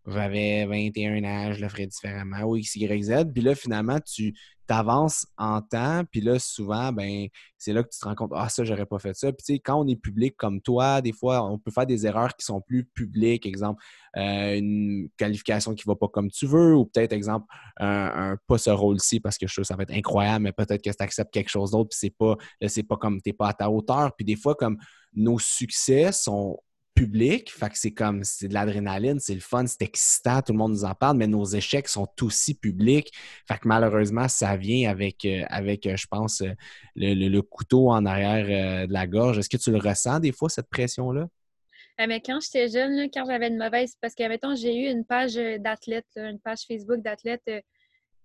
J'avais 0.08 0.66
21 0.66 1.24
ans, 1.24 1.54
je 1.54 1.62
le 1.62 1.70
ferais 1.70 1.88
différemment, 1.88 2.42
ou 2.44 2.56
X, 2.58 2.76
Y, 2.76 3.04
Z. 3.04 3.32
Puis 3.34 3.44
là, 3.44 3.54
finalement, 3.56 4.00
tu 4.00 4.34
avances 4.72 5.28
en 5.38 5.62
temps, 5.62 6.04
puis 6.10 6.22
là, 6.22 6.40
souvent, 6.40 6.92
ben, 6.92 7.28
c'est 7.58 7.74
là 7.74 7.84
que 7.84 7.90
tu 7.90 8.00
te 8.00 8.06
rends 8.06 8.16
compte, 8.16 8.32
ah, 8.34 8.50
ça, 8.50 8.64
j'aurais 8.64 8.86
pas 8.86 9.00
fait 9.00 9.14
ça. 9.14 9.32
Puis 9.32 9.44
tu 9.46 9.54
sais, 9.54 9.60
quand 9.60 9.82
on 9.82 9.88
est 9.88 9.96
public 9.96 10.36
comme 10.38 10.62
toi, 10.62 11.02
des 11.02 11.12
fois, 11.12 11.46
on 11.46 11.60
peut 11.60 11.72
faire 11.72 11.86
des 11.86 12.06
erreurs 12.06 12.36
qui 12.36 12.46
sont 12.46 12.62
plus 12.62 12.86
publiques. 12.86 13.46
Exemple, 13.46 13.84
euh, 14.18 14.58
une 14.58 15.10
qualification 15.18 15.76
qui 15.76 15.84
va 15.86 15.96
pas 15.96 16.08
comme 16.08 16.32
tu 16.32 16.46
veux, 16.46 16.76
ou 16.76 16.86
peut-être, 16.86 17.14
exemple, 17.14 17.46
un, 17.78 18.38
pas 18.48 18.58
ce 18.58 18.70
rôle-ci, 18.70 19.20
parce 19.20 19.38
que 19.38 19.48
je 19.48 19.54
trouve 19.54 19.64
que 19.64 19.68
ça 19.68 19.76
va 19.76 19.84
être 19.84 19.94
incroyable, 19.94 20.44
mais 20.44 20.52
peut-être 20.54 20.82
que 20.82 20.90
tu 20.90 21.04
acceptes 21.04 21.34
quelque 21.34 21.50
chose 21.50 21.72
d'autre, 21.72 21.90
puis 21.90 22.00
c'est 22.00 22.16
pas, 22.18 22.38
c'est 22.68 22.84
pas 22.84 22.98
comme, 22.98 23.22
t'es 23.22 23.34
pas 23.34 23.50
à 23.50 23.54
ta 23.54 23.70
hauteur. 23.70 24.16
Puis 24.16 24.26
des 24.26 24.36
fois, 24.36 24.56
comme 24.56 24.78
nos 25.14 25.40
succès 25.40 26.12
sont 26.12 26.58
Fait 27.50 27.70
que 27.70 27.78
c'est 27.78 27.94
comme, 27.94 28.24
c'est 28.24 28.48
de 28.48 28.54
l'adrénaline, 28.54 29.20
c'est 29.20 29.34
le 29.34 29.40
fun, 29.40 29.66
c'est 29.66 29.82
excitant, 29.82 30.42
tout 30.42 30.54
le 30.54 30.58
monde 30.58 30.72
nous 30.72 30.86
en 30.86 30.94
parle, 30.94 31.18
mais 31.18 31.28
nos 31.28 31.46
échecs 31.46 31.88
sont 31.88 32.08
aussi 32.22 32.54
publics. 32.54 33.12
Fait 33.48 33.58
que 33.58 33.68
malheureusement, 33.68 34.28
ça 34.28 34.56
vient 34.58 34.90
avec, 34.90 35.26
euh, 35.26 35.44
avec 35.50 35.86
euh, 35.86 35.96
je 35.96 36.08
pense, 36.08 36.42
euh, 36.42 36.54
le, 36.96 37.42
couteau 37.42 37.90
en 37.90 38.06
arrière 38.06 38.88
de 38.88 38.94
la 38.94 39.08
gorge. 39.08 39.38
Est-ce 39.38 39.50
que 39.50 39.58
tu 39.58 39.72
le 39.72 39.78
ressens 39.78 40.20
des 40.20 40.32
fois, 40.32 40.50
cette 40.50 40.70
pression-là? 40.70 41.28
mais 42.08 42.20
quand 42.20 42.40
j'étais 42.40 42.68
jeune, 42.68 43.10
quand 43.14 43.26
j'avais 43.28 43.48
une 43.48 43.60
mauvaise, 43.60 43.96
parce 44.02 44.16
que, 44.16 44.28
mettons, 44.28 44.56
j'ai 44.56 44.76
eu 44.76 44.90
une 44.90 45.06
page 45.06 45.36
d'athlète, 45.36 46.08
une 46.16 46.40
page 46.40 46.62
Facebook 46.68 47.00
d'athlète 47.04 47.44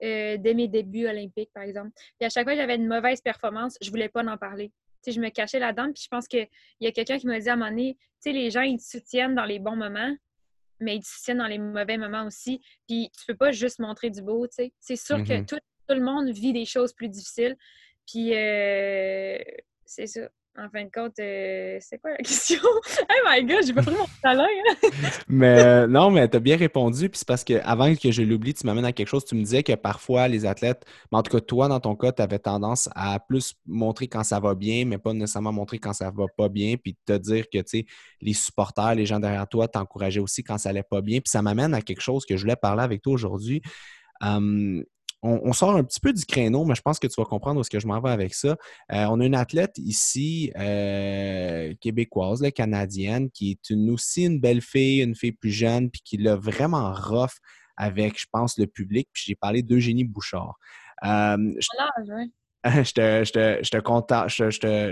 dès 0.01 0.55
mes 0.55 0.67
débuts 0.67 1.07
olympiques, 1.07 1.51
par 1.53 1.63
exemple. 1.65 1.91
Et 2.19 2.25
à 2.25 2.31
chaque 2.31 2.45
fois 2.45 2.55
que 2.55 2.59
j'avais 2.59 2.77
une 2.77 2.89
mauvaise 2.89 3.21
performance, 3.21 3.77
je 3.83 3.91
voulais 3.91 4.09
pas 4.09 4.25
en 4.25 4.39
parler 4.39 4.73
je 5.13 5.21
me 5.21 5.29
cachais 5.31 5.59
là-dedans. 5.59 5.93
Puis 5.93 6.03
je 6.05 6.09
pense 6.09 6.29
qu'il 6.29 6.49
y 6.81 6.87
a 6.87 6.93
quelqu'un 6.93 7.19
qui 7.19 7.27
m'a 7.27 7.39
dit 7.39 7.49
à 7.49 7.55
un 7.55 7.57
moment 7.57 7.71
donné, 7.71 7.97
tu 8.23 8.31
sais, 8.31 8.33
les 8.33 8.51
gens, 8.51 8.63
ils 8.63 8.79
te 8.79 8.85
soutiennent 8.85 9.35
dans 9.35 9.45
les 9.45 9.59
bons 9.59 9.77
moments, 9.77 10.15
mais 10.81 10.97
ils 10.97 11.03
te 11.03 11.09
soutiennent 11.09 11.39
dans 11.39 11.47
les 11.47 11.59
mauvais 11.59 11.99
moments 11.99 12.27
aussi. 12.27 12.61
Puis 12.87 13.11
tu 13.19 13.27
peux 13.27 13.37
pas 13.37 13.53
juste 13.53 13.79
montrer 13.79 14.11
du 14.11 14.23
beau, 14.23 14.47
tu 14.47 14.55
sais. 14.55 14.73
C'est 14.81 14.97
sûr 14.97 15.19
que 15.19 15.33
mm-hmm. 15.33 15.47
tout, 15.47 15.59
le 15.89 16.01
monde 16.01 16.29
vit 16.31 16.53
des 16.53 16.65
choses 16.65 16.93
plus 16.93 17.09
difficiles. 17.09 17.57
Puis 18.07 18.35
euh, 18.35 19.39
c'est 19.85 20.07
ça 20.07 20.29
en 20.59 20.71
fin 20.71 20.85
de 20.85 20.91
compte, 20.91 21.19
euh, 21.19 21.79
c'est 21.81 21.99
quoi 21.99 22.11
la 22.11 22.17
question? 22.25 22.59
oh 22.65 23.29
my 23.29 23.45
god, 23.45 23.67
j'ai 23.67 23.73
pas 23.73 23.83
pris 23.83 23.95
mon 23.95 24.07
talent! 24.23 24.45
Hein. 24.45 24.89
mais 25.29 25.63
euh, 25.63 25.87
non, 25.87 26.11
mais 26.11 26.29
tu 26.29 26.37
as 26.37 26.41
bien 26.41 26.57
répondu. 26.57 27.09
Puis 27.09 27.19
c'est 27.19 27.29
parce 27.29 27.45
que 27.45 27.55
avant 27.63 27.95
que 27.95 28.11
je 28.11 28.23
l'oublie, 28.23 28.55
tu 28.55 28.67
m'amènes 28.67 28.85
à 28.85 28.93
quelque 28.93 29.09
chose. 29.09 29.25
Tu 29.25 29.35
me 29.35 29.43
disais 29.43 29.63
que 29.63 29.75
parfois, 29.75 30.29
les 30.29 30.47
athlètes, 30.47 30.85
mais 31.13 31.19
en 31.19 31.23
tout 31.23 31.33
cas, 31.33 31.41
toi, 31.41 31.69
dans 31.69 31.81
ton 31.81 31.95
cas, 31.95 32.13
tu 32.13 32.23
avais 32.23 32.39
tendance 32.39 32.89
à 32.95 33.21
plus 33.21 33.55
montrer 33.67 34.09
quand 34.09 34.25
ça 34.25 34.41
va 34.41 34.55
bien, 34.55 34.85
mais 34.87 34.99
pas 34.99 35.13
nécessairement 35.13 35.53
montrer 35.53 35.79
quand 35.79 35.93
ça 35.93 36.11
va 36.11 36.25
pas 36.37 36.49
bien. 36.49 36.77
Puis 36.83 36.97
te 37.05 37.13
dire 37.13 37.45
que, 37.53 37.59
tu 37.59 37.65
sais, 37.67 37.87
les 38.21 38.33
supporters, 38.33 38.95
les 38.95 39.07
gens 39.07 39.21
derrière 39.21 39.49
toi 39.49 39.69
t'encourageaient 39.69 40.21
aussi 40.21 40.43
quand 40.43 40.59
ça 40.59 40.71
allait 40.71 40.83
pas 40.83 41.03
bien. 41.03 41.21
Puis 41.21 41.31
ça 41.31 41.43
m'amène 41.43 41.75
à 41.75 41.83
quelque 41.83 42.03
chose 42.03 42.25
que 42.25 42.37
je 42.37 42.43
voulais 42.43 42.57
parler 42.57 42.83
avec 42.83 43.03
toi 43.03 43.13
aujourd'hui. 43.13 43.63
Hum, 44.23 44.83
on, 45.23 45.53
sort 45.53 45.77
un 45.77 45.85
petit 45.85 46.01
peu 46.01 46.13
du 46.13 46.25
créneau, 46.25 46.65
mais 46.65 46.75
je 46.75 46.83
pense 46.83 46.99
que 46.99 47.07
tu 47.07 47.21
vas 47.21 47.25
comprendre 47.25 47.59
où 47.59 47.61
est-ce 47.61 47.71
que 47.71 47.81
je 47.81 47.87
m'en 47.87 48.01
vais 48.01 48.11
avec 48.11 48.35
ça. 48.35 48.57
Euh, 48.93 49.07
on 49.11 49.21
a 49.21 49.27
une 49.27 49.35
athlète 49.35 49.77
ici, 49.79 50.53
euh, 50.57 51.75
québécoise, 51.81 52.45
canadienne, 52.55 53.31
qui 53.31 53.53
est 53.53 53.71
une, 53.71 53.91
aussi 53.91 54.25
une 54.25 54.41
belle 54.41 54.61
fille, 54.61 55.03
une 55.03 55.15
fille 55.15 55.33
plus 55.33 55.51
jeune, 55.51 55.91
puis 55.91 56.03
qui 56.05 56.17
l'a 56.17 56.37
vraiment 56.37 56.93
rough 56.93 57.39
avec, 57.77 58.21
je 58.21 58.27
pense, 58.31 58.59
le 58.59 58.67
public. 58.67 59.09
Puis 59.13 59.25
j'ai 59.27 59.35
parlé 59.35 59.63
d'Eugénie 59.63 60.05
Bouchard. 60.05 60.57
Euh, 61.05 61.55
je, 62.85 62.93
te, 62.93 63.25
je, 63.25 63.33
te 63.33 63.63
je, 63.63 63.71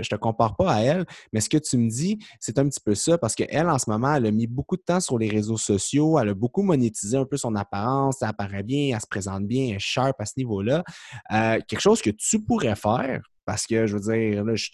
te, 0.09 0.15
compare 0.15 0.55
pas 0.55 0.73
à 0.73 0.81
elle, 0.81 1.05
mais 1.33 1.41
ce 1.41 1.49
que 1.49 1.57
tu 1.57 1.77
me 1.77 1.89
dis, 1.89 2.19
c'est 2.39 2.57
un 2.59 2.67
petit 2.67 2.79
peu 2.79 2.95
ça 2.95 3.17
parce 3.17 3.35
qu'elle, 3.35 3.69
en 3.69 3.77
ce 3.77 3.89
moment, 3.89 4.15
elle 4.15 4.25
a 4.27 4.31
mis 4.31 4.47
beaucoup 4.47 4.77
de 4.77 4.81
temps 4.81 4.99
sur 4.99 5.17
les 5.17 5.29
réseaux 5.29 5.57
sociaux, 5.57 6.17
elle 6.19 6.29
a 6.29 6.33
beaucoup 6.33 6.61
monétisé 6.61 7.17
un 7.17 7.25
peu 7.25 7.37
son 7.37 7.55
apparence, 7.55 8.21
elle 8.21 8.29
apparaît 8.29 8.63
bien, 8.63 8.95
elle 8.95 9.01
se 9.01 9.07
présente 9.07 9.45
bien, 9.45 9.69
elle 9.69 9.75
est 9.75 9.79
sharp 9.79 10.19
à 10.19 10.25
ce 10.25 10.33
niveau-là. 10.37 10.83
Euh, 11.31 11.59
quelque 11.67 11.81
chose 11.81 12.01
que 12.01 12.11
tu 12.11 12.41
pourrais 12.41 12.75
faire, 12.75 13.21
parce 13.45 13.67
que 13.67 13.87
je 13.87 13.97
veux 13.97 14.13
dire, 14.13 14.43
là, 14.43 14.55
je 14.55 14.69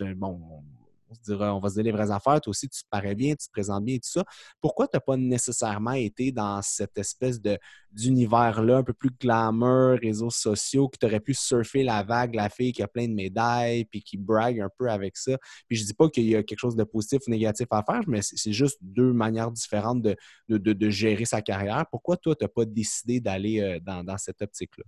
bon, 1.28 1.46
on 1.46 1.60
va 1.60 1.70
se 1.70 1.76
dire 1.76 1.84
les 1.84 1.92
vraies 1.92 2.12
affaires, 2.12 2.40
toi 2.42 2.52
aussi, 2.52 2.68
tu 2.70 2.82
te 2.82 2.88
parais 2.90 3.16
bien, 3.16 3.36
tu 3.36 3.48
te 3.48 3.52
présentes 3.52 3.84
bien 3.84 3.96
et 3.96 4.00
tout 4.00 4.10
ça. 4.10 4.24
Pourquoi 4.60 4.88
tu 4.88 4.96
n'as 4.96 5.02
pas 5.02 5.18
nécessairement 5.18 5.94
été 5.94 6.32
dans 6.32 6.62
cette 6.62 6.98
espèce 6.98 7.40
d'univers-là, 7.92 8.78
un 8.78 8.84
peu 8.84 8.94
plus 8.94 9.12
glamour, 9.20 9.98
réseaux 10.02 10.30
sociaux, 10.30 10.90
qui 10.90 11.00
t'aurais 11.00 11.20
pu 11.20 11.34
surfer 11.34 11.84
la 11.84 12.04
vague, 12.04 12.36
la 12.36 12.50
fille 12.50 12.72
qui 12.72 12.84
a 12.84 12.88
plein 12.88 13.08
de 13.08 13.14
médailles, 13.14 13.86
puis 13.86 14.02
qui 14.02 14.18
brague 14.18 14.60
un 14.60 14.70
peu 14.78 14.90
avec 14.90 15.18
ça? 15.18 15.38
Puis 15.68 15.78
je 15.78 15.86
dis 15.86 15.94
pas 15.94 16.10
qu'il 16.10 16.26
y 16.26 16.36
a 16.36 16.44
quelque 16.44 16.60
chose 16.60 16.76
de 16.76 16.84
positif 16.84 17.20
ou 17.28 17.32
négatif 17.32 17.68
à 17.72 17.84
faire, 17.84 18.02
mais 18.08 18.22
c'est 18.22 18.54
juste 18.54 18.78
deux 18.82 19.14
manières 19.14 19.52
différentes 19.52 20.02
de, 20.02 20.16
de, 20.50 20.90
gérer 20.90 21.26
sa 21.26 21.42
carrière. 21.42 21.86
Pourquoi 21.90 22.18
toi, 22.18 22.36
tu 22.36 22.44
n'as 22.44 22.50
pas 22.50 22.66
décidé 22.66 23.20
d'aller 23.20 23.60
euh, 23.60 23.80
dans, 23.80 24.04
dans 24.04 24.18
cette 24.18 24.42
optique-là? 24.42 24.84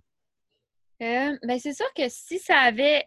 Euh, 1.01 1.37
ben 1.43 1.59
c'est 1.59 1.73
sûr 1.73 1.91
que 1.95 2.07
si 2.07 2.39
ça 2.39 2.57
avait 2.59 3.03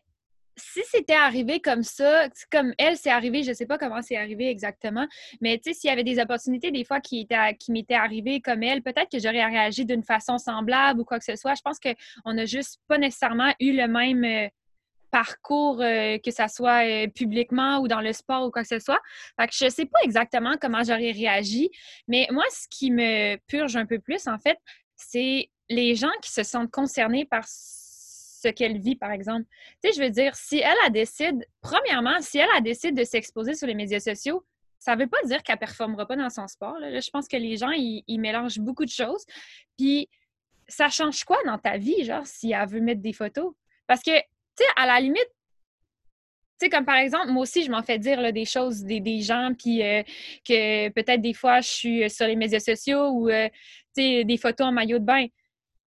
si 0.56 0.80
c'était 0.90 1.14
arrivé 1.14 1.60
comme 1.60 1.82
ça, 1.82 2.28
comme 2.50 2.72
elle, 2.78 2.96
c'est 2.96 3.10
arrivé, 3.10 3.42
je 3.42 3.50
ne 3.50 3.54
sais 3.54 3.66
pas 3.66 3.78
comment 3.78 4.02
c'est 4.02 4.16
arrivé 4.16 4.48
exactement, 4.48 5.06
mais 5.40 5.58
tu 5.58 5.72
sais, 5.72 5.80
s'il 5.80 5.90
y 5.90 5.92
avait 5.92 6.04
des 6.04 6.18
opportunités 6.18 6.70
des 6.70 6.84
fois 6.84 7.00
qui, 7.00 7.26
m'étaient 7.68 7.94
arrivées 7.94 8.40
comme 8.40 8.62
elle, 8.62 8.82
peut-être 8.82 9.10
que 9.10 9.18
j'aurais 9.18 9.44
réagi 9.44 9.84
d'une 9.84 10.02
façon 10.02 10.38
semblable 10.38 11.00
ou 11.00 11.04
quoi 11.04 11.18
que 11.18 11.24
ce 11.24 11.36
soit. 11.36 11.54
Je 11.54 11.62
pense 11.62 11.78
qu'on 11.78 12.32
n'a 12.32 12.46
juste 12.46 12.80
pas 12.88 12.98
nécessairement 12.98 13.52
eu 13.60 13.72
le 13.72 13.86
même 13.86 14.24
euh, 14.24 14.48
parcours, 15.10 15.80
euh, 15.80 16.18
que 16.18 16.30
ce 16.30 16.46
soit 16.48 16.86
euh, 16.86 17.06
publiquement 17.08 17.78
ou 17.80 17.88
dans 17.88 18.00
le 18.00 18.12
sport 18.12 18.46
ou 18.46 18.50
quoi 18.50 18.62
que 18.62 18.68
ce 18.68 18.78
soit. 18.78 19.00
Fait 19.38 19.50
je 19.52 19.64
ne 19.66 19.70
sais 19.70 19.86
pas 19.86 19.98
exactement 20.02 20.54
comment 20.60 20.82
j'aurais 20.82 21.12
réagi, 21.12 21.70
mais 22.08 22.26
moi, 22.30 22.44
ce 22.50 22.66
qui 22.70 22.90
me 22.90 23.36
purge 23.46 23.76
un 23.76 23.86
peu 23.86 23.98
plus, 23.98 24.26
en 24.26 24.38
fait, 24.38 24.58
c'est 24.96 25.50
les 25.68 25.94
gens 25.94 26.12
qui 26.22 26.32
se 26.32 26.42
sentent 26.42 26.70
concernés 26.70 27.24
par 27.24 27.44
ce 28.46 28.52
qu'elle 28.52 28.78
vit, 28.78 28.96
par 28.96 29.10
exemple. 29.10 29.44
Tu 29.82 29.90
sais, 29.90 29.96
je 29.96 30.02
veux 30.02 30.10
dire, 30.10 30.34
si 30.34 30.58
elle 30.58 30.76
a 30.84 30.90
décide, 30.90 31.46
premièrement, 31.60 32.20
si 32.20 32.38
elle 32.38 32.48
a 32.56 32.60
décidé 32.60 32.92
de 32.92 33.04
s'exposer 33.04 33.54
sur 33.54 33.66
les 33.66 33.74
médias 33.74 34.00
sociaux, 34.00 34.44
ça 34.78 34.94
ne 34.94 35.00
veut 35.00 35.08
pas 35.08 35.22
dire 35.24 35.42
qu'elle 35.42 35.56
ne 35.56 35.60
performera 35.60 36.06
pas 36.06 36.16
dans 36.16 36.30
son 36.30 36.46
sport. 36.46 36.76
je 36.80 37.10
pense 37.10 37.28
que 37.28 37.36
les 37.36 37.56
gens, 37.56 37.70
ils, 37.70 38.18
mélangent 38.18 38.58
beaucoup 38.58 38.84
de 38.84 38.90
choses. 38.90 39.24
Puis, 39.76 40.08
ça 40.68 40.88
change 40.88 41.24
quoi 41.24 41.38
dans 41.44 41.58
ta 41.58 41.78
vie, 41.78 42.04
genre, 42.04 42.26
si 42.26 42.52
elle 42.52 42.68
veut 42.68 42.80
mettre 42.80 43.00
des 43.00 43.12
photos? 43.12 43.54
Parce 43.86 44.02
que, 44.02 44.16
tu 44.16 44.24
sais, 44.58 44.64
à 44.76 44.86
la 44.86 45.00
limite, 45.00 45.28
sais, 46.58 46.68
comme 46.68 46.84
par 46.84 46.96
exemple, 46.96 47.28
moi 47.28 47.42
aussi, 47.42 47.62
je 47.64 47.70
m'en 47.70 47.82
fais 47.82 47.98
dire 47.98 48.32
des 48.32 48.44
choses 48.44 48.84
des, 48.84 49.20
gens, 49.20 49.52
puis 49.58 49.82
euh, 49.82 50.02
que 50.44 50.88
peut-être 50.90 51.20
des 51.20 51.34
fois, 51.34 51.60
je 51.60 51.68
suis 51.68 52.10
sur 52.10 52.26
les 52.26 52.36
médias 52.36 52.60
sociaux 52.60 53.08
ou, 53.10 53.28
euh, 53.28 53.48
tu 53.94 54.02
sais, 54.02 54.24
des 54.24 54.36
photos 54.36 54.66
en 54.68 54.72
maillot 54.72 54.98
de 54.98 55.04
bain. 55.04 55.26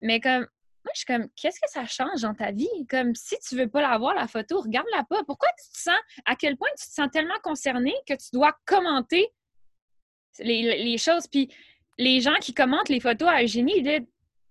Mais 0.03 0.21
comme, 0.21 0.47
moi, 0.85 0.93
je 0.95 1.01
suis 1.01 1.07
comme, 1.07 1.29
qu'est-ce 1.37 1.61
que 1.61 1.69
ça 1.69 1.87
change 1.87 2.23
dans 2.23 2.35
ta 2.35 2.51
vie? 2.51 2.69
Comme, 2.88 3.14
si 3.14 3.37
tu 3.47 3.57
veux 3.57 3.69
pas 3.69 3.83
la 3.83 3.99
voir, 3.99 4.14
la 4.14 4.27
photo, 4.27 4.61
regarde-la 4.61 5.05
pas. 5.05 5.23
Pourquoi 5.25 5.49
tu 5.51 5.73
te 5.73 5.79
sens, 5.79 5.99
à 6.25 6.37
quel 6.37 6.57
point 6.57 6.69
tu 6.79 6.87
te 6.87 6.93
sens 6.93 7.09
tellement 7.12 7.38
concerné 7.43 7.95
que 8.07 8.14
tu 8.14 8.29
dois 8.33 8.57
commenter 8.64 9.29
les, 10.38 10.99
choses? 10.99 11.27
Puis 11.27 11.53
les 11.99 12.21
gens 12.21 12.37
qui 12.41 12.55
commentent 12.55 12.88
les 12.88 13.01
photos 13.01 13.29
à 13.29 13.43
Eugénie, 13.43 13.83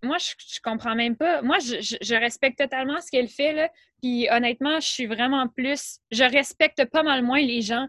moi, 0.04 0.18
je, 0.20 0.34
je, 0.38 0.60
comprends 0.62 0.96
même 0.96 1.16
pas. 1.16 1.42
Moi, 1.42 1.58
je, 1.60 2.16
respecte 2.16 2.60
totalement 2.60 3.02
ce 3.02 3.10
qu'elle 3.10 3.30
fait, 3.30 3.54
là. 3.54 3.70
Puis 4.02 4.28
honnêtement, 4.30 4.80
je 4.80 4.88
suis 4.88 5.06
vraiment 5.08 5.48
plus. 5.48 6.00
Je 6.12 6.24
respecte 6.24 6.86
pas 6.86 7.02
mal 7.02 7.24
moins 7.24 7.42
les 7.42 7.62
gens 7.62 7.88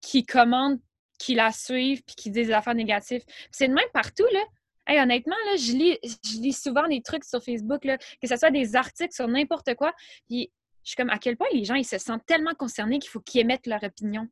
qui 0.00 0.24
commentent, 0.24 0.80
qui 1.18 1.34
la 1.34 1.52
suivent, 1.52 2.02
puis 2.02 2.16
qui 2.16 2.30
disent 2.30 2.48
des 2.48 2.52
affaires 2.52 2.74
négatives. 2.74 3.22
C'est 3.50 3.68
de 3.68 3.74
même 3.74 3.88
partout, 3.92 4.26
là. 4.32 4.40
Honnêtement, 4.88 5.36
là, 5.46 5.56
je 5.56 5.72
lis, 5.72 5.98
je 6.02 6.38
lis 6.38 6.52
souvent 6.52 6.88
des 6.88 7.02
trucs 7.02 7.24
sur 7.24 7.42
Facebook, 7.42 7.84
là, 7.84 7.98
que 7.98 8.28
ce 8.28 8.36
soit 8.36 8.50
des 8.50 8.74
articles 8.76 9.14
sur 9.14 9.28
n'importe 9.28 9.74
quoi. 9.74 9.92
Puis 10.28 10.50
je 10.82 10.90
suis 10.90 10.96
comme 10.96 11.10
à 11.10 11.18
quel 11.18 11.36
point 11.36 11.48
les 11.52 11.64
gens 11.64 11.74
ils 11.74 11.84
se 11.84 11.98
sentent 11.98 12.24
tellement 12.24 12.54
concernés 12.54 12.98
qu'il 12.98 13.10
faut 13.10 13.20
qu'ils 13.20 13.42
émettent 13.42 13.66
leur 13.66 13.82
opinion? 13.82 14.26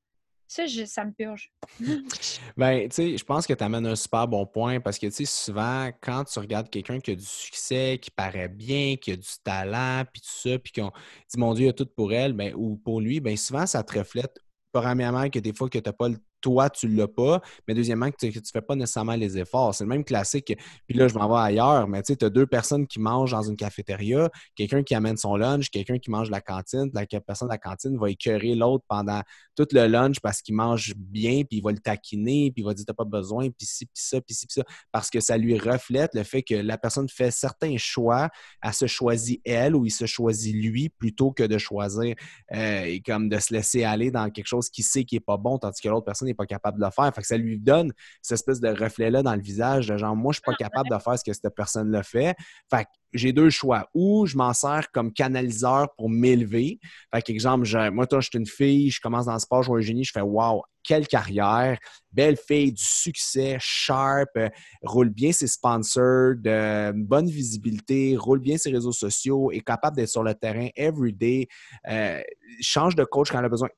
Ça, 0.48 0.62
ça 0.86 1.04
me 1.04 1.10
purge. 1.10 1.52
ben, 2.56 2.88
tu 2.88 2.94
sais, 2.94 3.18
je 3.18 3.24
pense 3.24 3.46
que 3.46 3.52
tu 3.52 3.64
amènes 3.64 3.86
un 3.86 3.96
super 3.96 4.28
bon 4.28 4.46
point 4.46 4.78
parce 4.80 4.96
que, 4.96 5.06
tu 5.06 5.12
sais, 5.12 5.24
souvent, 5.24 5.90
quand 6.00 6.24
tu 6.24 6.38
regardes 6.38 6.70
quelqu'un 6.70 7.00
qui 7.00 7.10
a 7.10 7.14
du 7.16 7.24
succès, 7.24 7.98
qui 8.00 8.12
paraît 8.12 8.48
bien, 8.48 8.96
qui 8.96 9.10
a 9.12 9.16
du 9.16 9.28
talent, 9.42 10.04
puis 10.10 10.22
tout 10.22 10.50
ça, 10.50 10.58
puis 10.58 10.72
qu'on 10.72 10.92
dit, 11.28 11.38
mon 11.38 11.52
Dieu, 11.52 11.64
il 11.64 11.66
y 11.66 11.70
a 11.70 11.72
tout 11.72 11.86
pour 11.86 12.12
elle, 12.12 12.32
ben, 12.32 12.54
ou 12.54 12.76
pour 12.76 13.00
lui, 13.00 13.18
ben 13.18 13.36
souvent, 13.36 13.66
ça 13.66 13.82
te 13.82 13.98
reflète 13.98 14.38
premièrement 14.72 15.28
que 15.30 15.40
des 15.40 15.52
fois 15.52 15.68
que 15.68 15.78
tu 15.78 15.88
n'as 15.88 15.92
pas 15.92 16.08
le 16.08 16.18
toi, 16.40 16.70
tu 16.70 16.88
ne 16.88 16.96
l'as 16.96 17.08
pas, 17.08 17.40
mais 17.66 17.74
deuxièmement, 17.74 18.10
que 18.10 18.16
tu 18.18 18.26
ne 18.26 18.42
fais 18.52 18.60
pas 18.60 18.76
nécessairement 18.76 19.16
les 19.16 19.38
efforts. 19.38 19.74
C'est 19.74 19.84
le 19.84 19.88
même 19.88 20.04
classique. 20.04 20.54
Puis 20.86 20.96
là, 20.96 21.08
je 21.08 21.14
m'en 21.14 21.28
vais 21.28 21.40
ailleurs, 21.40 21.88
mais 21.88 22.02
tu 22.02 22.12
sais, 22.12 22.16
tu 22.16 22.24
as 22.24 22.30
deux 22.30 22.46
personnes 22.46 22.86
qui 22.86 23.00
mangent 23.00 23.32
dans 23.32 23.42
une 23.42 23.56
cafétéria, 23.56 24.30
quelqu'un 24.54 24.82
qui 24.82 24.94
amène 24.94 25.16
son 25.16 25.36
lunch, 25.36 25.70
quelqu'un 25.70 25.98
qui 25.98 26.10
mange 26.10 26.30
la 26.30 26.40
cantine, 26.40 26.90
la 26.92 27.06
personne 27.20 27.48
de 27.48 27.52
la 27.52 27.58
cantine 27.58 27.96
va 27.98 28.10
écœurer 28.10 28.54
l'autre 28.54 28.84
pendant 28.88 29.22
tout 29.56 29.66
le 29.72 29.86
lunch 29.86 30.20
parce 30.20 30.42
qu'il 30.42 30.54
mange 30.54 30.94
bien, 30.96 31.42
puis 31.44 31.58
il 31.58 31.62
va 31.62 31.72
le 31.72 31.78
taquiner, 31.78 32.52
puis 32.52 32.62
il 32.62 32.64
va 32.64 32.74
dire 32.74 32.84
t'as 32.86 32.94
pas 32.94 33.04
besoin, 33.04 33.48
puis 33.50 33.66
ci, 33.66 33.86
puis 33.86 33.94
ça, 33.94 34.20
puis 34.20 34.34
ci, 34.34 34.46
puis 34.46 34.54
ça, 34.54 34.64
parce 34.92 35.10
que 35.10 35.20
ça 35.20 35.36
lui 35.36 35.58
reflète 35.58 36.14
le 36.14 36.22
fait 36.22 36.42
que 36.42 36.54
la 36.54 36.78
personne 36.78 37.08
fait 37.08 37.30
certains 37.30 37.76
choix, 37.76 38.28
elle 38.62 38.72
se 38.72 38.86
choisit 38.86 39.40
elle 39.44 39.74
ou 39.74 39.86
il 39.86 39.90
se 39.90 40.06
choisit 40.06 40.54
lui 40.54 40.88
plutôt 40.88 41.32
que 41.32 41.42
de 41.42 41.58
choisir 41.58 42.14
euh, 42.54 42.98
comme 43.04 43.28
de 43.28 43.38
se 43.38 43.52
laisser 43.52 43.84
aller 43.84 44.10
dans 44.10 44.30
quelque 44.30 44.46
chose 44.46 44.68
qui 44.68 44.82
sait 44.82 45.04
qui 45.04 45.16
est 45.16 45.20
pas 45.20 45.36
bon, 45.36 45.58
tandis 45.58 45.80
que 45.80 45.88
l'autre 45.88 46.04
personne 46.04 46.25
n'est 46.26 46.34
pas 46.34 46.46
capable 46.46 46.78
de 46.78 46.84
le 46.84 46.90
faire. 46.90 47.12
Fait 47.14 47.20
que 47.20 47.26
ça 47.26 47.36
lui 47.36 47.58
donne 47.58 47.92
cette 48.22 48.36
espèce 48.36 48.60
de 48.60 48.68
reflet-là 48.68 49.22
dans 49.22 49.34
le 49.34 49.40
visage 49.40 49.88
de 49.88 49.96
genre 49.96 50.16
moi, 50.16 50.32
je 50.32 50.36
suis 50.36 50.44
pas 50.44 50.54
capable 50.54 50.88
de 50.90 50.98
faire 50.98 51.18
ce 51.18 51.24
que 51.24 51.32
cette 51.32 51.54
personne 51.54 51.90
le 51.90 52.02
fait. 52.02 52.36
Fait 52.70 52.84
que 52.84 52.90
j'ai 53.12 53.32
deux 53.32 53.50
choix. 53.50 53.88
Ou 53.94 54.26
je 54.26 54.36
m'en 54.36 54.52
sers 54.52 54.90
comme 54.92 55.12
canaliseur 55.12 55.88
pour 55.96 56.10
m'élever. 56.10 56.78
Fait 57.14 57.22
qu'exemple, 57.22 57.66
moi, 57.90 58.06
toi, 58.06 58.20
je 58.20 58.28
suis 58.28 58.38
une 58.38 58.46
fille, 58.46 58.90
je 58.90 59.00
commence 59.00 59.26
dans 59.26 59.34
le 59.34 59.38
sport, 59.38 59.62
je 59.62 59.68
vois 59.68 59.78
un 59.78 59.82
génie, 59.82 60.04
je 60.04 60.12
fais 60.12 60.20
Wow, 60.20 60.62
quelle 60.86 61.06
carrière, 61.06 61.78
belle 62.12 62.36
fille, 62.36 62.72
du 62.72 62.84
succès, 62.84 63.56
sharp, 63.58 64.28
euh, 64.36 64.48
roule 64.82 65.10
bien 65.10 65.32
ses 65.32 65.48
sponsors, 65.48 66.34
de 66.36 66.92
bonne 66.92 67.28
visibilité, 67.28 68.16
roule 68.16 68.38
bien 68.38 68.56
ses 68.56 68.70
réseaux 68.70 68.92
sociaux, 68.92 69.50
est 69.50 69.60
capable 69.60 69.96
d'être 69.96 70.08
sur 70.08 70.22
le 70.22 70.34
terrain 70.34 70.68
every 70.76 71.12
day, 71.12 71.48
euh, 71.88 72.20
change 72.60 72.94
de 72.94 73.04
coach 73.04 73.30
quand 73.30 73.38
elle 73.38 73.44
a 73.46 73.48
besoin. 73.48 73.68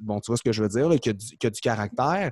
Bon, 0.00 0.20
tu 0.20 0.30
vois 0.30 0.36
ce 0.36 0.42
que 0.42 0.52
je 0.52 0.62
veux 0.62 0.68
dire, 0.68 0.88
qui 1.00 1.10
a 1.46 1.50
du 1.50 1.60
caractère 1.60 2.30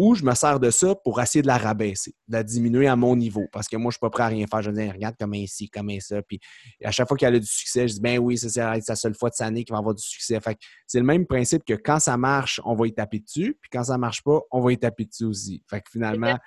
ou 0.00 0.14
je 0.14 0.24
me 0.24 0.34
sers 0.34 0.58
de 0.58 0.70
ça 0.70 0.94
pour 0.94 1.20
essayer 1.20 1.42
de 1.42 1.46
la 1.46 1.58
rabaisser, 1.58 2.14
de 2.26 2.32
la 2.32 2.42
diminuer 2.42 2.88
à 2.88 2.96
mon 2.96 3.14
niveau. 3.16 3.46
Parce 3.52 3.68
que 3.68 3.76
moi, 3.76 3.90
je 3.90 3.96
ne 3.96 3.98
suis 3.98 4.00
pas 4.00 4.08
prêt 4.08 4.22
à 4.22 4.28
rien 4.28 4.46
faire. 4.46 4.62
Je 4.62 4.70
dis, 4.70 4.90
regarde 4.90 5.14
comme 5.20 5.34
ici, 5.34 5.68
comme 5.68 5.90
ça. 6.00 6.22
Puis 6.22 6.40
à 6.82 6.90
chaque 6.90 7.06
fois 7.06 7.18
qu'elle 7.18 7.34
a 7.34 7.38
du 7.38 7.46
succès, 7.46 7.86
je 7.86 7.94
dis, 7.94 8.00
ben 8.00 8.18
oui, 8.18 8.38
c'est 8.38 8.48
sa 8.48 8.96
seule 8.96 9.14
fois 9.14 9.28
de 9.28 9.34
cette 9.34 9.46
année 9.46 9.62
qu'il 9.62 9.74
va 9.74 9.78
avoir 9.78 9.94
du 9.94 10.02
succès. 10.02 10.40
Fait 10.40 10.56
c'est 10.86 11.00
le 11.00 11.04
même 11.04 11.26
principe 11.26 11.64
que 11.66 11.74
quand 11.74 12.00
ça 12.00 12.16
marche, 12.16 12.62
on 12.64 12.74
va 12.74 12.86
y 12.86 12.94
taper 12.94 13.18
dessus. 13.18 13.58
Puis 13.60 13.68
quand 13.70 13.84
ça 13.84 13.94
ne 13.94 13.98
marche 13.98 14.22
pas, 14.22 14.40
on 14.50 14.62
va 14.62 14.72
y 14.72 14.78
taper 14.78 15.04
dessus 15.04 15.24
aussi. 15.24 15.62
Fait 15.68 15.82
que 15.82 15.90
finalement. 15.90 16.38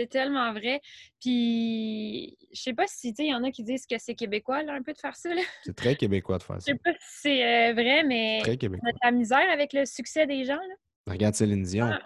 C'est 0.00 0.06
tellement 0.06 0.50
vrai. 0.54 0.80
Puis, 1.20 2.34
je 2.52 2.60
sais 2.60 2.72
pas 2.72 2.86
si, 2.86 3.12
tu 3.12 3.24
il 3.24 3.30
y 3.30 3.34
en 3.34 3.44
a 3.44 3.50
qui 3.50 3.62
disent 3.62 3.84
que 3.86 3.96
c'est 3.98 4.14
québécois, 4.14 4.62
là, 4.62 4.72
un 4.72 4.82
peu 4.82 4.94
de 4.94 4.98
faire 4.98 5.14
ça. 5.14 5.28
C'est 5.62 5.76
très 5.76 5.94
québécois 5.94 6.38
de 6.38 6.42
faire 6.42 6.62
ça. 6.62 6.64
Je 6.66 6.72
sais 6.72 6.80
pas 6.82 6.92
si 6.98 7.20
c'est 7.20 7.44
euh, 7.44 7.72
vrai, 7.74 8.02
mais 8.02 8.40
on 8.42 8.48
a 8.48 8.56
de 8.56 8.98
la 9.04 9.10
misère 9.10 9.50
avec 9.52 9.74
le 9.74 9.84
succès 9.84 10.26
des 10.26 10.44
gens, 10.44 10.54
là. 10.54 10.74
Regarde 11.06 11.34
Céline 11.34 11.64
Dion. 11.64 11.90
Ah, 11.92 12.00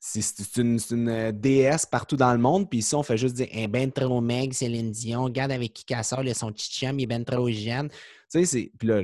c'est 0.00 0.56
une, 0.56 0.78
une, 0.90 1.08
euh, 1.08 1.32
déesse 1.32 1.86
partout 1.86 2.16
dans 2.16 2.32
le 2.32 2.38
monde, 2.38 2.68
puis 2.68 2.78
ici, 2.78 2.94
on 2.94 3.02
fait 3.02 3.18
juste 3.18 3.34
dire 3.34 3.48
un 3.54 3.68
ben 3.68 3.92
trop 3.92 4.20
meg, 4.20 4.52
Céline 4.52 4.90
Dion. 4.90 5.24
Regarde 5.24 5.52
avec 5.52 5.74
qui 5.74 5.84
qu'elle 5.84 6.04
sort, 6.04 6.22
son 6.34 6.52
petit 6.52 6.86
il 6.86 7.02
est 7.02 7.06
ben 7.06 7.24
trop 7.24 7.50
jeune. 7.50 7.90
Tu 8.34 8.40
sais, 8.40 8.46
c'est. 8.46 8.72
Puis 8.76 8.88
là, 8.88 9.00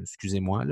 excusez-moi, 0.00 0.64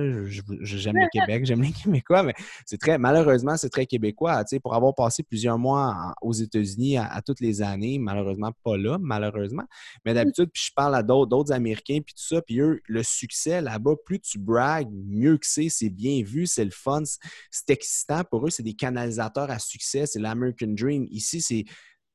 j'aime 0.62 0.96
le 0.96 1.08
Québec, 1.12 1.46
j'aime 1.46 1.62
les 1.62 1.70
Québécois, 1.70 2.24
mais 2.24 2.34
c'est 2.66 2.76
très. 2.76 2.98
Malheureusement, 2.98 3.56
c'est 3.56 3.68
très 3.68 3.86
québécois. 3.86 4.42
Tu 4.44 4.56
sais, 4.56 4.60
pour 4.60 4.74
avoir 4.74 4.96
passé 4.96 5.22
plusieurs 5.22 5.58
mois 5.58 6.12
aux 6.20 6.32
États-Unis 6.32 6.98
à, 6.98 7.22
toutes 7.24 7.38
les 7.38 7.62
années, 7.62 8.00
malheureusement, 8.00 8.50
pas 8.64 8.76
là, 8.76 8.98
malheureusement. 9.00 9.62
Mais 10.04 10.10
mmh. 10.10 10.14
d'habitude, 10.14 10.50
puis 10.52 10.64
je 10.66 10.72
parle 10.74 10.96
à 10.96 11.04
d'autres 11.04 11.52
Américains, 11.52 12.00
puis 12.04 12.14
tout 12.14 12.24
ça, 12.24 12.42
puis 12.42 12.58
eux, 12.58 12.80
le 12.88 13.04
succès 13.04 13.60
là-bas, 13.60 13.94
plus 14.04 14.18
tu 14.18 14.40
bragues, 14.40 14.90
mieux 14.90 15.36
que 15.36 15.46
c'est, 15.46 15.68
c'est 15.68 15.90
bien 15.90 16.20
vu, 16.24 16.46
c'est 16.48 16.64
le 16.64 16.72
fun, 16.72 17.02
c'est 17.52 17.70
excitant. 17.70 18.24
Pour 18.28 18.44
eux, 18.44 18.50
c'est 18.50 18.64
des 18.64 18.74
canalisateurs 18.74 19.52
à 19.52 19.60
succès, 19.60 20.06
c'est 20.06 20.18
l'American 20.18 20.74
Dream. 20.74 21.06
Ici, 21.12 21.40
c'est 21.40 21.64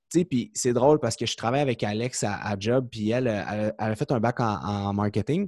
puis 0.10 0.52
c'est 0.54 0.74
drôle 0.74 1.00
parce 1.00 1.16
que 1.16 1.26
je 1.26 1.36
travaille 1.36 1.62
avec 1.62 1.84
Alex 1.84 2.24
à, 2.24 2.56
Job, 2.60 2.88
puis 2.90 3.10
elle, 3.12 3.28
elle, 3.28 3.74
a 3.78 3.96
fait 3.96 4.12
un 4.12 4.20
bac 4.20 4.40
en, 4.40 4.94
marketing. 4.94 5.48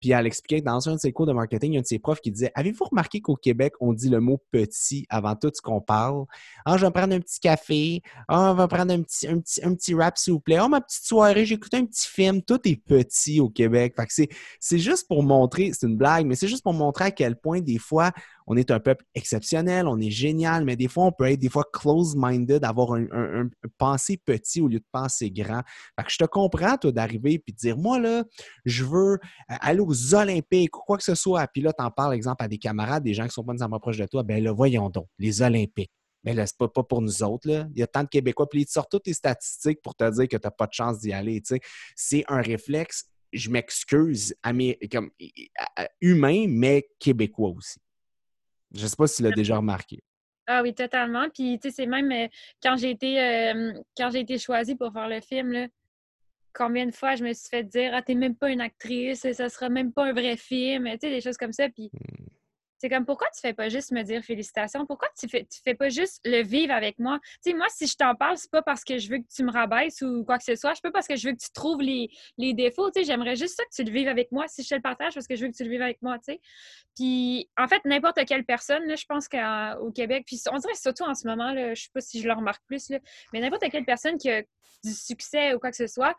Puis 0.00 0.10
elle 0.10 0.26
expliquait 0.26 0.60
que 0.60 0.66
dans 0.66 0.88
un 0.88 0.94
de 0.94 1.00
ses 1.00 1.12
cours 1.12 1.26
de 1.26 1.32
marketing, 1.32 1.72
il 1.72 1.74
y 1.74 1.76
a 1.76 1.80
un 1.80 1.82
de 1.82 1.86
ses 1.86 1.98
profs 1.98 2.20
qui 2.20 2.30
disait 2.30 2.50
Avez-vous 2.54 2.84
remarqué 2.84 3.20
qu'au 3.20 3.36
Québec, 3.36 3.72
on 3.80 3.92
dit 3.92 4.08
le 4.08 4.20
mot 4.20 4.42
petit 4.50 5.06
avant 5.08 5.36
tout 5.36 5.50
ce 5.54 5.62
qu'on 5.62 5.80
parle? 5.80 6.24
Ah, 6.64 6.76
je 6.76 6.84
vais 6.84 6.92
prendre 6.92 7.14
un 7.14 7.20
petit 7.20 7.38
café. 7.40 8.02
Ah, 8.28 8.50
on 8.50 8.54
va 8.54 8.66
prendre 8.66 8.92
un 8.92 9.02
petit, 9.02 9.28
un 9.28 9.38
petit, 9.38 9.64
un 9.64 9.74
petit 9.74 9.94
rap, 9.94 10.18
s'il 10.18 10.32
vous 10.32 10.40
plaît. 10.40 10.56
Ah, 10.56 10.68
ma 10.68 10.80
petite 10.80 11.04
soirée, 11.04 11.46
j'ai 11.46 11.54
écouté 11.54 11.76
un 11.76 11.86
petit 11.86 12.08
film. 12.08 12.42
Tout 12.42 12.60
est 12.64 12.76
petit 12.76 13.40
au 13.40 13.48
Québec. 13.48 13.94
Fait 13.96 14.06
que 14.06 14.32
c'est 14.58 14.78
juste 14.78 15.06
pour 15.06 15.22
montrer, 15.22 15.70
c'est 15.72 15.86
une 15.86 15.96
blague, 15.96 16.26
mais 16.26 16.34
c'est 16.34 16.48
juste 16.48 16.64
pour 16.64 16.74
montrer 16.74 17.04
à 17.06 17.10
quel 17.10 17.36
point, 17.36 17.60
des 17.60 17.78
fois, 17.78 18.10
on 18.50 18.56
est 18.56 18.72
un 18.72 18.80
peuple 18.80 19.04
exceptionnel, 19.14 19.86
on 19.86 20.00
est 20.00 20.10
génial, 20.10 20.64
mais 20.64 20.74
des 20.74 20.88
fois, 20.88 21.04
on 21.04 21.12
peut 21.12 21.26
être 21.26 21.38
des 21.38 21.48
fois 21.48 21.62
close-minded, 21.72 22.64
avoir 22.64 22.94
un, 22.94 23.06
un, 23.12 23.48
penser 23.78 24.16
petit 24.16 24.60
au 24.60 24.66
lieu 24.66 24.80
de 24.80 24.84
penser 24.90 25.30
grand. 25.30 25.62
Fait 25.96 26.04
que 26.04 26.10
je 26.10 26.18
te 26.18 26.24
comprends, 26.24 26.76
toi, 26.76 26.90
d'arriver 26.90 27.34
et 27.34 27.52
de 27.52 27.56
dire, 27.56 27.78
moi, 27.78 28.00
là, 28.00 28.24
je 28.64 28.82
veux 28.84 29.12
euh, 29.12 29.18
aller 29.60 29.78
aux 29.78 30.14
Olympiques 30.16 30.76
ou 30.76 30.80
quoi 30.80 30.96
que 30.96 31.04
ce 31.04 31.14
soit. 31.14 31.46
Puis 31.46 31.62
là, 31.62 31.72
tu 31.72 31.84
en 31.84 31.92
parles, 31.92 32.12
exemple, 32.12 32.42
à 32.42 32.48
des 32.48 32.58
camarades, 32.58 33.04
des 33.04 33.14
gens 33.14 33.24
qui 33.28 33.30
sont 33.30 33.44
pas 33.44 33.52
nécessairement 33.52 33.78
proches 33.78 33.98
de 33.98 34.06
toi. 34.06 34.24
Ben 34.24 34.42
là, 34.42 34.50
voyons 34.50 34.90
donc, 34.90 35.06
les 35.20 35.42
Olympiques. 35.42 35.92
Mais 36.24 36.34
là, 36.34 36.44
c'est 36.44 36.58
pas, 36.58 36.66
pas 36.66 36.82
pour 36.82 37.02
nous 37.02 37.22
autres. 37.22 37.48
Là. 37.48 37.68
Il 37.72 37.78
y 37.78 37.84
a 37.84 37.86
tant 37.86 38.02
de 38.02 38.08
Québécois. 38.08 38.48
Puis 38.48 38.62
ils 38.62 38.66
te 38.66 38.72
sortent 38.72 38.90
toutes 38.90 39.06
les 39.06 39.14
statistiques 39.14 39.80
pour 39.80 39.94
te 39.94 40.10
dire 40.10 40.26
que 40.26 40.36
tu 40.36 40.44
n'as 40.44 40.50
pas 40.50 40.66
de 40.66 40.72
chance 40.72 40.98
d'y 40.98 41.12
aller. 41.12 41.40
C'est 41.94 42.24
un 42.26 42.42
réflexe, 42.42 43.04
je 43.32 43.48
m'excuse, 43.48 44.34
humain, 46.00 46.46
mais 46.48 46.88
québécois 46.98 47.50
aussi. 47.50 47.78
Je 48.74 48.82
ne 48.82 48.88
sais 48.88 48.96
pas 48.96 49.06
si 49.06 49.16
tu 49.16 49.22
l'as 49.22 49.32
déjà 49.32 49.56
remarqué. 49.56 50.02
Ah 50.46 50.62
oui, 50.62 50.74
totalement. 50.74 51.28
Puis, 51.32 51.58
tu 51.60 51.68
sais, 51.68 51.74
c'est 51.76 51.86
même 51.86 52.10
euh, 52.10 52.28
quand 52.62 52.76
j'ai 52.76 52.90
été, 52.90 53.20
euh, 53.20 53.72
quand 53.96 54.10
j'ai 54.10 54.20
été 54.20 54.38
choisie 54.38 54.74
pour 54.74 54.92
faire 54.92 55.08
le 55.08 55.20
film, 55.20 55.52
là, 55.52 55.68
combien 56.52 56.86
de 56.86 56.92
fois 56.92 57.14
je 57.14 57.24
me 57.24 57.32
suis 57.32 57.48
fait 57.48 57.64
dire 57.64 57.92
Ah, 57.94 58.02
t'es 58.02 58.14
même 58.14 58.34
pas 58.36 58.50
une 58.50 58.60
actrice, 58.60 59.30
ça 59.32 59.48
sera 59.48 59.68
même 59.68 59.92
pas 59.92 60.06
un 60.06 60.12
vrai 60.12 60.36
film, 60.36 60.84
tu 60.84 60.98
sais, 61.00 61.10
des 61.10 61.20
choses 61.20 61.36
comme 61.36 61.52
ça. 61.52 61.68
Puis, 61.68 61.90
mmh. 61.92 62.26
C'est 62.80 62.88
comme 62.88 63.04
pourquoi 63.04 63.28
tu 63.34 63.42
fais 63.42 63.52
pas 63.52 63.68
juste 63.68 63.92
me 63.92 64.02
dire 64.02 64.22
félicitations? 64.24 64.86
Pourquoi 64.86 65.08
tu 65.18 65.28
fais, 65.28 65.44
tu 65.44 65.60
fais 65.62 65.74
pas 65.74 65.90
juste 65.90 66.18
le 66.24 66.42
vivre 66.42 66.72
avec 66.72 66.98
moi? 66.98 67.18
Tu 67.44 67.50
sais, 67.50 67.52
moi, 67.54 67.66
si 67.68 67.86
je 67.86 67.94
t'en 67.94 68.14
parle, 68.14 68.38
c'est 68.38 68.50
pas 68.50 68.62
parce 68.62 68.84
que 68.84 68.96
je 68.96 69.10
veux 69.10 69.18
que 69.18 69.28
tu 69.28 69.44
me 69.44 69.52
rabaisses 69.52 70.00
ou 70.00 70.24
quoi 70.24 70.38
que 70.38 70.44
ce 70.44 70.54
soit. 70.54 70.72
Je 70.72 70.80
peux 70.80 70.90
parce 70.90 71.06
que 71.06 71.14
je 71.14 71.28
veux 71.28 71.34
que 71.34 71.40
tu 71.40 71.52
trouves 71.52 71.82
les, 71.82 72.08
défauts. 72.54 72.90
Tu 72.90 73.00
sais, 73.00 73.04
j'aimerais 73.06 73.36
juste 73.36 73.56
ça 73.56 73.64
que 73.64 73.74
tu 73.74 73.84
le 73.84 73.92
vives 73.92 74.08
avec 74.08 74.32
moi. 74.32 74.48
Si 74.48 74.62
je 74.62 74.68
te 74.70 74.74
le 74.74 74.80
partage, 74.80 75.12
parce 75.12 75.26
que 75.26 75.36
je 75.36 75.44
veux 75.44 75.52
que 75.52 75.56
tu 75.56 75.62
le 75.64 75.68
vives 75.68 75.82
avec 75.82 76.00
moi, 76.00 76.18
tu 76.20 76.32
sais. 76.32 76.40
Puis, 76.96 77.50
en 77.58 77.68
fait, 77.68 77.84
n'importe 77.84 78.24
quelle 78.24 78.46
personne, 78.46 78.86
là, 78.86 78.96
je 78.96 79.04
pense 79.04 79.28
qu'au 79.28 79.92
Québec, 79.92 80.24
puis 80.26 80.40
on 80.50 80.56
dirait 80.56 80.74
surtout 80.74 81.04
en 81.04 81.14
ce 81.14 81.26
moment, 81.26 81.52
là, 81.52 81.74
je 81.74 81.82
sais 81.82 81.90
pas 81.92 82.00
si 82.00 82.22
je 82.22 82.26
le 82.26 82.32
remarque 82.32 82.62
plus, 82.66 82.88
là, 82.88 82.98
mais 83.34 83.40
n'importe 83.40 83.70
quelle 83.70 83.84
personne 83.84 84.16
qui 84.16 84.30
a 84.30 84.42
du 84.82 84.94
succès 84.94 85.52
ou 85.52 85.58
quoi 85.58 85.70
que 85.70 85.76
ce 85.76 85.86
soit, 85.86 86.14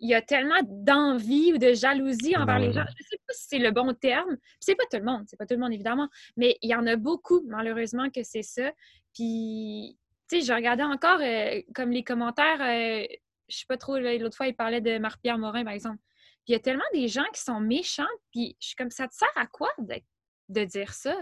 il 0.00 0.08
y 0.08 0.14
a 0.14 0.22
tellement 0.22 0.60
d'envie 0.64 1.52
ou 1.52 1.58
de 1.58 1.72
jalousie 1.72 2.36
envers 2.36 2.58
les 2.58 2.72
gens. 2.72 2.84
Je 2.86 3.02
ne 3.02 3.08
sais 3.08 3.20
pas 3.26 3.32
si 3.32 3.46
c'est 3.48 3.58
le 3.58 3.70
bon 3.70 3.94
terme. 3.94 4.36
C'est 4.60 4.74
pas 4.74 4.84
tout 4.90 4.98
le 4.98 5.04
monde, 5.04 5.24
c'est 5.26 5.36
pas 5.36 5.46
tout 5.46 5.54
le 5.54 5.60
monde 5.60 5.72
évidemment, 5.72 6.08
mais 6.36 6.56
il 6.62 6.70
y 6.70 6.74
en 6.74 6.86
a 6.86 6.96
beaucoup 6.96 7.42
malheureusement 7.46 8.10
que 8.10 8.22
c'est 8.22 8.42
ça. 8.42 8.70
Puis, 9.14 9.98
tu 10.28 10.40
sais, 10.40 10.46
je 10.46 10.52
regardais 10.52 10.82
encore 10.82 11.20
euh, 11.20 11.60
comme 11.74 11.90
les 11.90 12.04
commentaires. 12.04 12.60
Euh, 12.60 13.06
je 13.48 13.58
sais 13.58 13.66
pas 13.68 13.76
trop. 13.76 13.98
L'autre 13.98 14.36
fois, 14.36 14.48
il 14.48 14.54
parlait 14.54 14.80
de 14.80 14.98
Marc-Pierre 14.98 15.38
Morin, 15.38 15.64
par 15.64 15.72
exemple. 15.72 15.98
il 16.46 16.52
y 16.52 16.54
a 16.54 16.60
tellement 16.60 16.84
des 16.92 17.08
gens 17.08 17.24
qui 17.32 17.40
sont 17.40 17.60
méchants, 17.60 18.04
puis 18.32 18.56
je 18.60 18.68
suis 18.68 18.76
comme, 18.76 18.90
ça 18.90 19.08
te 19.08 19.14
sert 19.14 19.30
à 19.36 19.46
quoi 19.46 19.70
de, 19.78 20.64
dire 20.64 20.92
ça? 20.92 21.16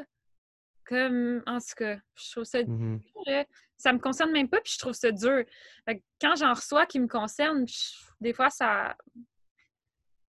Comme, 0.86 1.42
en 1.46 1.58
tout 1.58 1.74
cas, 1.76 1.96
je 2.14 2.30
trouve 2.32 2.44
ça 2.44 2.62
mmh 2.62 3.00
Ça 3.76 3.92
me 3.92 3.98
concerne 3.98 4.32
même 4.32 4.48
pas, 4.48 4.60
puis 4.60 4.72
je 4.74 4.78
trouve 4.78 4.92
ça 4.92 5.10
dur. 5.12 5.44
quand 6.20 6.36
j'en 6.36 6.54
reçois 6.54 6.86
qui 6.86 7.00
me 7.00 7.08
concernent, 7.08 7.66
des 8.20 8.32
fois, 8.32 8.50
ça, 8.50 8.96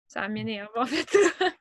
ça 0.06 0.28
m'énerve, 0.28 0.68
en 0.76 0.86
fait. 0.86 1.08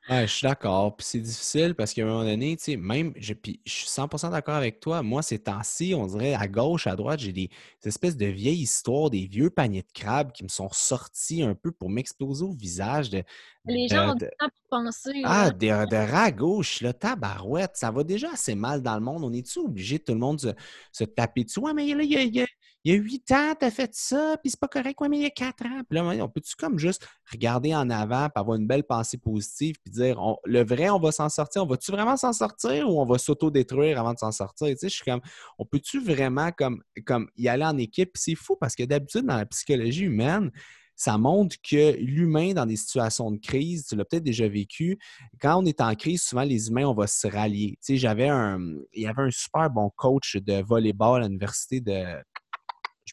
ouais, 0.08 0.26
je 0.26 0.32
suis 0.32 0.46
d'accord. 0.46 0.96
Puis 0.96 1.06
c'est 1.06 1.18
difficile 1.18 1.74
parce 1.74 1.92
qu'à 1.92 2.02
un 2.02 2.06
moment 2.06 2.24
donné, 2.24 2.56
tu 2.56 2.64
sais, 2.64 2.76
même, 2.76 3.12
je, 3.16 3.34
puis 3.34 3.60
je 3.64 3.72
suis 3.72 3.88
100% 3.88 4.30
d'accord 4.30 4.54
avec 4.54 4.80
toi. 4.80 5.02
Moi, 5.02 5.22
ces 5.22 5.38
temps-ci, 5.38 5.94
on 5.96 6.06
dirait 6.06 6.34
à 6.34 6.46
gauche, 6.46 6.86
à 6.86 6.94
droite, 6.94 7.20
j'ai 7.20 7.32
des, 7.32 7.50
espèces 7.84 8.16
de 8.16 8.26
vieilles 8.26 8.62
histoires, 8.62 9.10
des 9.10 9.26
vieux 9.26 9.50
paniers 9.50 9.82
de 9.82 9.92
crabes 9.92 10.32
qui 10.32 10.44
me 10.44 10.48
sont 10.48 10.68
sortis 10.72 11.42
un 11.42 11.54
peu 11.54 11.72
pour 11.72 11.90
m'exploser 11.90 12.44
au 12.44 12.52
visage. 12.52 13.10
De, 13.10 13.24
Les 13.64 13.88
gens 13.88 14.12
ont 14.12 14.14
du 14.14 14.26
temps 14.38 14.48
pour 14.48 14.78
penser. 14.78 15.22
Ah, 15.24 15.50
de, 15.50 15.66
de 15.66 16.12
rat 16.12 16.30
gauche, 16.30 16.80
là, 16.80 16.92
tabarouette. 16.92 17.72
Ça 17.74 17.90
va 17.90 18.04
déjà 18.04 18.30
assez 18.32 18.54
mal 18.54 18.82
dans 18.82 18.94
le 18.94 19.00
monde. 19.00 19.24
On 19.24 19.32
est-tu 19.32 19.58
obligé 19.58 19.98
de 19.98 20.04
tout 20.04 20.12
le 20.12 20.20
monde 20.20 20.40
se, 20.40 20.48
se 20.92 21.04
taper 21.04 21.44
dessus? 21.44 21.60
Ouais, 21.60 21.74
mais 21.74 21.92
là, 21.94 22.02
il 22.02 22.34
y 22.34 22.40
a 22.40 22.46
il 22.84 22.92
y 22.92 22.96
a 22.96 23.00
huit 23.00 23.32
ans, 23.32 23.54
tu 23.58 23.64
as 23.64 23.70
fait 23.70 23.94
ça, 23.94 24.36
puis 24.42 24.50
c'est 24.50 24.60
pas 24.60 24.68
correct, 24.68 25.00
ouais, 25.00 25.08
mais 25.08 25.16
il 25.16 25.22
y 25.22 25.26
a 25.26 25.30
quatre 25.30 25.64
ans. 25.64 25.82
Puis 25.88 25.98
là, 25.98 26.04
on 26.04 26.28
peut-tu 26.28 26.54
comme 26.54 26.78
juste 26.78 27.08
regarder 27.32 27.74
en 27.74 27.88
avant, 27.88 28.28
puis 28.28 28.40
avoir 28.40 28.58
une 28.58 28.66
belle 28.66 28.84
pensée 28.84 29.16
positive, 29.16 29.76
puis 29.82 29.90
dire 29.90 30.20
le 30.44 30.64
vrai, 30.64 30.90
on 30.90 30.98
va 30.98 31.10
s'en 31.10 31.30
sortir, 31.30 31.62
on 31.62 31.66
va-tu 31.66 31.90
vraiment 31.92 32.18
s'en 32.18 32.34
sortir 32.34 32.90
ou 32.90 33.00
on 33.00 33.06
va 33.06 33.16
s'auto-détruire 33.16 33.98
avant 33.98 34.12
de 34.12 34.18
s'en 34.18 34.32
sortir? 34.32 34.68
Tu 34.68 34.76
sais, 34.76 34.88
je 34.90 34.94
suis 34.96 35.04
comme, 35.04 35.22
on 35.58 35.64
peut-tu 35.64 35.98
vraiment 35.98 36.52
comme, 36.52 36.82
comme 37.06 37.28
y 37.36 37.48
aller 37.48 37.64
en 37.64 37.78
équipe? 37.78 38.10
c'est 38.16 38.34
fou 38.34 38.56
parce 38.60 38.74
que 38.74 38.82
d'habitude, 38.82 39.24
dans 39.24 39.36
la 39.36 39.46
psychologie 39.46 40.04
humaine, 40.04 40.50
ça 40.96 41.18
montre 41.18 41.56
que 41.62 41.96
l'humain, 41.96 42.52
dans 42.52 42.66
des 42.66 42.76
situations 42.76 43.30
de 43.30 43.38
crise, 43.38 43.86
tu 43.86 43.96
l'as 43.96 44.04
peut-être 44.04 44.22
déjà 44.22 44.46
vécu, 44.46 44.98
quand 45.40 45.60
on 45.60 45.64
est 45.64 45.80
en 45.80 45.94
crise, 45.94 46.22
souvent 46.22 46.42
les 46.42 46.68
humains, 46.68 46.86
on 46.86 46.94
va 46.94 47.06
se 47.06 47.26
rallier. 47.26 47.72
Tu 47.72 47.78
sais, 47.80 47.96
j'avais 47.96 48.28
un, 48.28 48.58
il 48.92 49.02
y 49.02 49.06
avait 49.06 49.22
un 49.22 49.30
super 49.30 49.70
bon 49.70 49.90
coach 49.96 50.36
de 50.36 50.62
volleyball 50.62 51.22
à 51.22 51.26
l'université 51.26 51.80
de 51.80 52.22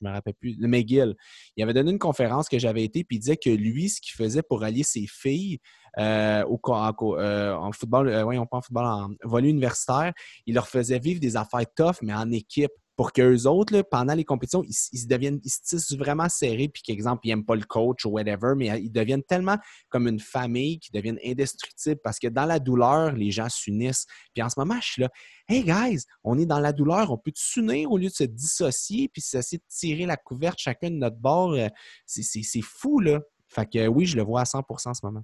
je 0.01 0.07
me 0.07 0.13
rappelle 0.13 0.33
plus, 0.33 0.55
le 0.59 0.67
McGill. 0.67 1.15
Il 1.55 1.63
avait 1.63 1.73
donné 1.73 1.91
une 1.91 1.99
conférence 1.99 2.49
que 2.49 2.59
j'avais 2.59 2.83
été, 2.83 3.03
puis 3.03 3.17
il 3.17 3.19
disait 3.19 3.37
que 3.37 3.49
lui, 3.49 3.89
ce 3.89 4.01
qu'il 4.01 4.13
faisait 4.13 4.41
pour 4.41 4.63
allier 4.63 4.83
ses 4.83 5.05
filles 5.07 5.59
euh, 5.97 6.43
au, 6.45 6.59
en, 6.63 6.93
euh, 7.17 7.53
en, 7.53 7.71
football, 7.71 8.07
euh, 8.09 8.25
on 8.25 8.45
pas 8.45 8.57
en 8.57 8.61
football, 8.61 8.85
en 8.85 9.37
universitaire, 9.43 10.13
il 10.45 10.55
leur 10.55 10.67
faisait 10.67 10.99
vivre 10.99 11.19
des 11.19 11.35
affaires 11.35 11.65
tough, 11.75 11.95
mais 12.01 12.13
en 12.13 12.31
équipe 12.31 12.71
pour 13.01 13.13
qu'eux 13.13 13.47
autres, 13.47 13.73
là, 13.73 13.83
pendant 13.83 14.13
les 14.13 14.23
compétitions, 14.23 14.61
ils, 14.63 14.73
se 14.73 15.07
deviennent, 15.07 15.39
ils 15.43 15.49
se 15.49 15.59
tissent 15.63 15.97
vraiment 15.97 16.29
serrés, 16.29 16.69
puis 16.69 16.83
qu'exemple, 16.83 17.21
ils 17.23 17.29
n'aiment 17.29 17.43
pas 17.43 17.55
le 17.55 17.63
coach 17.63 18.05
ou 18.05 18.09
whatever, 18.09 18.53
mais 18.55 18.67
ils 18.79 18.91
deviennent 18.91 19.23
tellement 19.23 19.57
comme 19.89 20.07
une 20.07 20.19
famille 20.19 20.77
qu'ils 20.77 20.93
deviennent 20.93 21.17
indestructibles 21.25 21.99
parce 22.03 22.19
que 22.19 22.27
dans 22.27 22.45
la 22.45 22.59
douleur, 22.59 23.13
les 23.13 23.31
gens 23.31 23.49
s'unissent. 23.49 24.05
Puis 24.35 24.43
en 24.43 24.49
ce 24.49 24.59
moment, 24.59 24.79
je 24.79 24.87
suis 24.87 25.01
là, 25.01 25.09
hey 25.49 25.63
guys, 25.63 26.03
on 26.23 26.37
est 26.37 26.45
dans 26.45 26.59
la 26.59 26.73
douleur, 26.73 27.09
on 27.09 27.17
peut 27.17 27.31
s'unir 27.33 27.91
au 27.91 27.97
lieu 27.97 28.09
de 28.09 28.13
se 28.13 28.23
dissocier, 28.23 29.09
puis 29.09 29.23
s'essayer 29.23 29.57
de 29.57 29.65
tirer 29.67 30.05
la 30.05 30.15
couverte 30.15 30.59
chacun 30.59 30.91
de 30.91 30.97
notre 30.97 31.17
bord. 31.17 31.53
Euh, 31.53 31.69
c'est 32.05 32.61
fou, 32.61 32.99
là. 32.99 33.19
Fait 33.47 33.65
que 33.67 33.87
oui, 33.87 34.05
je 34.05 34.15
le 34.15 34.21
vois 34.21 34.41
à 34.41 34.43
100% 34.43 34.89
en 34.89 34.93
ce 34.93 35.03
moment. 35.03 35.23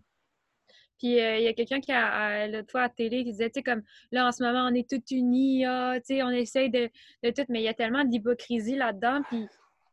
Puis 0.97 1.19
euh, 1.19 1.37
il 1.37 1.43
y 1.43 1.47
a 1.47 1.53
quelqu'un 1.53 1.79
qui 1.79 1.91
a 1.91 2.47
l'autre 2.47 2.71
fois 2.71 2.81
à 2.81 2.83
la 2.83 2.89
télé 2.89 3.23
qui 3.23 3.31
disait, 3.31 3.49
tu 3.49 3.59
sais, 3.59 3.63
comme 3.63 3.81
là 4.11 4.27
en 4.27 4.31
ce 4.31 4.43
moment, 4.43 4.67
on 4.69 4.73
est 4.73 4.89
tous 4.89 5.15
unis, 5.15 5.65
ah, 5.65 5.95
tu 5.97 6.15
sais, 6.15 6.23
on 6.23 6.29
essaye 6.29 6.69
de, 6.69 6.89
de, 7.23 7.29
tout, 7.31 7.43
mais 7.49 7.61
il 7.61 7.65
y 7.65 7.67
a 7.67 7.73
tellement 7.73 8.03
d'hypocrisie 8.03 8.75
là-dedans. 8.75 9.21
Puis 9.29 9.45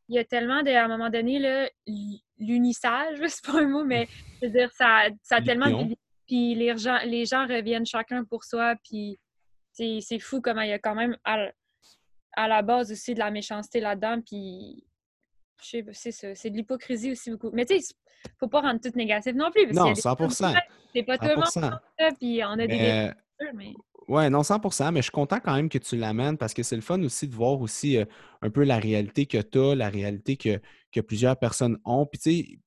il 0.09 0.17
y 0.17 0.19
a 0.19 0.25
tellement 0.25 0.63
de, 0.63 0.71
à 0.71 0.85
un 0.85 0.89
moment 0.89 1.11
donné, 1.11 1.39
là, 1.39 1.69
l'unissage, 2.39 3.19
c'est 3.29 3.45
pas 3.45 3.61
un 3.61 3.69
mot, 3.69 3.85
mais 3.85 4.09
je 4.41 4.47
veux 4.47 4.53
dire, 4.53 4.71
ça, 4.73 5.09
ça 5.23 5.37
a 5.37 5.43
tellement 5.43 5.71
de. 5.71 5.95
Puis 6.27 6.55
les 6.55 6.77
gens, 6.79 6.99
les 7.05 7.27
gens 7.27 7.47
reviennent 7.47 7.85
chacun 7.85 8.25
pour 8.25 8.45
soi, 8.45 8.77
puis 8.83 9.19
c'est 9.73 10.19
fou 10.21 10.41
comment 10.41 10.63
il 10.63 10.71
y 10.71 10.73
a 10.73 10.79
quand 10.79 10.95
même 10.95 11.17
à, 11.25 11.49
à 12.33 12.49
la 12.49 12.63
base 12.63 12.91
aussi 12.93 13.13
de 13.13 13.19
la 13.19 13.31
méchanceté 13.31 13.81
là-dedans, 13.81 14.21
puis 14.23 14.85
c'est 15.61 16.51
de 16.51 16.57
l'hypocrisie 16.57 17.13
aussi 17.13 17.31
beaucoup. 17.31 17.51
Mais 17.53 17.65
tu 17.65 17.81
sais, 17.81 17.95
faut 18.39 18.49
pas 18.49 18.61
rendre 18.61 18.81
tout 18.81 18.93
négatif 18.97 19.35
non 19.35 19.51
plus. 19.51 19.73
non, 19.73 19.93
100% 19.93 20.55
C'est 20.95 21.03
pas 21.03 21.19
tout 21.19 21.27
le 21.27 21.37
monde 21.37 21.81
puis 22.19 22.41
on 22.45 22.53
a 22.53 22.67
des... 22.67 23.13
Mais... 23.55 23.75
Oui, 24.09 24.29
non, 24.29 24.43
100% 24.43 24.93
mais 24.93 25.01
je 25.01 25.05
suis 25.05 25.11
content 25.11 25.41
quand 25.43 25.55
même 25.55 25.69
que 25.69 25.79
tu 25.79 25.97
l'amènes 25.97 26.37
parce 26.37 26.53
que 26.53 26.63
c'est 26.63 26.77
le 26.77 26.83
fun 26.83 27.03
aussi 27.03 27.27
de 27.27 27.35
voir 27.35 27.61
aussi 27.61 27.97
euh, 27.97 28.05
un 28.43 28.51
peu 28.51 28.63
la 28.63 28.79
réalité 28.79 29.27
que 29.27 29.39
tu 29.39 29.59
as, 29.59 29.75
la 29.75 29.89
réalité 29.89 30.37
que, 30.37 30.61
que 30.95 31.01
plusieurs 31.01 31.37
personnes 31.37 31.77
ont. 31.85 32.07
Puis, 32.07 32.21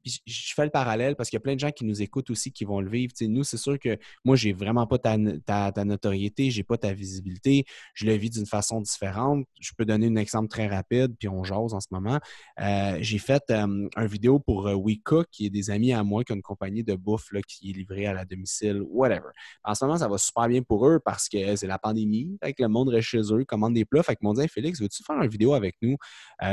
tu 0.03 0.11
sais, 0.11 0.21
je 0.25 0.53
fais 0.53 0.65
le 0.65 0.69
parallèle 0.69 1.15
parce 1.15 1.29
qu'il 1.29 1.37
y 1.37 1.41
a 1.41 1.41
plein 1.41 1.55
de 1.55 1.59
gens 1.59 1.71
qui 1.71 1.85
nous 1.85 2.01
écoutent 2.01 2.29
aussi 2.29 2.51
qui 2.51 2.65
vont 2.65 2.81
le 2.81 2.89
vivre. 2.89 3.13
Tu 3.13 3.25
sais, 3.25 3.31
nous, 3.31 3.43
c'est 3.43 3.57
sûr 3.57 3.79
que 3.79 3.97
moi, 4.25 4.35
j'ai 4.35 4.51
vraiment 4.51 4.85
pas 4.85 4.97
ta, 4.97 5.15
ta, 5.45 5.71
ta 5.71 5.85
notoriété, 5.85 6.51
j'ai 6.51 6.63
pas 6.63 6.77
ta 6.77 6.93
visibilité. 6.93 7.65
Je 7.93 8.05
le 8.05 8.13
vis 8.13 8.29
d'une 8.29 8.45
façon 8.45 8.81
différente. 8.81 9.45
Je 9.59 9.71
peux 9.77 9.85
donner 9.85 10.07
un 10.07 10.15
exemple 10.17 10.49
très 10.49 10.67
rapide, 10.67 11.15
puis 11.17 11.29
on 11.29 11.43
jase 11.43 11.73
en 11.73 11.79
ce 11.79 11.87
moment. 11.91 12.19
Euh, 12.59 12.97
j'ai 12.99 13.17
fait 13.17 13.43
euh, 13.49 13.87
un 13.95 14.05
vidéo 14.05 14.39
pour 14.39 14.67
euh, 14.67 14.75
WeCook, 14.75 15.27
qui 15.31 15.45
est 15.45 15.49
des 15.49 15.69
amis 15.69 15.93
à 15.93 16.03
moi, 16.03 16.23
qui 16.23 16.33
ont 16.33 16.35
une 16.35 16.41
compagnie 16.41 16.83
de 16.83 16.95
bouffe 16.95 17.31
là, 17.31 17.39
qui 17.41 17.69
est 17.69 17.73
livrée 17.73 18.07
à 18.07 18.13
la 18.13 18.25
domicile, 18.25 18.81
whatever. 18.89 19.29
En 19.63 19.73
ce 19.73 19.85
moment, 19.85 19.97
ça 19.97 20.09
va 20.09 20.17
super 20.17 20.47
bien 20.47 20.61
pour 20.61 20.87
eux 20.87 20.99
parce 20.99 21.29
que 21.29 21.55
c'est 21.55 21.67
la 21.67 21.79
pandémie. 21.79 22.37
Fait 22.43 22.53
que 22.53 22.63
le 22.63 22.69
monde 22.69 22.89
reste 22.89 23.07
chez 23.07 23.21
eux, 23.31 23.45
commande 23.45 23.73
des 23.73 23.85
plats. 23.85 24.03
Fait 24.03 24.15
que 24.15 24.19
mon 24.23 24.33
dit 24.33 24.47
Félix, 24.49 24.81
veux-tu 24.81 25.03
faire 25.03 25.21
une 25.21 25.29
vidéo 25.29 25.53
avec 25.53 25.75
nous? 25.81 25.95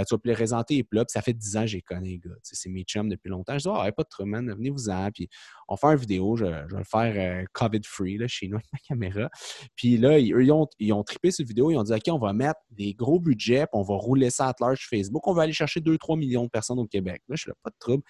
tu 0.09 0.15
vas 0.15 0.35
présenter 0.35 0.77
les 0.77 0.85
plats. 0.85 1.05
Puis 1.05 1.13
ça 1.13 1.23
fait 1.23 1.33
10 1.33 1.57
ans 1.57 1.64
j'ai 1.67 1.83
connu 1.83 2.11
les 2.11 2.19
gars. 2.19 2.35
C'est 2.43 2.69
mes 2.69 2.83
chums 2.83 3.09
depuis 3.09 3.29
longtemps. 3.29 3.55
Je 3.59 3.69
dis, 3.69 3.69
ah, 3.69 3.91
pas 3.93 4.03
de 4.03 4.09
trouble, 4.09 4.55
venez-vous-en. 4.55 5.11
Puis 5.13 5.29
on 5.69 5.77
fait 5.77 5.87
une 5.87 5.97
vidéo. 5.97 6.37
Je, 6.37 6.45
vais 6.45 6.65
le 6.71 6.85
faire 6.85 7.15
euh, 7.17 7.45
COVID-free 7.53 8.19
chez 8.29 8.49
nous 8.49 8.57
avec 8.57 8.67
ma 8.73 8.79
caméra. 8.89 9.31
Puis 9.77 9.97
là, 9.97 10.19
ils, 10.19 10.35
eux, 10.35 10.45
ils 10.45 10.53
ont, 10.53 10.67
ils 10.79 10.93
ont 10.93 11.03
trippé 11.03 11.31
cette 11.31 11.47
vidéo. 11.47 11.71
Ils 11.71 11.77
ont 11.77 11.83
dit, 11.83 11.93
OK, 11.93 12.03
on 12.09 12.19
va 12.19 12.33
mettre 12.33 12.61
des 12.71 12.95
gros 12.95 13.21
budgets, 13.21 13.67
puis 13.67 13.81
on 13.81 13.83
va 13.83 13.95
rouler 13.95 14.31
ça 14.31 14.49
à 14.49 14.55
large 14.61 14.87
Facebook. 14.89 15.27
On 15.27 15.35
va 15.35 15.43
aller 15.43 15.53
chercher 15.53 15.81
2-3 15.81 16.19
millions 16.19 16.45
de 16.45 16.51
personnes 16.51 16.79
au 16.79 16.87
Québec. 16.87 17.23
Là, 17.29 17.37
je 17.37 17.43
suis 17.43 17.51
là, 17.51 17.55
pas 17.63 17.71
de 17.71 17.77
trouble. 17.79 18.03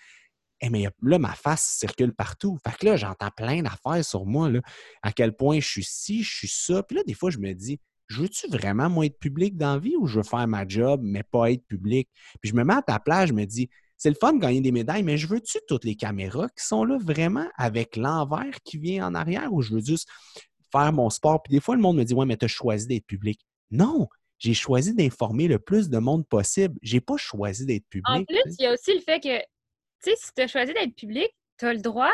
Eh, 0.61 0.71
mais 0.71 0.87
là, 1.03 1.19
ma 1.19 1.35
face 1.35 1.77
circule 1.79 2.15
partout. 2.15 2.59
Fait 2.67 2.77
que 2.77 2.87
là, 2.87 2.97
j'entends 2.97 3.31
plein 3.37 3.63
d'affaires 3.63 4.05
sur 4.05 4.25
moi, 4.25 4.49
là, 4.49 4.61
à 5.03 5.13
quel 5.13 5.35
point 5.35 5.61
je 5.61 5.67
suis 5.67 5.85
ci, 5.85 6.23
je 6.23 6.37
suis 6.37 6.49
ça. 6.49 6.83
Puis 6.83 6.97
là, 6.97 7.03
des 7.07 7.15
fois, 7.15 7.31
je 7.31 7.39
me 7.39 7.53
dis, 7.53 7.81
je 8.15 8.23
veux-tu 8.23 8.49
vraiment, 8.49 8.89
moi, 8.89 9.07
être 9.07 9.19
public 9.19 9.57
dans 9.57 9.75
la 9.75 9.79
vie 9.79 9.97
ou 9.97 10.07
je 10.07 10.19
veux 10.19 10.23
faire 10.23 10.47
ma 10.47 10.67
job, 10.67 11.01
mais 11.03 11.23
pas 11.23 11.51
être 11.51 11.67
public? 11.67 12.09
Puis 12.41 12.51
je 12.51 12.55
me 12.55 12.65
mets 12.65 12.75
à 12.75 12.83
ta 12.83 12.99
place, 12.99 13.29
je 13.29 13.35
me 13.35 13.45
dis, 13.45 13.69
c'est 13.97 14.09
le 14.09 14.17
fun 14.17 14.33
de 14.35 14.41
gagner 14.41 14.61
des 14.61 14.73
médailles, 14.73 15.03
mais 15.03 15.17
je 15.17 15.27
veux-tu 15.27 15.59
toutes 15.67 15.85
les 15.85 15.95
caméras 15.95 16.49
qui 16.57 16.65
sont 16.65 16.85
là 16.85 16.99
vraiment 17.01 17.49
avec 17.57 17.97
l'envers 17.97 18.61
qui 18.65 18.79
vient 18.79 19.07
en 19.07 19.15
arrière 19.15 19.53
ou 19.53 19.63
je 19.63 19.75
veux 19.75 19.85
juste 19.85 20.09
faire 20.73 20.93
mon 20.93 21.11
sport? 21.11 21.43
Puis 21.43 21.53
des 21.53 21.61
fois, 21.61 21.75
le 21.75 21.83
monde 21.83 21.97
me 21.97 22.05
dit, 22.05 22.15
ouais, 22.15 22.27
mais 22.27 22.37
tu 22.37 22.45
as 22.45 22.49
choisi 22.49 22.87
d'être 22.87 23.07
public. 23.07 23.41
Non! 23.71 24.09
J'ai 24.39 24.55
choisi 24.55 24.95
d'informer 24.95 25.49
le 25.49 25.59
plus 25.59 25.89
de 25.89 25.99
monde 25.99 26.27
possible. 26.27 26.77
J'ai 26.83 27.01
pas 27.01 27.17
choisi 27.17 27.65
d'être 27.67 27.87
public. 27.89 28.07
En 28.09 28.25
plus, 28.25 28.55
il 28.59 28.65
y 28.65 28.67
a 28.67 28.73
aussi 28.73 28.93
le 28.93 29.01
fait 29.01 29.21
que, 29.21 29.39
tu 29.39 30.11
sais, 30.11 30.15
si 30.17 30.31
tu 30.37 30.43
as 30.43 30.49
choisi 30.49 30.73
d'être 30.75 30.95
public, 30.95 31.29
tu 31.59 31.67
as 31.67 31.73
le 31.73 31.81
droit 31.81 32.13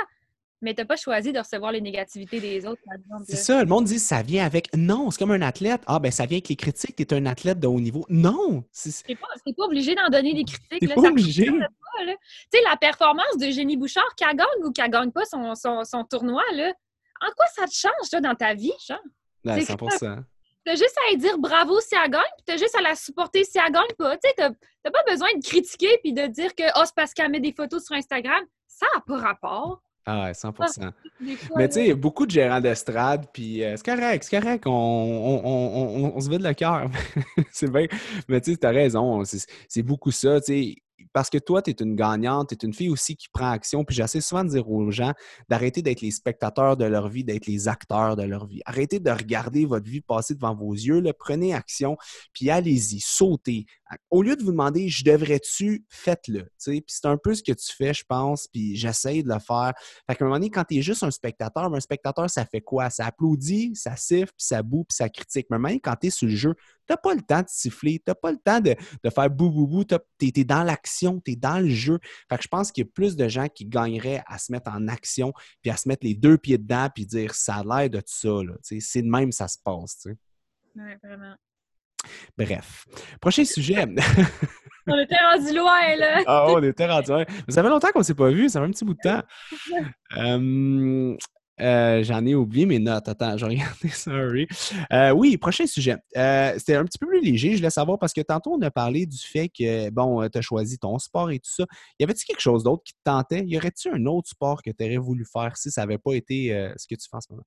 mais 0.62 0.74
tu 0.74 0.80
n'as 0.80 0.86
pas 0.86 0.96
choisi 0.96 1.32
de 1.32 1.38
recevoir 1.38 1.72
les 1.72 1.80
négativités 1.80 2.40
des 2.40 2.66
autres, 2.66 2.80
par 2.84 2.96
exemple. 2.96 3.24
C'est 3.26 3.36
ça, 3.36 3.60
le 3.60 3.68
monde 3.68 3.84
dit 3.84 3.98
ça 3.98 4.22
vient 4.22 4.44
avec. 4.44 4.68
Non, 4.76 5.10
c'est 5.10 5.18
comme 5.18 5.30
un 5.30 5.42
athlète. 5.42 5.82
Ah, 5.86 5.98
ben 5.98 6.10
ça 6.10 6.26
vient 6.26 6.36
avec 6.36 6.48
les 6.48 6.56
critiques, 6.56 6.96
tu 6.96 7.02
es 7.02 7.14
un 7.14 7.26
athlète 7.26 7.60
de 7.60 7.66
haut 7.66 7.80
niveau. 7.80 8.04
Non! 8.08 8.64
Tu 8.72 8.90
n'es 9.08 9.14
pas, 9.16 9.28
pas, 9.56 9.64
obligé 9.64 9.94
d'en 9.94 10.08
donner 10.08 10.34
des 10.34 10.44
critiques. 10.44 10.80
Tu 10.80 10.88
pas 10.88 11.00
obligé. 11.00 11.44
Tu 11.44 11.58
sais, 12.52 12.62
la 12.68 12.76
performance 12.76 13.36
de 13.38 13.50
Jenny 13.50 13.76
Bouchard, 13.76 14.14
qu'elle 14.16 14.36
gagne 14.36 14.64
ou 14.64 14.72
qu'elle 14.72 14.90
gagne 14.90 15.10
pas 15.10 15.24
son, 15.24 15.54
son, 15.54 15.84
son, 15.84 16.04
tournoi, 16.04 16.42
là, 16.54 16.72
en 17.20 17.30
quoi 17.36 17.46
ça 17.54 17.66
te 17.66 17.74
change 17.74 18.10
là, 18.12 18.20
dans 18.20 18.34
ta 18.34 18.54
vie, 18.54 18.72
genre? 18.86 18.98
Ben, 19.44 19.60
100 19.60 19.76
T'as 20.64 20.74
juste 20.74 20.96
à 21.06 21.10
lui 21.10 21.18
dire 21.18 21.38
bravo 21.38 21.80
si 21.80 21.94
elle 21.94 22.10
gagne, 22.10 22.22
puis 22.36 22.44
t'as 22.44 22.56
juste 22.58 22.74
à 22.76 22.82
la 22.82 22.94
supporter 22.94 23.44
si 23.44 23.58
elle 23.58 23.72
gagne 23.72 23.94
pas. 23.96 24.16
Tu 24.18 24.28
sais, 24.28 24.34
t'as 24.36 24.90
pas 24.90 25.02
besoin 25.08 25.28
de 25.34 25.42
critiquer 25.42 25.98
puis 26.02 26.12
de 26.12 26.26
dire 26.26 26.54
que 26.54 26.64
oh, 26.76 26.82
c'est 26.84 26.94
parce 26.94 27.14
qu'elle 27.14 27.30
met 27.30 27.40
des 27.40 27.52
photos 27.52 27.84
sur 27.84 27.96
Instagram. 27.96 28.44
Ça 28.66 28.86
n'a 28.94 29.00
pas 29.00 29.16
rapport. 29.18 29.82
Ah 30.06 30.24
ouais, 30.24 30.34
100 30.34 30.54
ah, 30.58 30.92
Mais 31.56 31.68
tu 31.68 31.74
sais, 31.74 31.84
il 31.84 31.88
y 31.88 31.90
a 31.90 31.94
beaucoup 31.94 32.26
de 32.26 32.30
gérants 32.30 32.60
d'estrade, 32.60 33.26
puis 33.32 33.62
euh, 33.62 33.76
c'est 33.76 33.84
correct, 33.84 34.24
c'est 34.24 34.40
correct, 34.40 34.66
on, 34.66 34.70
on, 34.72 36.12
on, 36.16 36.20
se 36.20 36.30
vide 36.30 36.42
le 36.42 36.54
cœur. 36.54 36.90
c'est 37.52 37.70
bien. 37.70 37.86
Mais 38.28 38.40
tu 38.40 38.52
sais, 38.52 38.56
t'as 38.56 38.70
raison, 38.70 39.22
c'est 39.24 39.82
beaucoup 39.82 40.10
ça. 40.10 40.40
Tu 40.40 40.46
sais, 40.46 40.76
parce 41.12 41.30
que 41.30 41.38
toi, 41.38 41.62
tu 41.62 41.70
es 41.70 41.74
une 41.80 41.94
gagnante, 41.94 42.48
tu 42.48 42.54
es 42.54 42.66
une 42.66 42.74
fille 42.74 42.90
aussi 42.90 43.16
qui 43.16 43.28
prend 43.32 43.50
action. 43.50 43.84
Puis 43.84 43.96
j'essaie 43.96 44.20
souvent 44.20 44.44
de 44.44 44.50
dire 44.50 44.68
aux 44.68 44.90
gens 44.90 45.12
d'arrêter 45.48 45.82
d'être 45.82 46.00
les 46.00 46.10
spectateurs 46.10 46.76
de 46.76 46.84
leur 46.84 47.08
vie, 47.08 47.24
d'être 47.24 47.46
les 47.46 47.68
acteurs 47.68 48.16
de 48.16 48.22
leur 48.22 48.46
vie. 48.46 48.60
Arrêtez 48.64 49.00
de 49.00 49.10
regarder 49.10 49.64
votre 49.64 49.88
vie 49.88 50.00
passer 50.00 50.34
devant 50.34 50.54
vos 50.54 50.72
yeux. 50.72 51.02
prenez 51.18 51.54
action, 51.54 51.96
puis 52.32 52.50
allez-y, 52.50 53.00
sautez. 53.00 53.66
Au 54.10 54.22
lieu 54.22 54.36
de 54.36 54.42
vous 54.42 54.52
demander 54.52 54.88
je 54.88 55.04
devrais-tu, 55.04 55.84
faites-le. 55.88 56.48
Puis 56.64 56.84
c'est 56.86 57.06
un 57.06 57.16
peu 57.16 57.34
ce 57.34 57.42
que 57.42 57.52
tu 57.52 57.74
fais, 57.74 57.92
je 57.92 58.04
pense, 58.08 58.46
puis 58.48 58.76
j'essaie 58.76 59.22
de 59.22 59.28
le 59.28 59.38
faire. 59.38 59.72
Fait 60.06 60.14
qu'à 60.14 60.24
un 60.24 60.28
moment 60.28 60.38
donné, 60.38 60.50
quand 60.50 60.64
tu 60.64 60.76
es 60.76 60.82
juste 60.82 61.02
un 61.02 61.10
spectateur, 61.10 61.72
un 61.72 61.80
spectateur, 61.80 62.28
ça 62.30 62.44
fait 62.44 62.60
quoi? 62.60 62.90
Ça 62.90 63.06
applaudit, 63.06 63.72
ça 63.74 63.96
siffle, 63.96 64.32
puis 64.36 64.46
ça 64.46 64.62
boue, 64.62 64.84
puis 64.84 64.96
ça 64.96 65.08
critique. 65.08 65.46
Mais 65.50 65.58
même 65.58 65.80
quand 65.80 65.96
tu 66.00 66.08
es 66.08 66.10
sur 66.10 66.28
le 66.28 66.34
jeu, 66.34 66.54
n'as 66.90 66.96
pas 66.96 67.14
le 67.14 67.22
temps 67.22 67.40
de 67.40 67.48
siffler, 67.48 67.98
tu 67.98 68.04
n'as 68.08 68.14
pas 68.14 68.32
le 68.32 68.38
temps 68.38 68.60
de, 68.60 68.74
faire 69.10 69.30
bou 69.30 69.50
bou 69.50 69.66
bou, 69.66 69.84
tu 69.84 69.96
es, 70.20 70.44
dans 70.44 70.62
l'action, 70.62 71.20
tu 71.20 71.32
es 71.32 71.36
dans 71.36 71.58
le 71.58 71.68
jeu. 71.68 71.98
Fait 72.28 72.36
que 72.36 72.42
je 72.42 72.48
pense 72.48 72.72
qu'il 72.72 72.84
y 72.84 72.88
a 72.88 72.90
plus 72.92 73.16
de 73.16 73.28
gens 73.28 73.48
qui 73.48 73.66
gagneraient 73.66 74.22
à 74.26 74.38
se 74.38 74.52
mettre 74.52 74.70
en 74.70 74.88
action, 74.88 75.32
puis 75.62 75.70
à 75.70 75.76
se 75.76 75.88
mettre 75.88 76.06
les 76.06 76.14
deux 76.14 76.38
pieds 76.38 76.58
dedans, 76.58 76.88
puis 76.94 77.06
dire 77.06 77.34
ça 77.34 77.56
a 77.56 77.64
l'air 77.64 77.90
de 77.90 77.98
tout 77.98 78.06
ça. 78.06 78.30
C'est 78.80 79.02
de 79.02 79.08
même 79.08 79.32
ça 79.32 79.48
se 79.48 79.58
passe. 79.62 80.06
Oui, 80.76 80.82
vraiment. 81.02 81.34
Bref. 82.36 82.86
Prochain 83.20 83.44
sujet. 83.44 83.84
on 84.86 84.98
était 84.98 85.16
rendu 85.16 85.54
loin, 85.54 85.96
là. 85.96 86.22
ah, 86.26 86.46
on 86.48 86.62
était 86.62 86.86
rendu 86.86 87.10
loin. 87.10 87.24
ça 87.48 87.62
fait 87.62 87.68
longtemps 87.68 87.90
qu'on 87.92 88.00
ne 88.00 88.04
s'est 88.04 88.14
pas 88.14 88.30
vu, 88.30 88.48
ça 88.48 88.60
fait 88.60 88.66
un 88.66 88.70
petit 88.70 88.84
bout 88.84 88.94
de 88.94 89.00
temps. 89.02 89.22
Euh, 90.16 91.16
j'en 91.60 92.24
ai 92.26 92.34
oublié 92.34 92.66
mes 92.66 92.78
notes. 92.78 93.08
Attends, 93.08 93.36
j'ai 93.36 93.46
regardé 93.46 93.88
sorry. 93.88 94.48
Euh, 94.92 95.10
oui, 95.10 95.36
prochain 95.36 95.66
sujet. 95.66 95.96
Euh, 96.16 96.54
c'était 96.58 96.76
un 96.76 96.84
petit 96.84 96.98
peu 96.98 97.06
plus 97.06 97.20
léger, 97.20 97.52
je 97.52 97.56
voulais 97.58 97.70
savoir, 97.70 97.98
parce 97.98 98.12
que 98.12 98.20
tantôt, 98.20 98.54
on 98.54 98.62
a 98.62 98.70
parlé 98.70 99.06
du 99.06 99.18
fait 99.18 99.48
que, 99.48 99.90
bon, 99.90 100.28
tu 100.28 100.38
as 100.38 100.42
choisi 100.42 100.78
ton 100.78 100.98
sport 100.98 101.30
et 101.30 101.38
tout 101.38 101.50
ça. 101.50 101.66
Y 101.98 102.04
avait-il 102.04 102.24
quelque 102.24 102.40
chose 102.40 102.64
d'autre 102.64 102.82
qui 102.84 102.94
te 102.94 103.00
tentait? 103.04 103.44
Y 103.46 103.56
aurait-il 103.56 103.92
un 103.92 104.06
autre 104.06 104.28
sport 104.28 104.62
que 104.62 104.70
tu 104.70 104.84
aurais 104.84 104.98
voulu 104.98 105.24
faire 105.24 105.56
si 105.56 105.70
ça 105.70 105.82
n'avait 105.82 105.98
pas 105.98 106.14
été 106.14 106.48
ce 106.76 106.86
que 106.86 106.94
tu 106.94 107.08
fais 107.08 107.16
en 107.16 107.20
ce 107.20 107.32
moment? 107.32 107.44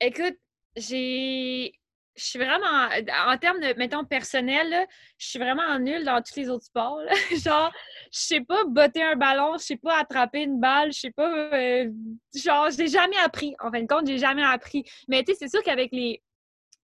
écoute, 0.00 0.38
j'ai 0.76 1.72
je 2.16 2.24
suis 2.24 2.38
vraiment, 2.38 2.88
en 3.26 3.36
termes 3.36 3.60
de, 3.60 3.74
mettons, 3.76 4.04
personnel, 4.04 4.86
je 5.18 5.26
suis 5.26 5.38
vraiment 5.38 5.78
nulle 5.78 6.04
dans 6.04 6.22
tous 6.22 6.36
les 6.36 6.48
autres 6.48 6.64
sports. 6.64 7.00
genre, 7.44 7.70
je 8.12 8.18
sais 8.18 8.40
pas 8.40 8.64
botter 8.64 9.02
un 9.02 9.16
ballon, 9.16 9.58
je 9.58 9.64
sais 9.64 9.76
pas 9.76 9.98
attraper 9.98 10.42
une 10.42 10.58
balle, 10.58 10.92
je 10.92 11.00
sais 11.00 11.10
pas, 11.10 11.30
euh, 11.52 11.90
genre, 12.34 12.70
je 12.70 12.78
l'ai 12.78 12.88
jamais 12.88 13.18
appris. 13.18 13.54
En 13.60 13.70
fin 13.70 13.82
de 13.82 13.86
compte, 13.86 14.06
j'ai 14.06 14.18
jamais 14.18 14.42
appris. 14.42 14.84
Mais 15.08 15.22
tu 15.24 15.32
sais, 15.32 15.38
c'est 15.40 15.50
sûr 15.50 15.62
qu'avec 15.62 15.92
les, 15.92 16.22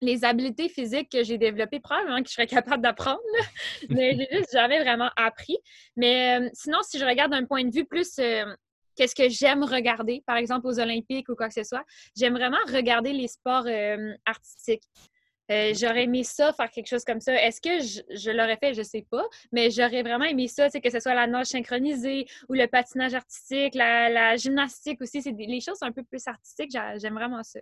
les 0.02 0.24
habiletés 0.24 0.68
physiques 0.68 1.10
que 1.10 1.24
j'ai 1.24 1.38
développées, 1.38 1.80
probablement 1.80 2.22
que 2.22 2.28
je 2.28 2.34
serais 2.34 2.46
capable 2.46 2.82
d'apprendre, 2.82 3.20
mais 3.88 4.14
j'ai 4.18 4.36
juste 4.36 4.52
jamais 4.52 4.80
vraiment 4.80 5.10
appris. 5.16 5.56
Mais 5.96 6.40
euh, 6.40 6.50
sinon, 6.52 6.78
si 6.82 6.98
je 6.98 7.06
regarde 7.06 7.32
d'un 7.32 7.46
point 7.46 7.64
de 7.64 7.74
vue 7.74 7.86
plus... 7.86 8.18
Euh, 8.18 8.44
qu'est-ce 8.94 9.14
que 9.14 9.26
j'aime 9.30 9.64
regarder, 9.64 10.22
par 10.26 10.36
exemple 10.36 10.66
aux 10.66 10.78
Olympiques 10.78 11.30
ou 11.30 11.34
quoi 11.34 11.48
que 11.48 11.54
ce 11.54 11.64
soit. 11.64 11.82
J'aime 12.14 12.34
vraiment 12.34 12.58
regarder 12.68 13.14
les 13.14 13.26
sports 13.26 13.66
artistiques. 14.26 14.82
Euh, 15.53 15.74
j'aurais 15.74 16.05
aimé 16.05 16.24
ça, 16.24 16.53
faire 16.53 16.70
quelque 16.70 16.88
chose 16.88 17.05
comme 17.05 17.20
ça. 17.20 17.34
Est-ce 17.34 17.61
que 17.61 17.80
je, 18.16 18.30
l'aurais 18.30 18.57
fait? 18.57 18.74
Je 18.74 18.80
ne 18.80 18.84
sais 18.84 19.07
pas. 19.09 19.24
Mais 19.53 19.70
j'aurais 19.70 20.03
vraiment 20.03 20.24
aimé 20.24 20.48
ça, 20.48 20.70
que 20.70 20.90
ce 20.90 21.00
soit 21.00 21.14
la 21.14 21.26
nage 21.26 21.46
synchronisée 21.46 22.26
ou 22.48 22.55
le 22.55 22.66
patinage 22.66 23.14
artistique, 23.14 23.74
la, 23.74 24.36
gymnastique 24.36 25.00
aussi. 25.00 25.22
C'est 25.22 25.32
les 25.32 25.61
choses 25.61 25.82
un 25.82 25.92
peu 25.92 26.03
plus 26.03 26.26
artistiques. 26.26 26.72
J'aime 26.96 27.14
vraiment 27.14 27.42
ça. 27.42 27.61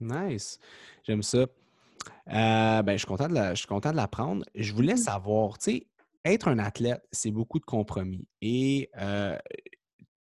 Nice. 0.00 0.58
J'aime 1.04 1.22
ça. 1.22 1.38
Euh, 1.38 2.82
ben, 2.82 2.92
je 2.92 3.54
suis 3.54 3.66
content 3.66 3.90
de 3.90 3.96
l'apprendre. 3.96 4.44
Je 4.54 4.72
voulais 4.72 4.94
mm-hmm. 4.94 5.04
savoir, 5.04 5.58
tu 5.58 5.72
sais, 5.72 5.86
être 6.24 6.48
un 6.48 6.58
athlète, 6.58 7.02
c'est 7.10 7.30
beaucoup 7.30 7.58
de 7.58 7.64
compromis. 7.64 8.26
Et 8.40 8.90
euh, 8.98 9.36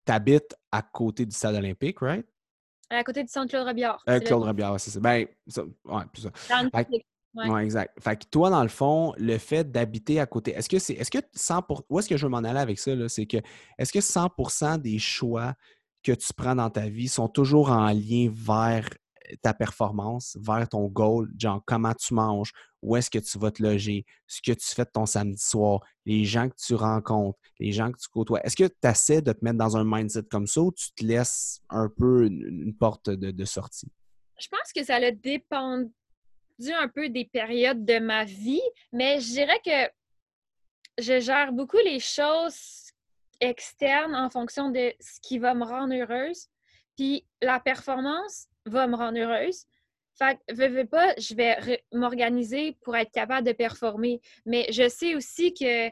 tu 0.06 0.12
habites 0.12 0.54
à 0.72 0.82
côté 0.82 1.26
du 1.26 1.34
stade 1.34 1.54
olympique, 1.54 1.98
right? 2.00 2.26
À 2.90 3.04
côté 3.04 3.22
du 3.22 3.28
centre 3.28 3.50
Claude 3.50 3.66
Robillard. 3.66 4.02
Euh, 4.08 4.18
Claude 4.18 4.42
Robillard, 4.42 4.80
c'est 4.80 4.90
ça. 4.90 4.98
Ben, 4.98 5.26
ça, 5.46 5.62
ouais, 5.62 6.02
plus 6.12 6.22
ça. 6.22 6.30
Ouais. 7.34 7.64
exact. 7.64 7.96
Fait 8.02 8.16
que 8.16 8.24
toi, 8.30 8.50
dans 8.50 8.62
le 8.62 8.68
fond, 8.68 9.12
le 9.18 9.38
fait 9.38 9.70
d'habiter 9.70 10.20
à 10.20 10.26
côté, 10.26 10.52
est-ce 10.52 10.68
que 10.68 10.78
c'est, 10.78 10.94
est-ce 10.94 11.10
que 11.10 11.18
100 11.32 11.66
où 11.88 11.98
est-ce 11.98 12.08
que 12.08 12.16
je 12.16 12.26
veux 12.26 12.30
m'en 12.30 12.38
aller 12.38 12.58
avec 12.58 12.78
ça, 12.78 12.92
c'est 13.08 13.26
que, 13.26 13.38
est-ce 13.78 13.92
que 13.92 14.00
100% 14.00 14.78
des 14.78 14.98
choix 14.98 15.54
que 16.02 16.12
tu 16.12 16.32
prends 16.34 16.54
dans 16.54 16.70
ta 16.70 16.88
vie 16.88 17.08
sont 17.08 17.28
toujours 17.28 17.70
en 17.70 17.90
lien 17.92 18.30
vers 18.32 18.88
ta 19.42 19.54
performance, 19.54 20.36
vers 20.40 20.68
ton 20.68 20.86
goal, 20.86 21.28
genre 21.38 21.62
comment 21.64 21.94
tu 21.94 22.14
manges, 22.14 22.52
où 22.82 22.96
est-ce 22.96 23.10
que 23.10 23.18
tu 23.18 23.38
vas 23.38 23.50
te 23.50 23.62
loger, 23.62 24.04
ce 24.26 24.40
que 24.40 24.52
tu 24.52 24.66
fais 24.66 24.84
de 24.84 24.90
ton 24.92 25.06
samedi 25.06 25.42
soir, 25.42 25.80
les 26.06 26.24
gens 26.24 26.48
que 26.48 26.56
tu 26.56 26.74
rencontres, 26.74 27.38
les 27.58 27.72
gens 27.72 27.92
que 27.92 27.98
tu 27.98 28.08
côtoies? 28.08 28.40
Est-ce 28.44 28.56
que 28.56 28.66
tu 28.66 28.88
essaies 28.88 29.22
de 29.22 29.32
te 29.32 29.44
mettre 29.44 29.58
dans 29.58 29.76
un 29.76 29.84
mindset 29.84 30.24
comme 30.24 30.46
ça 30.46 30.62
ou 30.62 30.72
tu 30.72 30.92
te 30.92 31.04
laisses 31.04 31.60
un 31.68 31.88
peu 31.88 32.26
une, 32.26 32.74
porte 32.74 33.10
de, 33.10 33.44
sortie? 33.44 33.90
Je 34.38 34.48
pense 34.48 34.72
que 34.74 34.84
ça 34.84 34.96
a 34.96 35.10
un 36.68 36.88
peu 36.88 37.08
des 37.08 37.24
périodes 37.24 37.84
de 37.84 37.98
ma 37.98 38.24
vie, 38.24 38.62
mais 38.92 39.20
je 39.20 39.28
dirais 39.28 39.60
que 39.64 39.90
je 40.98 41.20
gère 41.20 41.52
beaucoup 41.52 41.78
les 41.78 42.00
choses 42.00 42.90
externes 43.40 44.14
en 44.14 44.30
fonction 44.30 44.70
de 44.70 44.92
ce 45.00 45.20
qui 45.20 45.38
va 45.38 45.54
me 45.54 45.64
rendre 45.64 45.94
heureuse. 45.94 46.48
Puis 46.96 47.26
la 47.40 47.60
performance 47.60 48.46
va 48.66 48.86
me 48.86 48.96
rendre 48.96 49.18
heureuse. 49.18 49.64
Fait 50.18 50.38
que, 50.46 50.54
veux, 50.54 50.84
pas, 50.84 51.14
je 51.16 51.34
vais 51.34 51.82
m'organiser 51.92 52.76
pour 52.82 52.94
être 52.96 53.10
capable 53.10 53.46
de 53.46 53.52
performer. 53.52 54.20
Mais 54.44 54.66
je 54.70 54.88
sais 54.88 55.14
aussi 55.14 55.54
que, 55.54 55.88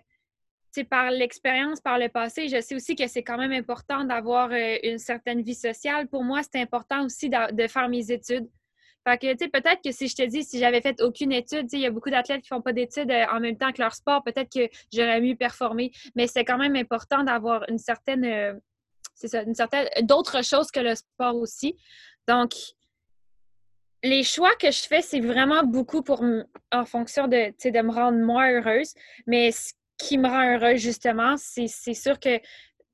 par 0.84 1.10
l'expérience, 1.10 1.80
par 1.80 1.98
le 1.98 2.08
passé, 2.08 2.48
je 2.48 2.60
sais 2.60 2.74
aussi 2.74 2.94
que 2.94 3.06
c'est 3.06 3.22
quand 3.22 3.38
même 3.38 3.52
important 3.52 4.04
d'avoir 4.04 4.50
euh, 4.52 4.76
une 4.82 4.98
certaine 4.98 5.42
vie 5.42 5.54
sociale. 5.54 6.08
Pour 6.08 6.24
moi, 6.24 6.42
c'est 6.42 6.60
important 6.60 7.06
aussi 7.06 7.30
de, 7.30 7.66
faire 7.66 7.88
mes 7.88 8.12
études. 8.12 8.48
Fait 9.08 9.18
que, 9.18 9.32
tu 9.32 9.44
sais, 9.44 9.48
peut-être 9.48 9.80
que 9.82 9.90
si 9.90 10.06
je 10.06 10.14
te 10.14 10.22
dis, 10.22 10.44
si 10.44 10.58
j'avais 10.58 10.82
fait 10.82 11.00
aucune 11.00 11.32
étude, 11.32 11.66
il 11.72 11.80
y 11.80 11.86
a 11.86 11.90
beaucoup 11.90 12.10
d'athlètes 12.10 12.42
qui 12.42 12.48
font 12.48 12.60
pas 12.60 12.74
d'études 12.74 13.10
euh, 13.10 13.24
en 13.32 13.40
même 13.40 13.56
temps 13.56 13.72
que 13.72 13.80
leur 13.80 13.94
sport, 13.94 14.22
peut-être 14.22 14.52
que 14.52 14.68
j'aurais 14.92 15.20
mieux 15.20 15.34
performé. 15.34 15.92
Mais 16.14 16.26
c'est 16.26 16.44
quand 16.44 16.58
même 16.58 16.76
important 16.76 17.24
d'avoir 17.24 17.64
une 17.70 17.78
certaine, 17.78 18.24
euh, 18.24 18.54
c'est 19.14 19.28
ça, 19.28 19.42
une 19.42 19.54
certaine, 19.54 19.88
d'autres 20.02 20.44
choses 20.44 20.70
que 20.70 20.80
le 20.80 20.94
sport 20.94 21.36
aussi. 21.36 21.74
Donc, 22.26 22.52
les 24.02 24.22
choix 24.22 24.54
que 24.56 24.70
je 24.70 24.82
fais, 24.82 25.00
c'est 25.00 25.20
vraiment 25.20 25.64
beaucoup 25.64 26.02
pour 26.02 26.22
en 26.70 26.84
fonction 26.84 27.26
de, 27.26 27.52
de 27.70 27.82
me 27.82 27.92
rendre 27.92 28.18
moins 28.18 28.50
heureuse. 28.50 28.92
Mais 29.26 29.52
ce 29.52 29.72
qui 29.96 30.18
me 30.18 30.28
rend 30.28 30.54
heureuse, 30.54 30.80
justement, 30.80 31.36
c'est 31.36 31.94
sûr 31.94 32.20
que 32.20 32.38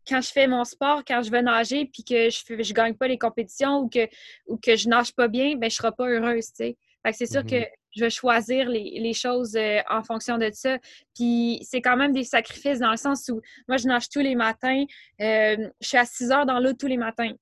quand 0.09 0.21
je 0.21 0.31
fais 0.31 0.47
mon 0.47 0.65
sport, 0.65 1.03
quand 1.07 1.23
je 1.23 1.31
vais 1.31 1.43
nager, 1.43 1.87
puis 1.87 2.05
que 2.05 2.31
je 2.31 2.53
ne 2.53 2.75
gagne 2.75 2.95
pas 2.95 3.09
les 3.09 3.19
compétitions 3.19 3.79
ou 3.79 3.89
que, 3.89 4.09
ou 4.47 4.57
que 4.57 4.77
je 4.77 4.89
nage 4.89 5.15
pas 5.15 5.29
bien, 5.29 5.57
ben, 5.57 5.71
je 5.71 5.77
ne 5.77 5.79
serai 5.79 5.93
pas 5.93 6.09
heureuse. 6.09 6.49
c'est 6.55 7.27
sûr 7.27 7.43
que 7.43 7.55
mm-hmm. 7.55 7.69
je 7.97 8.01
vais 8.05 8.11
choisir 8.11 8.69
les, 8.69 9.13
choses 9.15 9.57
euh, 9.57 9.81
en 9.89 10.03
fonction 10.03 10.39
de 10.39 10.51
ça. 10.53 10.79
Puis 11.15 11.61
c'est 11.63 11.81
quand 11.81 11.97
même 11.97 12.13
des 12.13 12.25
sacrifices 12.25 12.79
dans 12.79 12.91
le 12.91 12.97
sens 12.97 13.29
où 13.29 13.41
moi, 13.69 13.77
je 13.77 13.87
nage 13.87 14.09
tous 14.09 14.21
les 14.21 14.35
matins. 14.35 14.85
Euh, 15.21 15.57
je 15.81 15.87
suis 15.87 15.99
à 15.99 16.05
6 16.05 16.31
heures 16.31 16.47
dans 16.47 16.61
l'eau 16.61 16.73
tous 16.73 16.89
les 16.89 16.99
matins. 16.99 17.33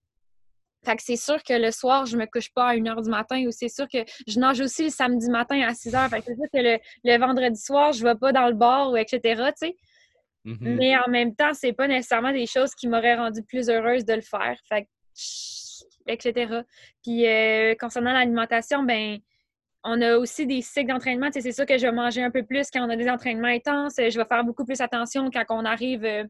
Fait 0.84 0.96
que 0.96 1.02
c'est 1.02 1.16
sûr 1.16 1.40
que 1.44 1.52
le 1.52 1.70
soir, 1.70 2.06
je 2.06 2.16
me 2.16 2.26
couche 2.26 2.50
pas 2.52 2.70
à 2.70 2.72
1 2.72 2.78
h 2.78 3.04
du 3.04 3.10
matin 3.10 3.44
ou 3.46 3.52
c'est 3.52 3.68
sûr 3.68 3.86
que 3.88 3.98
je 4.26 4.38
nage 4.40 4.60
aussi 4.60 4.84
le 4.84 4.90
samedi 4.90 5.30
matin 5.30 5.60
à 5.62 5.74
6 5.74 5.92
h. 5.92 6.10
Fait 6.10 6.18
que 6.18 6.24
c'est 6.26 6.34
sûr 6.34 6.46
que 6.52 6.78
le, 7.04 7.18
vendredi 7.18 7.60
soir, 7.60 7.92
je 7.92 8.02
vais 8.02 8.16
pas 8.16 8.32
dans 8.32 8.48
le 8.48 8.54
bar 8.54 8.90
ou 8.90 8.96
etc. 8.96 9.50
Mm-hmm. 10.44 10.76
Mais 10.76 10.96
en 10.96 11.08
même 11.08 11.34
temps, 11.34 11.52
c'est 11.54 11.72
pas 11.72 11.88
nécessairement 11.88 12.32
des 12.32 12.46
choses 12.46 12.74
qui 12.74 12.88
m'auraient 12.88 13.16
rendu 13.16 13.42
plus 13.42 13.68
heureuse 13.68 14.04
de 14.04 14.14
le 14.14 14.22
faire. 14.22 14.56
Fait 14.68 14.86
etc. 16.06 16.62
Puis 17.02 17.26
euh, 17.26 17.74
concernant 17.78 18.12
l'alimentation, 18.12 18.82
ben 18.82 19.18
on 19.84 20.00
a 20.00 20.16
aussi 20.16 20.46
des 20.46 20.62
cycles 20.62 20.88
d'entraînement. 20.88 21.26
Tu 21.26 21.34
sais, 21.34 21.40
c'est 21.40 21.52
sûr 21.52 21.66
que 21.66 21.76
je 21.76 21.86
vais 21.86 21.92
manger 21.92 22.22
un 22.22 22.30
peu 22.30 22.44
plus 22.44 22.70
quand 22.70 22.86
on 22.86 22.90
a 22.90 22.96
des 22.96 23.10
entraînements 23.10 23.48
intenses. 23.48 23.94
Je 23.96 24.16
vais 24.16 24.24
faire 24.24 24.44
beaucoup 24.44 24.64
plus 24.64 24.80
attention 24.80 25.28
quand 25.30 25.44
on 25.50 25.64
arrive 25.64 26.04
euh, 26.04 26.24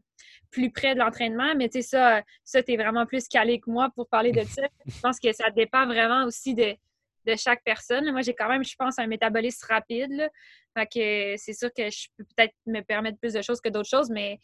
plus 0.49 0.71
près 0.71 0.95
de 0.95 0.99
l'entraînement. 0.99 1.53
Mais 1.55 1.69
tu 1.69 1.81
sais, 1.81 1.89
ça, 1.89 2.23
ça 2.43 2.63
tu 2.63 2.73
es 2.73 2.77
vraiment 2.77 3.05
plus 3.05 3.27
calé 3.27 3.59
que 3.59 3.69
moi 3.69 3.89
pour 3.95 4.07
parler 4.07 4.31
de 4.31 4.43
ça. 4.43 4.63
je 4.87 4.99
pense 5.01 5.19
que 5.19 5.31
ça 5.33 5.51
dépend 5.51 5.85
vraiment 5.85 6.25
aussi 6.25 6.55
de, 6.55 6.75
chaque 7.37 7.63
personne. 7.63 8.11
Moi, 8.11 8.21
j'ai 8.21 8.33
quand 8.33 8.49
même, 8.49 8.63
je 8.63 8.75
pense, 8.77 8.99
un 8.99 9.07
métabolisme 9.07 9.65
rapide. 9.69 10.29
C'est 10.75 11.53
sûr 11.53 11.69
que 11.75 11.89
je 11.89 12.07
peux 12.17 12.23
peut-être 12.35 12.53
me 12.65 12.81
permettre 12.81 13.17
plus 13.19 13.33
de 13.33 13.41
choses 13.41 13.61
que 13.61 13.69
d'autres 13.69 13.89
choses, 13.89 14.09
mais 14.09 14.39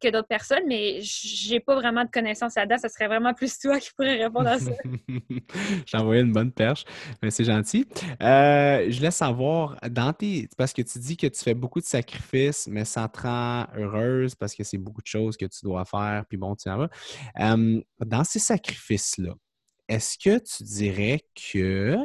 que 0.00 0.08
d'autres 0.08 0.28
personnes, 0.28 0.64
mais 0.66 0.98
j'ai 1.00 1.60
pas 1.60 1.74
vraiment 1.74 2.04
de 2.04 2.10
connaissances 2.10 2.54
là-dedans. 2.56 2.78
Ça 2.78 2.88
serait 2.88 3.06
vraiment 3.06 3.32
plus 3.32 3.58
toi 3.58 3.78
qui 3.80 3.90
pourrais 3.96 4.22
répondre 4.22 4.48
à 4.48 4.58
ça. 4.58 4.70
J'ai 5.86 5.96
envoyé 5.96 6.22
une 6.22 6.32
bonne 6.32 6.52
perche, 6.52 6.84
mais 7.22 7.30
c'est 7.30 7.44
gentil. 7.44 7.86
Euh, 8.22 8.86
je 8.90 9.00
laisse 9.00 9.16
savoir, 9.16 9.76
dans 9.90 10.12
tes. 10.12 10.48
Parce 10.56 10.72
que 10.72 10.82
tu 10.82 10.98
dis 10.98 11.16
que 11.16 11.26
tu 11.26 11.42
fais 11.42 11.54
beaucoup 11.54 11.80
de 11.80 11.86
sacrifices, 11.86 12.66
mais 12.68 12.84
ça 12.84 13.08
te 13.08 13.20
rend 13.20 13.66
heureuse 13.76 14.34
parce 14.34 14.54
que 14.54 14.64
c'est 14.64 14.78
beaucoup 14.78 15.02
de 15.02 15.06
choses 15.06 15.36
que 15.36 15.46
tu 15.46 15.64
dois 15.64 15.84
faire, 15.84 16.24
puis 16.28 16.36
bon, 16.36 16.54
tu 16.56 16.68
en 16.68 16.76
vas. 16.78 16.90
Euh, 17.40 17.80
dans 18.04 18.24
ces 18.24 18.38
sacrifices-là, 18.38 19.34
est-ce 19.88 20.18
que 20.18 20.38
tu 20.38 20.64
dirais 20.64 21.20
que 21.52 21.96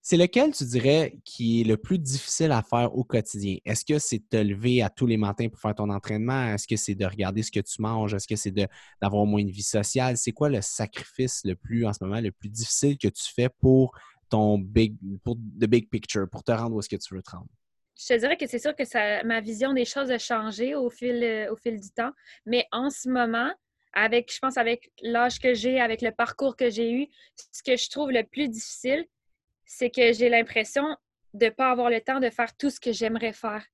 c'est 0.00 0.16
lequel, 0.16 0.52
tu 0.52 0.64
dirais, 0.64 1.18
qui 1.22 1.60
est 1.60 1.64
le 1.64 1.76
plus 1.76 1.98
difficile 1.98 2.52
à 2.52 2.62
faire 2.62 2.94
au 2.96 3.04
quotidien? 3.04 3.58
Est-ce 3.66 3.84
que 3.84 3.98
c'est 3.98 4.18
de 4.18 4.24
te 4.30 4.36
lever 4.38 4.80
à 4.80 4.88
tous 4.88 5.06
les 5.06 5.18
matins 5.18 5.48
pour 5.48 5.60
faire 5.60 5.74
ton 5.74 5.90
entraînement? 5.90 6.54
Est-ce 6.54 6.66
que 6.66 6.76
c'est 6.76 6.94
de 6.94 7.04
regarder 7.04 7.42
ce 7.42 7.50
que 7.50 7.60
tu 7.60 7.82
manges? 7.82 8.14
Est-ce 8.14 8.26
que 8.26 8.36
c'est 8.36 8.54
d'avoir 9.02 9.26
moins 9.26 9.44
de 9.44 9.50
vie 9.50 9.62
sociale? 9.62 10.16
C'est 10.16 10.32
quoi 10.32 10.48
le 10.48 10.62
sacrifice 10.62 11.42
le 11.44 11.56
plus, 11.56 11.84
en 11.84 11.92
ce 11.92 12.02
moment, 12.02 12.22
le 12.22 12.32
plus 12.32 12.48
difficile 12.48 12.96
que 12.96 13.08
tu 13.08 13.22
fais 13.34 13.50
pour 13.50 13.92
ton 14.30 14.58
big, 14.58 14.96
pour 15.24 15.36
the 15.36 15.66
big 15.66 15.90
picture, 15.90 16.26
pour 16.30 16.42
te 16.42 16.52
rendre 16.52 16.76
où 16.76 16.80
est-ce 16.80 16.88
que 16.88 16.96
tu 16.96 17.14
veux 17.14 17.22
te 17.22 17.32
rendre? 17.32 17.48
Je 18.00 18.06
te 18.06 18.18
dirais 18.18 18.36
que 18.36 18.46
c'est 18.46 18.60
sûr 18.60 18.74
que 18.74 18.84
ça, 18.84 19.22
ma 19.24 19.40
vision 19.42 19.74
des 19.74 19.84
choses 19.84 20.10
a 20.10 20.18
changé 20.18 20.74
au 20.74 20.88
fil, 20.88 21.22
euh, 21.22 21.52
au 21.52 21.56
fil 21.56 21.78
du 21.78 21.90
temps. 21.90 22.12
Mais 22.46 22.64
en 22.70 22.88
ce 22.90 23.08
moment, 23.08 23.52
avec, 23.98 24.32
je 24.32 24.38
pense, 24.38 24.56
avec 24.56 24.92
l'âge 25.02 25.40
que 25.40 25.54
j'ai, 25.54 25.80
avec 25.80 26.02
le 26.02 26.12
parcours 26.12 26.56
que 26.56 26.70
j'ai 26.70 26.92
eu, 26.92 27.08
ce 27.52 27.62
que 27.62 27.76
je 27.76 27.90
trouve 27.90 28.12
le 28.12 28.22
plus 28.22 28.48
difficile, 28.48 29.04
c'est 29.66 29.90
que 29.90 30.12
j'ai 30.12 30.28
l'impression 30.28 30.96
de 31.34 31.46
ne 31.46 31.50
pas 31.50 31.70
avoir 31.70 31.90
le 31.90 32.00
temps 32.00 32.20
de 32.20 32.30
faire 32.30 32.56
tout 32.56 32.70
ce 32.70 32.78
que 32.78 32.92
j'aimerais 32.92 33.32
faire 33.32 33.64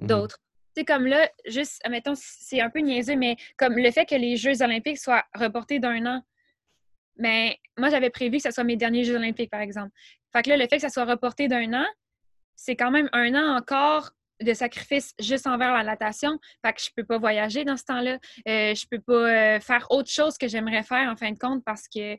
mmh 0.00 0.06
d'autre. 0.06 0.38
Tu 0.74 0.80
sais, 0.80 0.84
comme 0.84 1.06
là, 1.06 1.30
juste, 1.46 1.80
admettons, 1.84 2.14
c'est 2.16 2.60
un 2.60 2.70
peu 2.70 2.80
niaiseux, 2.80 3.16
mais 3.16 3.36
comme 3.56 3.78
le 3.78 3.90
fait 3.90 4.04
que 4.04 4.14
les 4.16 4.36
Jeux 4.36 4.62
olympiques 4.62 4.98
soient 4.98 5.24
reportés 5.34 5.78
d'un 5.78 6.04
an, 6.06 6.22
mais 7.16 7.58
moi, 7.76 7.88
j'avais 7.88 8.10
prévu 8.10 8.36
que 8.38 8.42
ce 8.42 8.50
soit 8.50 8.64
mes 8.64 8.76
derniers 8.76 9.04
Jeux 9.04 9.16
olympiques, 9.16 9.50
par 9.50 9.60
exemple. 9.60 9.90
Fait 10.32 10.42
que 10.42 10.50
là, 10.50 10.56
le 10.56 10.66
fait 10.68 10.76
que 10.76 10.82
ça 10.82 10.88
soit 10.88 11.04
reporté 11.04 11.48
d'un 11.48 11.72
an, 11.72 11.86
c'est 12.54 12.76
quand 12.76 12.90
même 12.90 13.08
un 13.12 13.34
an 13.34 13.56
encore 13.56 14.10
de 14.40 14.54
sacrifice 14.54 15.14
juste 15.18 15.46
envers 15.46 15.72
la 15.72 15.84
natation. 15.84 16.38
Fait 16.64 16.72
que 16.72 16.80
je 16.80 16.90
peux 16.94 17.04
pas 17.04 17.18
voyager 17.18 17.64
dans 17.64 17.76
ce 17.76 17.84
temps-là. 17.84 18.18
Euh, 18.48 18.74
je 18.74 18.86
peux 18.90 19.00
pas 19.00 19.12
euh, 19.56 19.60
faire 19.60 19.86
autre 19.90 20.10
chose 20.10 20.38
que 20.38 20.48
j'aimerais 20.48 20.82
faire 20.82 21.10
en 21.10 21.16
fin 21.16 21.30
de 21.30 21.38
compte 21.38 21.64
parce 21.64 21.88
que 21.88 22.16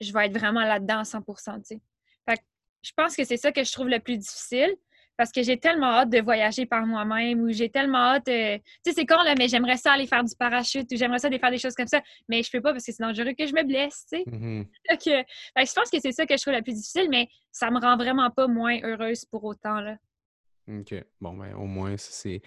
je 0.00 0.12
vais 0.12 0.26
être 0.26 0.38
vraiment 0.38 0.64
là-dedans 0.64 1.00
à 1.00 1.02
100% 1.02 1.62
Fait 1.68 2.36
que 2.36 2.42
je 2.82 2.92
pense 2.96 3.16
que 3.16 3.24
c'est 3.24 3.36
ça 3.36 3.52
que 3.52 3.62
je 3.64 3.72
trouve 3.72 3.88
le 3.88 4.00
plus 4.00 4.16
difficile 4.16 4.74
parce 5.20 5.32
que 5.32 5.42
j'ai 5.42 5.58
tellement 5.58 5.98
hâte 5.98 6.08
de 6.08 6.18
voyager 6.22 6.64
par 6.64 6.86
moi-même 6.86 7.42
ou 7.42 7.52
j'ai 7.52 7.68
tellement 7.68 7.98
hâte. 7.98 8.28
Euh, 8.28 8.56
tu 8.56 8.90
sais, 8.90 8.92
c'est 8.94 9.04
con, 9.04 9.22
là, 9.22 9.34
mais 9.36 9.48
j'aimerais 9.48 9.76
ça 9.76 9.92
aller 9.92 10.06
faire 10.06 10.24
du 10.24 10.34
parachute 10.34 10.90
ou 10.90 10.96
j'aimerais 10.96 11.18
ça 11.18 11.26
aller 11.26 11.38
faire 11.38 11.50
des 11.50 11.58
choses 11.58 11.74
comme 11.74 11.88
ça, 11.88 12.00
mais 12.26 12.42
je 12.42 12.50
peux 12.50 12.62
pas 12.62 12.72
parce 12.72 12.86
que 12.86 12.92
c'est 12.92 13.02
dangereux 13.02 13.34
que 13.38 13.46
je 13.46 13.52
me 13.52 13.62
blesse, 13.62 14.06
tu 14.10 14.16
sais. 14.16 14.24
Mm-hmm. 14.24 14.66
je 15.66 15.74
pense 15.74 15.90
que 15.90 16.00
c'est 16.00 16.12
ça 16.12 16.24
que 16.24 16.34
je 16.38 16.40
trouve 16.40 16.54
le 16.54 16.62
plus 16.62 16.72
difficile, 16.72 17.08
mais 17.10 17.28
ça 17.52 17.70
me 17.70 17.78
rend 17.78 17.98
vraiment 17.98 18.30
pas 18.30 18.46
moins 18.46 18.80
heureuse 18.82 19.26
pour 19.26 19.44
autant, 19.44 19.82
là. 19.82 19.96
OK. 20.78 21.04
Bon, 21.20 21.34
ben, 21.34 21.54
au 21.54 21.66
moins, 21.66 21.96
c'est. 21.96 22.40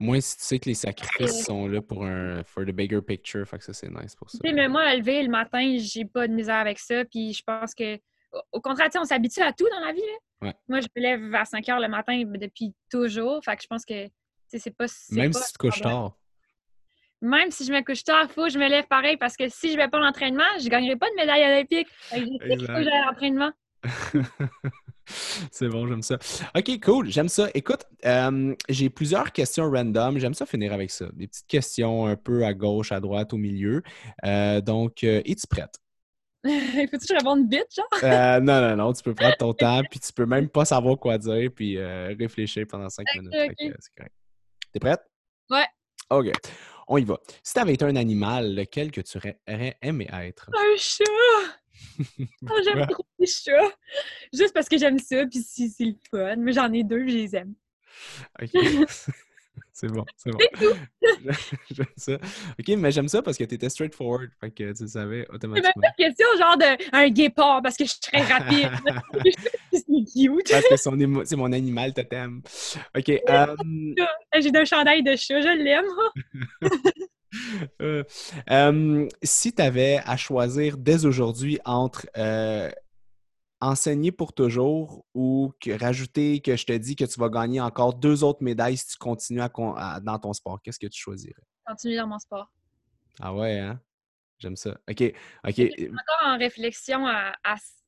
Au 0.00 0.04
moins, 0.04 0.20
si 0.20 0.36
tu 0.36 0.44
sais 0.44 0.58
que 0.58 0.68
les 0.68 0.74
sacrifices 0.74 1.44
sont 1.44 1.66
là 1.66 1.82
pour 1.82 2.04
un 2.04 2.42
for 2.44 2.64
the 2.64 2.70
bigger 2.70 3.00
picture, 3.00 3.46
fait 3.46 3.58
que 3.58 3.64
ça, 3.64 3.72
c'est 3.72 3.90
nice 3.90 4.14
pour 4.14 4.30
ça. 4.30 4.38
mais 4.42 4.68
moi, 4.68 4.82
à 4.82 4.94
lever 4.94 5.22
le 5.22 5.28
matin, 5.28 5.76
j'ai 5.78 6.04
pas 6.04 6.28
de 6.28 6.32
misère 6.32 6.56
avec 6.56 6.78
ça. 6.78 7.04
Puis 7.04 7.32
je 7.32 7.42
pense 7.42 7.74
que, 7.74 7.98
au 8.52 8.60
contraire, 8.60 8.88
on 8.96 9.04
s'habitue 9.04 9.40
à 9.40 9.52
tout 9.52 9.68
dans 9.68 9.80
la 9.80 9.92
vie. 9.92 10.00
Là. 10.42 10.52
Moi, 10.68 10.80
je 10.80 10.86
me 10.94 11.02
lève 11.02 11.34
à 11.34 11.44
5 11.44 11.68
heures 11.68 11.80
le 11.80 11.88
matin 11.88 12.22
depuis 12.26 12.72
toujours. 12.90 13.42
Fait 13.44 13.56
que 13.56 13.62
je 13.62 13.66
pense 13.66 13.84
que 13.84 14.06
c'est 14.46 14.76
pas. 14.76 14.86
Même 15.10 15.32
si 15.32 15.46
tu 15.46 15.52
te 15.52 15.58
couches 15.58 15.80
tard. 15.80 16.16
Même 17.20 17.50
si 17.50 17.64
je 17.64 17.72
me 17.72 17.82
couche 17.82 18.04
tard, 18.04 18.26
il 18.28 18.32
faut 18.32 18.44
que 18.44 18.50
je 18.50 18.58
me 18.58 18.68
lève 18.68 18.86
pareil 18.86 19.16
parce 19.16 19.36
que 19.36 19.48
si 19.48 19.72
je 19.72 19.76
vais 19.76 19.88
pas 19.88 19.98
à 19.98 20.00
l'entraînement, 20.00 20.44
je 20.60 20.66
ne 20.66 20.70
gagnerai 20.70 20.94
pas 20.94 21.10
de 21.10 21.16
médaille 21.16 21.44
olympique. 21.44 21.88
Je 22.12 22.16
sais 22.16 22.22
qu'il 22.22 22.66
faut 22.66 22.74
que 22.74 22.82
j'aille 22.84 22.92
à 22.92 23.06
l'entraînement. 23.06 23.50
C'est 25.50 25.68
bon, 25.68 25.86
j'aime 25.86 26.02
ça. 26.02 26.18
OK, 26.56 26.80
cool, 26.82 27.10
j'aime 27.10 27.28
ça. 27.28 27.48
Écoute, 27.54 27.84
euh, 28.04 28.54
j'ai 28.68 28.90
plusieurs 28.90 29.32
questions 29.32 29.70
random. 29.70 30.18
J'aime 30.18 30.34
ça 30.34 30.46
finir 30.46 30.72
avec 30.72 30.90
ça. 30.90 31.06
Des 31.12 31.26
petites 31.26 31.46
questions 31.46 32.06
un 32.06 32.16
peu 32.16 32.44
à 32.44 32.54
gauche, 32.54 32.92
à 32.92 33.00
droite, 33.00 33.32
au 33.32 33.36
milieu. 33.36 33.82
Euh, 34.24 34.60
donc, 34.60 35.04
euh, 35.04 35.22
es-tu 35.24 35.46
prête? 35.48 35.74
Faut-tu 36.44 36.98
que 36.98 37.06
je 37.08 37.14
réponde 37.14 37.50
vite, 37.50 37.66
genre? 37.74 38.40
Non, 38.40 38.60
non, 38.60 38.76
non, 38.76 38.92
tu 38.92 39.02
peux 39.02 39.14
prendre 39.14 39.36
ton 39.36 39.52
temps, 39.52 39.82
puis 39.90 39.98
tu 40.00 40.12
peux 40.12 40.26
même 40.26 40.48
pas 40.48 40.64
savoir 40.64 40.98
quoi 40.98 41.18
dire, 41.18 41.50
puis 41.54 41.78
réfléchir 41.78 42.66
pendant 42.68 42.88
cinq 42.88 43.06
minutes. 43.14 43.34
c'est 43.58 43.94
correct. 43.96 44.14
T'es 44.72 44.78
prête? 44.80 45.00
Ouais. 45.50 45.66
OK. 46.10 46.30
On 46.86 46.96
y 46.96 47.04
va. 47.04 47.18
Si 47.42 47.52
tu 47.52 47.60
avais 47.60 47.74
été 47.74 47.84
un 47.84 47.96
animal, 47.96 48.54
lequel 48.54 48.90
que 48.90 49.00
tu 49.00 49.18
aurais 49.18 49.38
aimé 49.82 50.08
être? 50.10 50.48
Un 50.54 50.76
chat! 50.76 51.57
oh, 52.50 52.60
j'aime 52.64 52.86
trop 52.86 53.04
les 53.18 53.26
chats. 53.26 53.72
Juste 54.32 54.54
parce 54.54 54.68
que 54.68 54.78
j'aime 54.78 54.98
ça, 54.98 55.26
puis 55.26 55.40
si 55.42 55.68
c'est 55.68 55.84
le 55.84 55.96
fun. 56.10 56.36
Mais 56.36 56.52
j'en 56.52 56.72
ai 56.72 56.84
deux, 56.84 57.06
je 57.06 57.14
les 57.14 57.36
aime. 57.36 57.54
OK. 58.40 58.50
c'est 59.72 59.88
bon, 59.88 60.04
c'est 60.16 60.30
bon. 60.30 60.38
j'aime 61.70 61.86
ça. 61.96 62.14
OK, 62.58 62.68
mais 62.76 62.90
j'aime 62.90 63.08
ça 63.08 63.22
parce 63.22 63.36
que 63.36 63.44
tu 63.44 63.54
étais 63.54 63.68
straightforward. 63.68 64.30
Fait 64.40 64.50
que 64.50 64.72
tu 64.72 64.88
savais 64.88 65.26
automatiquement. 65.30 65.72
C'est 65.74 65.80
même 65.80 65.90
pas 65.90 66.04
question 66.04 66.26
genre 66.38 66.56
d'un 66.56 67.08
guépard 67.08 67.62
parce 67.62 67.76
que 67.76 67.84
je 67.84 67.90
suis 67.90 68.00
très 68.00 68.22
rapide. 68.22 68.70
c'est 69.72 69.84
cute. 69.84 70.50
Parce 70.50 70.68
que 70.68 71.24
c'est 71.24 71.36
mon 71.36 71.52
animal 71.52 71.94
totem. 71.94 72.42
OK. 72.96 73.08
Um... 73.28 73.94
J'ai 74.38 74.56
un 74.56 74.64
chandail 74.64 75.02
de 75.02 75.16
chat, 75.16 75.40
je 75.40 75.62
l'aime. 75.62 75.86
Euh, 77.80 78.02
um, 78.50 79.08
si 79.22 79.52
tu 79.52 79.62
avais 79.62 80.00
à 80.04 80.16
choisir 80.16 80.76
dès 80.76 81.04
aujourd'hui 81.04 81.58
entre 81.64 82.06
euh, 82.16 82.70
enseigner 83.60 84.12
pour 84.12 84.32
toujours 84.32 85.04
ou 85.14 85.52
que, 85.60 85.78
rajouter 85.78 86.40
que 86.40 86.56
je 86.56 86.66
te 86.66 86.72
dis 86.72 86.96
que 86.96 87.04
tu 87.04 87.18
vas 87.18 87.28
gagner 87.28 87.60
encore 87.60 87.94
deux 87.94 88.24
autres 88.24 88.42
médailles 88.42 88.76
si 88.76 88.88
tu 88.88 88.96
continues 88.98 89.40
dans 89.40 90.18
ton 90.20 90.32
sport? 90.32 90.60
Qu'est-ce 90.62 90.78
que 90.78 90.86
tu 90.86 91.00
choisirais? 91.00 91.42
Continuer 91.66 91.96
dans 91.96 92.06
mon 92.06 92.18
sport. 92.18 92.50
Ah 93.20 93.34
ouais, 93.34 93.58
hein? 93.58 93.80
J'aime 94.38 94.56
ça. 94.56 94.70
OK. 94.88 95.02
OK. 95.02 95.14
Je 95.44 95.52
suis 95.52 95.88
encore 95.88 96.28
en 96.28 96.38
réflexion 96.38 97.06
à, 97.06 97.32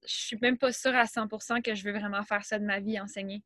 Je 0.07 0.15
suis 0.15 0.39
même 0.43 0.59
pas 0.59 0.73
sûre 0.73 0.95
à 0.95 1.05
100% 1.05 1.63
que 1.63 1.75
je 1.75 1.85
veux 1.85 1.97
vraiment 1.97 2.25
faire 2.25 2.45
ça 2.45 2.59
de 2.59 2.65
ma 2.65 2.81
vie, 2.81 3.01
enseigner. 3.01 3.43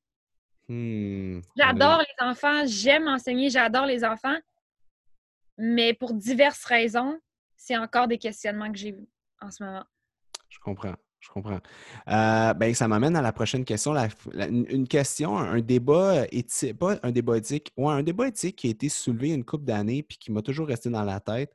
Hmm, 0.66 1.40
j'adore 1.58 1.98
les 1.98 2.26
enfants, 2.26 2.62
j'aime 2.64 3.06
enseigner, 3.06 3.50
j'adore 3.50 3.84
les 3.84 4.02
enfants. 4.02 4.38
Mais 5.58 5.94
pour 5.94 6.14
diverses 6.14 6.64
raisons, 6.64 7.18
c'est 7.56 7.76
encore 7.76 8.08
des 8.08 8.18
questionnements 8.18 8.70
que 8.70 8.78
j'ai 8.78 8.96
en 9.40 9.50
ce 9.50 9.62
moment. 9.62 9.84
Je 10.48 10.58
comprends. 10.58 10.94
Je 11.24 11.30
comprends. 11.30 11.60
Euh, 12.08 12.52
ben, 12.52 12.74
ça 12.74 12.86
m'amène 12.86 13.16
à 13.16 13.22
la 13.22 13.32
prochaine 13.32 13.64
question. 13.64 13.94
une 14.50 14.86
question, 14.86 15.38
un 15.38 15.60
débat 15.62 16.26
éthique, 16.30 16.78
pas 16.78 16.98
un 17.02 17.12
débat 17.12 17.38
éthique, 17.38 17.72
ouais, 17.78 17.94
un 17.94 18.02
débat 18.02 18.28
éthique 18.28 18.56
qui 18.56 18.66
a 18.66 18.70
été 18.70 18.90
soulevé 18.90 19.30
une 19.30 19.42
couple 19.42 19.64
d'années 19.64 20.02
puis 20.02 20.18
qui 20.18 20.30
m'a 20.30 20.42
toujours 20.42 20.68
resté 20.68 20.90
dans 20.90 21.02
la 21.02 21.20
tête. 21.20 21.50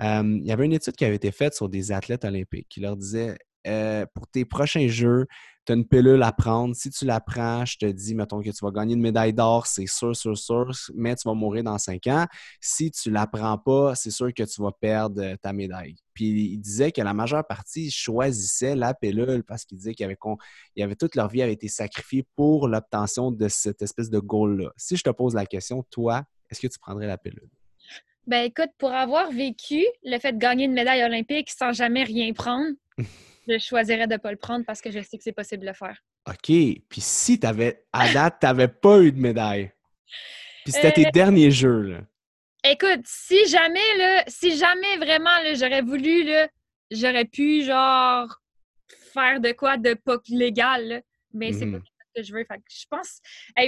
Euh, 0.00 0.22
il 0.22 0.46
y 0.46 0.52
avait 0.52 0.66
une 0.66 0.72
étude 0.72 0.94
qui 0.94 1.04
avait 1.04 1.16
été 1.16 1.32
faite 1.32 1.54
sur 1.54 1.68
des 1.68 1.90
athlètes 1.90 2.24
olympiques 2.24 2.68
qui 2.68 2.78
leur 2.78 2.96
disait 2.96 3.36
euh, 3.66 4.06
pour 4.14 4.26
tes 4.28 4.44
prochains 4.44 4.88
Jeux, 4.88 5.26
tu 5.68 5.72
as 5.72 5.74
une 5.74 5.86
pilule 5.86 6.22
à 6.22 6.32
prendre. 6.32 6.74
Si 6.74 6.88
tu 6.88 7.04
la 7.04 7.20
prends, 7.20 7.64
je 7.66 7.76
te 7.76 7.86
dis, 7.86 8.14
mettons 8.14 8.40
que 8.40 8.48
tu 8.48 8.64
vas 8.64 8.70
gagner 8.70 8.94
une 8.94 9.02
médaille 9.02 9.34
d'or, 9.34 9.66
c'est 9.66 9.86
sûr, 9.86 10.16
sûr, 10.16 10.36
sûr, 10.36 10.70
mais 10.94 11.14
tu 11.14 11.28
vas 11.28 11.34
mourir 11.34 11.62
dans 11.64 11.76
cinq 11.76 12.06
ans. 12.06 12.26
Si 12.60 12.90
tu 12.90 13.10
la 13.10 13.26
prends 13.26 13.58
pas, 13.58 13.94
c'est 13.94 14.10
sûr 14.10 14.32
que 14.32 14.42
tu 14.44 14.62
vas 14.62 14.72
perdre 14.72 15.20
euh, 15.22 15.36
ta 15.36 15.52
médaille. 15.52 15.96
Puis 16.14 16.52
il 16.52 16.58
disait 16.58 16.90
que 16.90 17.02
la 17.02 17.12
majeure 17.12 17.46
partie 17.46 17.90
choisissait 17.90 18.76
la 18.76 18.94
pilule 18.94 19.44
parce 19.46 19.64
qu'il 19.64 19.76
disait 19.76 19.92
qu'il 19.92 20.06
avait, 20.06 20.16
avait 20.80 20.96
toute 20.96 21.14
leur 21.14 21.28
vie 21.28 21.42
avait 21.42 21.52
été 21.52 21.68
sacrifiée 21.68 22.26
pour 22.34 22.66
l'obtention 22.66 23.30
de 23.30 23.48
cette 23.48 23.82
espèce 23.82 24.08
de 24.08 24.18
goal-là. 24.18 24.70
Si 24.76 24.96
je 24.96 25.02
te 25.02 25.10
pose 25.10 25.34
la 25.34 25.44
question, 25.44 25.84
toi, 25.90 26.22
est-ce 26.50 26.60
que 26.60 26.66
tu 26.66 26.78
prendrais 26.78 27.06
la 27.06 27.18
pilule? 27.18 27.50
Ben 28.26 28.44
écoute, 28.44 28.70
pour 28.78 28.92
avoir 28.92 29.30
vécu 29.30 29.84
le 30.02 30.18
fait 30.18 30.32
de 30.32 30.38
gagner 30.38 30.64
une 30.64 30.74
médaille 30.74 31.02
olympique 31.02 31.50
sans 31.50 31.72
jamais 31.72 32.04
rien 32.04 32.32
prendre, 32.32 32.74
je 33.48 33.58
choisirais 33.58 34.06
de 34.06 34.12
ne 34.12 34.18
pas 34.18 34.30
le 34.30 34.36
prendre 34.36 34.64
parce 34.64 34.80
que 34.80 34.90
je 34.90 35.00
sais 35.00 35.16
que 35.16 35.24
c'est 35.24 35.32
possible 35.32 35.62
de 35.62 35.68
le 35.68 35.74
faire. 35.74 35.98
OK. 36.28 36.46
Puis 36.46 37.00
si 37.00 37.40
tu 37.40 37.46
avais, 37.46 37.84
à 37.92 38.12
date, 38.12 38.36
tu 38.40 38.46
n'avais 38.46 38.68
pas 38.68 39.00
eu 39.00 39.12
de 39.12 39.20
médaille, 39.20 39.72
puis 40.64 40.72
c'était 40.72 40.92
tes 40.92 41.06
euh, 41.06 41.10
derniers 41.12 41.50
jeux, 41.50 41.82
là. 41.82 42.00
Écoute, 42.64 43.02
si 43.04 43.46
jamais, 43.46 43.96
là, 43.96 44.24
si 44.26 44.56
jamais 44.56 44.96
vraiment, 44.96 45.30
j'aurais 45.54 45.80
voulu, 45.80 46.24
là, 46.24 46.48
j'aurais 46.90 47.24
pu, 47.24 47.62
genre, 47.62 48.40
faire 49.12 49.40
de 49.40 49.52
quoi 49.52 49.76
de 49.76 49.94
pas 49.94 50.18
légal, 50.28 51.02
mais 51.32 51.52
c'est 51.52 51.66
pas 51.66 51.78
mhm. 51.78 51.84
ce 51.84 52.20
que 52.20 52.26
je 52.26 52.34
veux. 52.34 52.44
Fait 52.44 52.60
je 52.68 52.84
pense, 52.90 53.20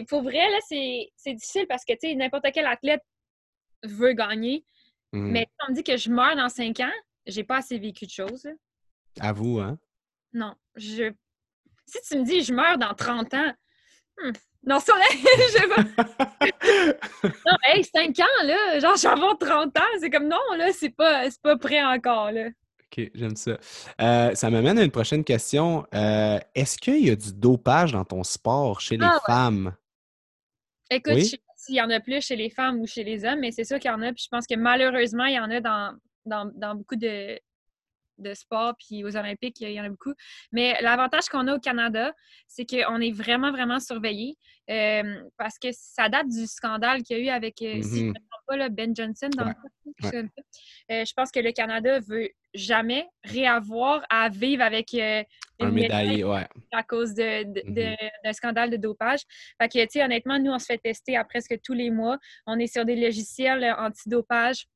pour 0.09 0.23
vrai, 0.23 0.51
là, 0.51 0.59
c'est 0.67 1.35
difficile 1.35 1.67
parce 1.69 1.85
que, 1.85 1.93
tu 1.93 2.09
sais, 2.09 2.15
n'importe 2.15 2.47
quel 2.53 2.67
athlète 2.67 3.03
veut 3.85 4.13
gagner. 4.13 4.65
Mhm. 5.13 5.31
Mais 5.31 5.43
si 5.43 5.67
on 5.67 5.71
me 5.71 5.77
dit 5.77 5.85
que 5.85 5.97
je 5.97 6.11
meurs 6.11 6.37
dans 6.37 6.49
cinq 6.49 6.81
ans, 6.81 6.93
j'ai 7.27 7.45
pas 7.45 7.59
assez 7.59 7.79
vécu 7.79 8.07
de 8.07 8.11
choses. 8.11 8.49
À 9.19 9.33
vous, 9.33 9.59
hein? 9.59 9.79
Non. 10.33 10.55
Je... 10.77 11.13
Si 11.87 11.99
tu 12.09 12.19
me 12.19 12.25
dis 12.25 12.43
je 12.43 12.53
meurs 12.53 12.79
dans 12.79 12.95
30 12.95 13.35
ans, 13.35 13.53
hmm, 14.19 14.31
non, 14.67 14.79
ça, 14.79 14.93
je 15.11 15.69
vais. 15.69 16.93
non, 17.47 17.57
hey, 17.65 17.83
5 17.83 18.19
ans, 18.21 18.45
là, 18.45 18.79
genre, 18.79 18.97
je 18.97 19.03
vais 19.03 19.09
avoir 19.09 19.39
30 19.39 19.77
ans. 19.77 19.99
C'est 19.99 20.11
comme 20.11 20.29
non, 20.29 20.39
là, 20.57 20.71
c'est 20.73 20.91
pas, 20.91 21.29
pas 21.43 21.57
prêt 21.57 21.83
encore, 21.83 22.31
là. 22.31 22.49
OK, 22.49 23.11
j'aime 23.15 23.37
ça. 23.37 23.57
Euh, 24.01 24.35
ça 24.35 24.51
m'amène 24.51 24.79
à 24.79 24.83
une 24.83 24.91
prochaine 24.91 25.25
question. 25.25 25.87
Euh, 25.95 26.39
est-ce 26.55 26.77
qu'il 26.77 27.07
y 27.07 27.11
a 27.11 27.17
du 27.17 27.33
dopage 27.33 27.93
dans 27.93 28.05
ton 28.05 28.23
sport 28.23 28.81
chez 28.81 28.97
les 28.97 29.07
ah, 29.07 29.21
femmes? 29.25 29.75
Écoute, 30.91 31.19
je 31.19 31.25
sais 31.25 31.37
pas 31.39 31.53
s'il 31.57 31.77
y 31.77 31.81
en 31.81 31.91
a 31.91 32.01
plus 32.01 32.21
chez 32.21 32.37
les 32.37 32.51
femmes 32.51 32.81
ou 32.81 32.87
chez 32.87 33.05
les 33.05 33.25
hommes, 33.25 33.41
mais 33.41 33.53
c'est 33.53 33.65
sûr 33.65 33.79
qu'il 33.79 33.91
y 33.91 33.95
en 33.95 34.03
a. 34.03 34.13
Puis 34.13 34.25
je 34.25 34.29
pense 34.29 34.47
que 34.47 34.57
malheureusement, 34.57 35.25
il 35.25 35.35
y 35.35 35.39
en 35.39 35.51
a 35.51 35.61
dans, 35.61 35.97
dans 36.27 36.75
beaucoup 36.75 36.97
de, 36.97 37.39
de 38.21 38.35
sport, 38.35 38.75
puis 38.79 39.05
aux 39.05 39.17
Olympiques, 39.17 39.61
il 39.61 39.73
y 39.73 39.81
en 39.81 39.85
a 39.85 39.89
beaucoup. 39.89 40.15
Mais 40.53 40.77
l'avantage 40.81 41.27
qu'on 41.27 41.47
a 41.49 41.55
au 41.55 41.61
Canada, 41.61 42.13
c'est 42.47 42.65
qu'on 42.65 43.01
est 43.01 43.13
vraiment, 43.13 43.51
vraiment 43.51 43.81
surveillé 43.81 44.37
euh, 44.71 45.23
parce 45.37 45.59
que 45.59 45.69
ça 45.73 46.09
date 46.09 46.29
du 46.29 46.47
scandale 46.47 47.03
qu'il 47.03 47.17
y 47.17 47.21
a 47.21 47.23
eu 47.25 47.29
avec, 47.29 47.61
euh, 47.63 47.83
si 47.83 48.01
je 48.01 48.05
ne 48.05 48.11
mm-hmm. 48.13 48.59
pas, 48.59 48.69
Ben 48.69 48.95
Johnson 48.95 49.29
dans 49.37 49.47
le 49.47 49.55
euh, 50.15 51.05
je 51.05 51.13
pense 51.13 51.31
que 51.31 51.41
le 51.41 51.53
Canada 51.53 51.99
veut 52.01 52.29
jamais 52.55 53.09
réavoir 53.25 54.05
à 54.11 54.29
vivre 54.29 54.63
avec 54.63 54.95
un 54.95 55.25
médaille 55.71 56.25
à 56.73 56.83
cause 56.85 57.15
mm-hmm. 57.15 57.75
d'un 57.75 58.31
de, 58.31 58.33
scandale 58.33 58.71
de 58.71 58.77
dopage. 58.77 59.21
Fait 59.61 59.69
que, 59.69 59.83
tu 59.83 59.89
sais, 59.91 60.05
honnêtement, 60.05 60.39
nous, 60.39 60.53
on 60.53 60.59
se 60.59 60.67
fait 60.67 60.79
tester 60.79 61.17
à 61.17 61.25
presque 61.25 61.59
tous 61.63 61.75
les 61.75 61.91
mois. 61.91 62.19
On 62.47 62.59
est 62.59 62.73
sur 62.73 62.85
des 62.85 62.97
logiciels 62.97 63.75
anti-dopage 63.77 64.67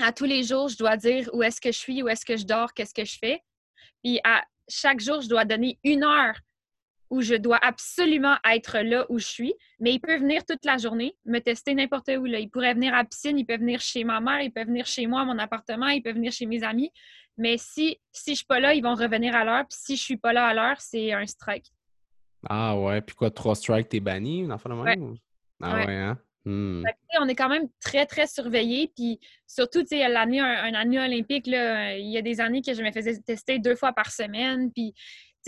à 0.00 0.12
tous 0.12 0.24
les 0.24 0.42
jours, 0.42 0.68
je 0.68 0.76
dois 0.76 0.96
dire 0.96 1.28
où 1.32 1.42
est-ce 1.42 1.60
que 1.60 1.72
je 1.72 1.78
suis, 1.78 2.02
où 2.02 2.08
est-ce 2.08 2.24
que 2.24 2.36
je 2.36 2.44
dors, 2.44 2.72
qu'est-ce 2.72 2.94
que 2.94 3.04
je 3.04 3.18
fais. 3.18 3.40
Puis 4.02 4.20
à 4.24 4.44
chaque 4.68 5.00
jour, 5.00 5.20
je 5.20 5.28
dois 5.28 5.44
donner 5.44 5.78
une 5.84 6.04
heure 6.04 6.36
où 7.08 7.20
je 7.20 7.34
dois 7.34 7.58
absolument 7.62 8.36
être 8.50 8.80
là 8.80 9.06
où 9.08 9.18
je 9.18 9.26
suis, 9.26 9.54
mais 9.78 9.94
il 9.94 10.00
peut 10.00 10.16
venir 10.16 10.44
toute 10.44 10.64
la 10.64 10.76
journée, 10.76 11.16
me 11.24 11.38
tester 11.38 11.74
n'importe 11.74 12.08
où. 12.08 12.24
Là. 12.24 12.40
Il 12.40 12.50
pourrait 12.50 12.74
venir 12.74 12.94
à 12.94 12.98
la 12.98 13.04
piscine, 13.04 13.38
il 13.38 13.46
peut 13.46 13.56
venir 13.58 13.80
chez 13.80 14.02
ma 14.02 14.20
mère, 14.20 14.40
il 14.40 14.52
peut 14.52 14.64
venir 14.64 14.86
chez 14.86 15.06
moi, 15.06 15.20
à 15.20 15.24
mon 15.24 15.38
appartement, 15.38 15.86
il 15.88 16.02
peut 16.02 16.12
venir 16.12 16.32
chez 16.32 16.46
mes 16.46 16.64
amis. 16.64 16.90
Mais 17.38 17.58
si, 17.58 18.00
si 18.12 18.32
je 18.32 18.36
suis 18.36 18.46
pas 18.46 18.60
là, 18.60 18.74
ils 18.74 18.82
vont 18.82 18.94
revenir 18.94 19.36
à 19.36 19.44
l'heure. 19.44 19.66
Puis 19.68 19.78
si 19.80 19.96
je 19.96 20.02
suis 20.02 20.16
pas 20.16 20.32
là 20.32 20.46
à 20.46 20.54
l'heure, 20.54 20.80
c'est 20.80 21.12
un 21.12 21.26
strike. 21.26 21.70
Ah 22.48 22.76
ouais. 22.78 23.00
Puis 23.02 23.14
quoi, 23.14 23.30
trois 23.30 23.54
strikes, 23.54 23.88
t'es 23.88 24.00
banni, 24.00 24.40
une 24.40 24.52
affaire 24.52 24.74
de 24.74 24.82
même? 24.82 25.16
Ah 25.62 25.76
ouais, 25.76 25.94
hein? 25.94 26.18
Hmm. 26.46 26.84
on 27.18 27.26
est 27.26 27.34
quand 27.34 27.48
même 27.48 27.68
très, 27.80 28.06
très 28.06 28.28
surveillés. 28.28 28.92
Puis 28.94 29.18
surtout, 29.48 29.82
tu 29.82 29.88
sais, 29.88 30.08
l'année, 30.08 30.38
un, 30.38 30.74
année 30.74 31.00
olympique, 31.00 31.48
là, 31.48 31.96
il 31.98 32.06
y 32.06 32.16
a 32.16 32.22
des 32.22 32.40
années 32.40 32.62
que 32.62 32.72
je 32.72 32.82
me 32.82 32.92
faisais 32.92 33.18
tester 33.18 33.58
deux 33.58 33.74
fois 33.74 33.92
par 33.92 34.12
semaine. 34.12 34.70
Puis 34.72 34.94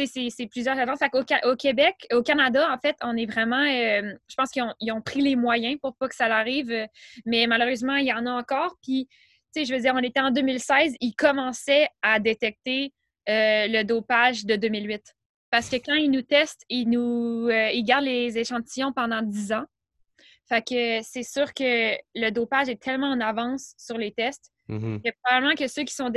c'est 0.06 0.46
plusieurs 0.46 0.78
agences. 0.78 0.98
Au, 1.44 1.56
Québec, 1.56 1.94
au 2.12 2.22
Canada, 2.22 2.68
en 2.72 2.78
fait, 2.78 2.96
on 3.02 3.16
est 3.16 3.26
vraiment. 3.26 3.62
Euh, 3.62 4.12
je 4.28 4.34
pense 4.36 4.50
qu'ils 4.50 4.92
ont, 4.92 5.00
pris 5.00 5.20
les 5.20 5.36
moyens 5.36 5.78
pour 5.80 5.96
pas 5.96 6.08
que 6.08 6.14
ça 6.14 6.26
arrive, 6.26 6.70
euh, 6.70 6.86
mais 7.24 7.46
malheureusement, 7.46 7.96
il 7.96 8.06
y 8.06 8.12
en 8.12 8.26
a 8.26 8.32
encore. 8.32 8.76
Puis, 8.82 9.08
tu 9.54 9.60
sais, 9.60 9.64
je 9.64 9.74
veux 9.74 9.80
dire, 9.80 9.94
on 9.94 10.02
était 10.02 10.20
en 10.20 10.30
2016, 10.30 10.94
ils 11.00 11.14
commençaient 11.14 11.88
à 12.02 12.20
détecter 12.20 12.92
euh, 13.28 13.66
le 13.68 13.82
dopage 13.84 14.44
de 14.44 14.56
2008. 14.56 15.14
Parce 15.50 15.70
que 15.70 15.76
quand 15.76 15.94
ils 15.94 16.10
nous 16.10 16.22
testent, 16.22 16.64
ils 16.68 16.88
nous 16.88 17.48
ils 17.50 17.82
gardent 17.82 18.04
les 18.04 18.36
échantillons 18.36 18.92
pendant 18.92 19.22
10 19.22 19.52
ans. 19.52 19.64
Fait 20.48 20.66
que 20.66 21.02
c'est 21.02 21.22
sûr 21.22 21.52
que 21.52 21.94
le 22.14 22.30
dopage 22.30 22.68
est 22.68 22.80
tellement 22.80 23.10
en 23.10 23.20
avance 23.20 23.74
sur 23.76 23.98
les 23.98 24.12
tests 24.12 24.50
mm-hmm. 24.68 25.02
que 25.02 25.10
probablement 25.22 25.54
que 25.54 25.68
ceux 25.68 25.82
qui 25.82 25.94
sont, 25.94 26.10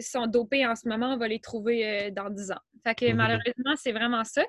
sont 0.00 0.26
dopés 0.26 0.66
en 0.66 0.74
ce 0.74 0.88
moment, 0.88 1.14
on 1.14 1.16
va 1.16 1.28
les 1.28 1.40
trouver 1.40 2.10
dans 2.10 2.30
10 2.30 2.50
ans. 2.50 2.60
Fait 2.84 2.94
que 2.94 3.04
mm-hmm. 3.04 3.14
malheureusement, 3.14 3.74
c'est 3.76 3.92
vraiment 3.92 4.24
ça. 4.24 4.42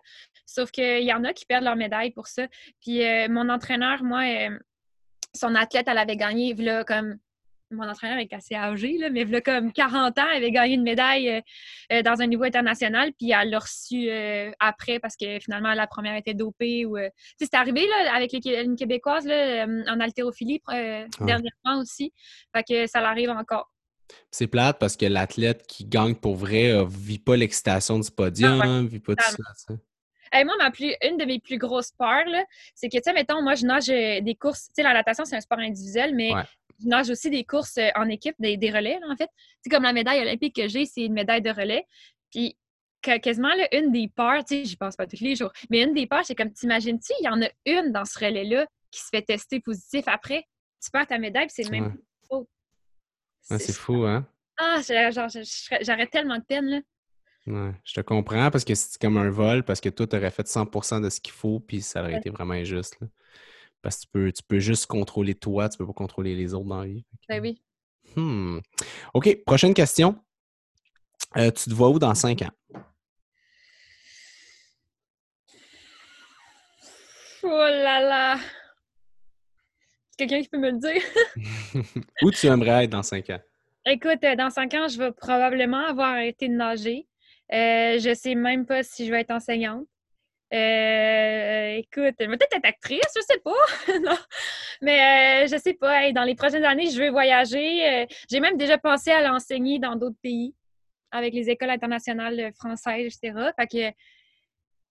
Sauf 0.45 0.71
qu'il 0.71 1.03
y 1.03 1.13
en 1.13 1.23
a 1.23 1.33
qui 1.33 1.45
perdent 1.45 1.63
leur 1.63 1.75
médaille 1.75 2.11
pour 2.11 2.27
ça. 2.27 2.47
Puis 2.81 3.03
euh, 3.03 3.27
mon 3.29 3.49
entraîneur, 3.49 4.03
moi, 4.03 4.23
euh, 4.23 4.57
son 5.33 5.55
athlète, 5.55 5.87
elle 5.87 5.97
avait 5.97 6.17
gagné, 6.17 6.53
là, 6.55 6.83
comme 6.83 7.17
mon 7.71 7.87
entraîneur 7.87 8.19
est 8.19 8.33
assez 8.33 8.55
âgé, 8.55 8.97
là, 8.97 9.09
mais 9.09 9.25
là, 9.25 9.41
comme 9.41 9.71
40 9.71 10.17
ans, 10.17 10.23
elle 10.31 10.37
avait 10.37 10.51
gagné 10.51 10.75
une 10.75 10.83
médaille 10.83 11.41
euh, 11.91 12.01
dans 12.01 12.21
un 12.21 12.27
niveau 12.27 12.43
international, 12.43 13.11
puis 13.13 13.31
elle 13.31 13.49
l'a 13.49 13.59
reçu 13.59 14.09
après 14.59 14.99
parce 14.99 15.15
que 15.15 15.39
finalement, 15.39 15.73
la 15.73 15.87
première 15.87 16.15
était 16.15 16.33
dopée. 16.33 16.85
Ou, 16.85 16.97
c'est 17.39 17.53
arrivé 17.53 17.87
là, 17.87 18.15
avec 18.15 18.33
une 18.33 18.75
Québécoise 18.75 19.25
là, 19.25 19.65
en 19.65 19.99
haltérophilie 19.99 20.61
dernièrement 20.67 21.79
aussi. 21.79 22.13
Fait 22.55 22.63
que 22.63 22.87
ça 22.87 23.01
l'arrive 23.01 23.29
encore. 23.29 23.71
C'est 24.29 24.47
plate 24.47 24.79
parce 24.79 24.97
que 24.97 25.05
l'athlète 25.05 25.65
qui 25.67 25.85
gagne 25.85 26.15
pour 26.15 26.35
vrai 26.35 26.73
ne 26.73 26.83
vit 26.83 27.19
pas 27.19 27.35
l'excitation 27.35 27.99
du 27.99 28.09
podium, 28.11 28.59
ne 28.83 28.87
vit 28.87 28.99
pas 28.99 29.15
tout 29.15 29.23
ça. 29.55 29.73
moi, 30.45 30.55
ma 30.57 30.71
plus, 30.71 30.93
une 31.03 31.17
de 31.17 31.25
mes 31.25 31.39
plus 31.39 31.57
grosses 31.57 31.91
peurs, 31.91 32.25
c'est 32.75 32.89
que, 32.89 32.97
tu 32.97 33.03
sais, 33.03 33.13
mettons, 33.13 33.41
moi, 33.41 33.55
je 33.55 33.65
nage 33.65 33.89
euh, 33.89 34.21
des 34.21 34.35
courses. 34.35 34.67
Tu 34.67 34.75
sais, 34.75 34.83
la 34.83 34.93
natation, 34.93 35.25
c'est 35.25 35.35
un 35.35 35.41
sport 35.41 35.59
individuel, 35.59 36.15
mais 36.15 36.31
je 36.81 36.87
nage 36.87 37.09
aussi 37.09 37.29
des 37.29 37.43
courses 37.43 37.77
euh, 37.77 37.89
en 37.95 38.07
équipe, 38.09 38.35
des, 38.39 38.71
relais, 38.71 38.99
en 39.09 39.15
fait. 39.15 39.29
C'est 39.61 39.69
comme 39.69 39.83
la 39.83 39.93
médaille 39.93 40.21
olympique 40.21 40.55
que 40.55 40.67
j'ai, 40.67 40.85
c'est 40.85 41.01
une 41.01 41.13
médaille 41.13 41.41
de 41.41 41.51
relais. 41.51 41.85
Puis, 42.31 42.57
quasiment, 43.01 43.49
une 43.71 43.91
des 43.91 44.07
peurs, 44.07 44.43
tu 44.45 44.55
sais, 44.55 44.65
j'y 44.65 44.75
pense 44.77 44.95
pas 44.95 45.07
tous 45.07 45.21
les 45.21 45.35
jours, 45.35 45.51
mais 45.69 45.81
une 45.83 45.93
des 45.93 46.07
peurs, 46.07 46.25
c'est 46.25 46.35
comme, 46.35 46.51
t'imagines-tu, 46.51 47.13
il 47.19 47.25
y 47.25 47.29
en 47.29 47.41
a 47.41 47.49
une 47.65 47.91
dans 47.91 48.05
ce 48.05 48.19
relais-là 48.19 48.67
qui 48.91 48.99
se 48.99 49.07
fait 49.09 49.21
tester 49.21 49.59
positif 49.59 50.03
après, 50.07 50.43
tu 50.83 50.91
perds 50.91 51.07
ta 51.07 51.17
médaille, 51.17 51.47
c'est 51.49 51.63
le 51.63 51.71
même 51.71 51.97
c'est 53.41 53.73
fou, 53.73 54.05
hein? 54.05 54.25
Ah, 54.57 54.79
j'aurais 55.81 56.07
tellement 56.07 56.37
de 56.37 56.43
peine, 56.43 56.65
là. 56.65 56.79
Ouais, 57.47 57.73
je 57.83 57.93
te 57.95 58.01
comprends 58.01 58.51
parce 58.51 58.63
que 58.63 58.75
c'est 58.75 59.01
comme 59.01 59.17
un 59.17 59.31
vol, 59.31 59.63
parce 59.63 59.81
que 59.81 59.89
toi, 59.89 60.05
tu 60.05 60.15
aurais 60.15 60.29
fait 60.29 60.47
100% 60.47 61.01
de 61.01 61.09
ce 61.09 61.19
qu'il 61.19 61.33
faut, 61.33 61.59
puis 61.59 61.81
ça 61.81 62.01
aurait 62.01 62.17
été 62.17 62.29
vraiment 62.29 62.53
injuste. 62.53 62.99
Là. 63.01 63.07
Parce 63.81 63.97
que 63.97 64.01
tu 64.01 64.07
peux, 64.11 64.31
tu 64.31 64.43
peux 64.43 64.59
juste 64.59 64.85
contrôler 64.85 65.35
toi, 65.35 65.69
tu 65.69 65.77
peux 65.77 65.87
pas 65.87 65.93
contrôler 65.93 66.35
les 66.35 66.53
autres 66.53 66.67
dans 66.67 66.81
la 66.81 66.87
vie. 66.87 67.05
Ben 67.27 67.41
oui. 67.41 67.61
Hmm. 68.15 68.59
OK, 69.13 69.43
prochaine 69.45 69.73
question. 69.73 70.15
Euh, 71.37 71.51
tu 71.51 71.69
te 71.69 71.73
vois 71.73 71.89
où 71.89 71.99
dans 71.99 72.13
cinq 72.13 72.41
ans? 72.41 72.51
Oh 77.43 77.47
là 77.47 77.99
là! 78.01 78.39
Quelqu'un 80.17 80.41
qui 80.41 80.49
peut 80.49 80.59
me 80.59 80.71
le 80.71 80.77
dire? 80.77 81.01
Où 82.21 82.29
tu 82.29 82.45
aimerais 82.45 82.83
être 82.83 82.91
dans 82.91 83.01
cinq 83.01 83.31
ans? 83.31 83.39
Écoute, 83.87 84.23
euh, 84.23 84.35
dans 84.35 84.51
cinq 84.51 84.75
ans, 84.75 84.87
je 84.87 84.99
vais 84.99 85.11
probablement 85.11 85.87
avoir 85.87 86.09
arrêté 86.09 86.47
de 86.47 86.53
nager. 86.53 87.07
Euh, 87.51 87.97
je 87.97 88.13
sais 88.13 88.35
même 88.35 88.67
pas 88.67 88.83
si 88.83 89.07
je 89.07 89.11
vais 89.11 89.21
être 89.21 89.31
enseignante. 89.31 89.87
Euh, 90.53 91.77
écoute, 91.77 92.15
je 92.19 92.25
vais 92.25 92.37
peut-être 92.37 92.57
être 92.57 92.65
actrice, 92.65 93.01
je 93.15 93.21
sais 93.21 93.39
pas. 93.39 93.99
non. 93.99 94.17
Mais 94.81 95.47
je 95.47 95.57
sais 95.57 95.73
pas. 95.73 96.11
dans 96.11 96.23
les 96.23 96.35
prochaines 96.35 96.65
années, 96.65 96.89
je 96.89 96.99
vais 96.99 97.09
voyager. 97.09 98.07
J'ai 98.29 98.39
même 98.39 98.57
déjà 98.57 98.77
pensé 98.77 99.11
à 99.11 99.21
l'enseigner 99.21 99.79
dans 99.79 99.95
d'autres 99.95 100.19
pays 100.21 100.53
avec 101.11 101.33
les 101.33 101.49
écoles 101.49 101.69
internationales 101.69 102.51
françaises, 102.55 103.17
etc. 103.17 103.51
Fait 103.57 103.67
que, 103.67 103.97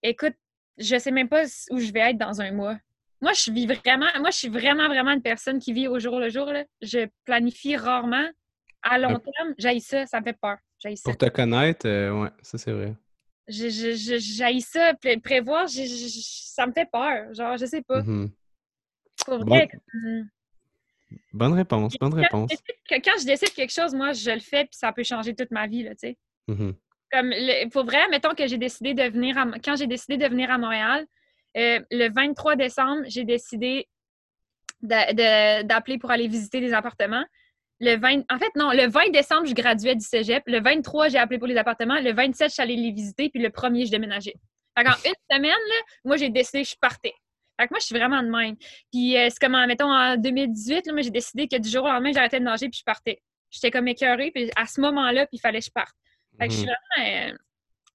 écoute, 0.03 0.35
je 0.77 0.97
sais 0.97 1.11
même 1.11 1.29
pas 1.29 1.43
où 1.71 1.79
je 1.79 1.91
vais 1.91 2.11
être 2.11 2.17
dans 2.17 2.41
un 2.41 2.51
mois. 2.51 2.77
Moi, 3.21 3.33
je 3.33 3.51
vis 3.51 3.67
vraiment, 3.67 4.07
moi, 4.19 4.31
je 4.31 4.37
suis 4.37 4.49
vraiment, 4.49 4.87
vraiment 4.87 5.11
une 5.11 5.21
personne 5.21 5.59
qui 5.59 5.73
vit 5.73 5.87
au 5.87 5.99
jour 5.99 6.19
le 6.19 6.29
jour. 6.29 6.51
Je 6.81 7.07
planifie 7.25 7.75
rarement. 7.75 8.27
À 8.81 8.97
long 8.97 9.19
terme, 9.19 9.53
j'aille 9.59 9.81
ça, 9.81 10.07
ça 10.07 10.19
me 10.19 10.25
fait 10.25 10.37
peur. 10.41 10.57
Pour 11.03 11.15
te 11.15 11.29
connaître, 11.29 11.87
euh, 11.87 12.23
ouais, 12.23 12.29
ça 12.41 12.57
c'est 12.57 12.71
vrai. 12.71 12.95
J'aille 13.51 14.61
ça, 14.61 14.93
prévoir, 15.23 15.67
ça 15.67 16.67
me 16.67 16.71
fait 16.71 16.89
peur. 16.91 17.33
Genre, 17.33 17.57
je 17.57 17.65
sais 17.65 17.81
pas. 17.81 18.01
Mm-hmm. 18.01 18.29
vrai. 19.27 19.69
Bonne 21.33 21.53
réponse, 21.53 21.97
bonne 21.99 22.13
réponse. 22.13 22.51
Quand, 22.89 23.19
je 23.19 23.25
décide 23.25 23.53
quelque 23.53 23.73
chose, 23.73 23.93
moi, 23.93 24.13
je 24.13 24.31
le 24.31 24.39
fais, 24.39 24.63
puis 24.63 24.75
ça 24.75 24.91
peut 24.91 25.03
changer 25.03 25.35
toute 25.35 25.51
ma 25.51 25.67
vie, 25.67 25.83
là, 25.83 25.91
tu 25.91 26.07
sais. 26.07 26.17
Mm-hmm. 26.47 26.73
Comme, 27.11 27.69
pour 27.71 27.83
vrai, 27.83 28.07
mettons 28.09 28.33
que 28.33 28.47
j'ai 28.47 28.57
décidé 28.57 28.93
de 28.93 29.03
venir 29.03 29.37
à, 29.37 29.45
quand 29.63 29.75
j'ai 29.75 29.87
décidé 29.87 30.17
de 30.17 30.27
venir 30.27 30.49
à 30.49 30.57
Montréal, 30.57 31.05
euh, 31.57 31.79
le 31.91 32.09
23 32.13 32.55
décembre, 32.55 33.03
j'ai 33.07 33.25
décidé 33.25 33.87
d'appeler 34.81 35.97
pour 35.99 36.11
aller 36.11 36.27
visiter 36.27 36.59
des 36.59 36.73
appartements. 36.73 37.25
Le 37.81 37.97
20, 37.97 38.23
en 38.29 38.37
fait, 38.37 38.55
non, 38.55 38.71
le 38.71 38.87
20 38.87 39.09
décembre, 39.09 39.47
je 39.47 39.55
graduais 39.55 39.95
du 39.95 40.05
cégep. 40.05 40.43
Le 40.45 40.61
23, 40.61 41.09
j'ai 41.09 41.17
appelé 41.17 41.39
pour 41.39 41.47
les 41.47 41.57
appartements. 41.57 41.99
Le 41.99 42.13
27, 42.13 42.49
je 42.49 42.53
suis 42.53 42.61
allée 42.61 42.75
les 42.75 42.91
visiter. 42.91 43.29
Puis 43.29 43.41
le 43.41 43.49
1er, 43.49 43.87
je 43.87 43.91
déménageais. 43.91 44.35
Fait 44.77 44.87
en 44.87 44.91
une 44.91 45.15
semaine, 45.29 45.49
là, 45.49 45.75
moi, 46.05 46.15
j'ai 46.15 46.29
décidé 46.29 46.61
que 46.61 46.69
je 46.69 46.75
partais. 46.79 47.13
Fait 47.59 47.67
que 47.67 47.73
moi, 47.73 47.79
je 47.79 47.85
suis 47.87 47.97
vraiment 47.97 48.21
de 48.21 48.29
même. 48.29 48.55
Puis 48.91 49.17
euh, 49.17 49.27
c'est 49.31 49.39
comme, 49.39 49.57
mettons, 49.65 49.91
en 49.91 50.15
2018, 50.15 50.85
là, 50.85 50.93
moi, 50.93 51.01
j'ai 51.01 51.09
décidé 51.09 51.47
que 51.47 51.57
du 51.57 51.69
jour 51.69 51.83
au 51.83 51.87
lendemain, 51.87 52.11
j'arrêtais 52.13 52.39
de 52.39 52.45
nager 52.45 52.69
puis 52.69 52.79
je 52.79 52.83
partais. 52.83 53.19
J'étais 53.49 53.71
comme 53.71 53.87
écœurée. 53.87 54.29
Puis 54.29 54.51
à 54.55 54.67
ce 54.67 54.79
moment-là, 54.79 55.25
puis 55.25 55.37
il 55.37 55.39
fallait 55.39 55.59
que 55.59 55.65
je 55.65 55.71
parte. 55.71 55.95
Fait 56.39 56.47
que 56.47 56.53
je 56.53 56.59
suis 56.59 56.67
mhm. 56.67 56.75
vraiment... 56.95 57.31
Euh, 57.31 57.37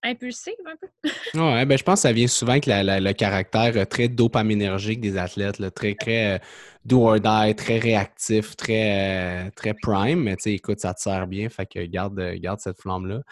impulsive 0.02 0.54
un 0.66 0.76
peu. 0.76 0.88
ouais, 1.40 1.64
ben, 1.64 1.76
je 1.76 1.82
pense 1.82 2.00
que 2.00 2.02
ça 2.02 2.12
vient 2.12 2.26
souvent 2.26 2.52
avec 2.52 2.66
le 2.66 3.12
caractère 3.12 3.72
euh, 3.76 3.84
très 3.84 4.08
dopaminergique 4.08 5.00
des 5.00 5.16
athlètes, 5.16 5.74
très, 5.74 5.94
très 5.94 6.40
do 6.86 7.02
or 7.02 7.18
die, 7.20 7.54
très 7.54 7.78
réactif, 7.78 8.56
très, 8.56 9.46
euh, 9.46 9.50
très 9.54 9.74
prime. 9.74 10.22
Mais 10.22 10.36
tu 10.36 10.44
sais, 10.44 10.52
écoute, 10.52 10.80
ça 10.80 10.94
te 10.94 11.00
sert 11.00 11.26
bien, 11.26 11.48
fait 11.48 11.66
que 11.66 11.84
garde, 11.84 12.20
garde 12.36 12.60
cette 12.60 12.80
flamme-là. 12.80 13.22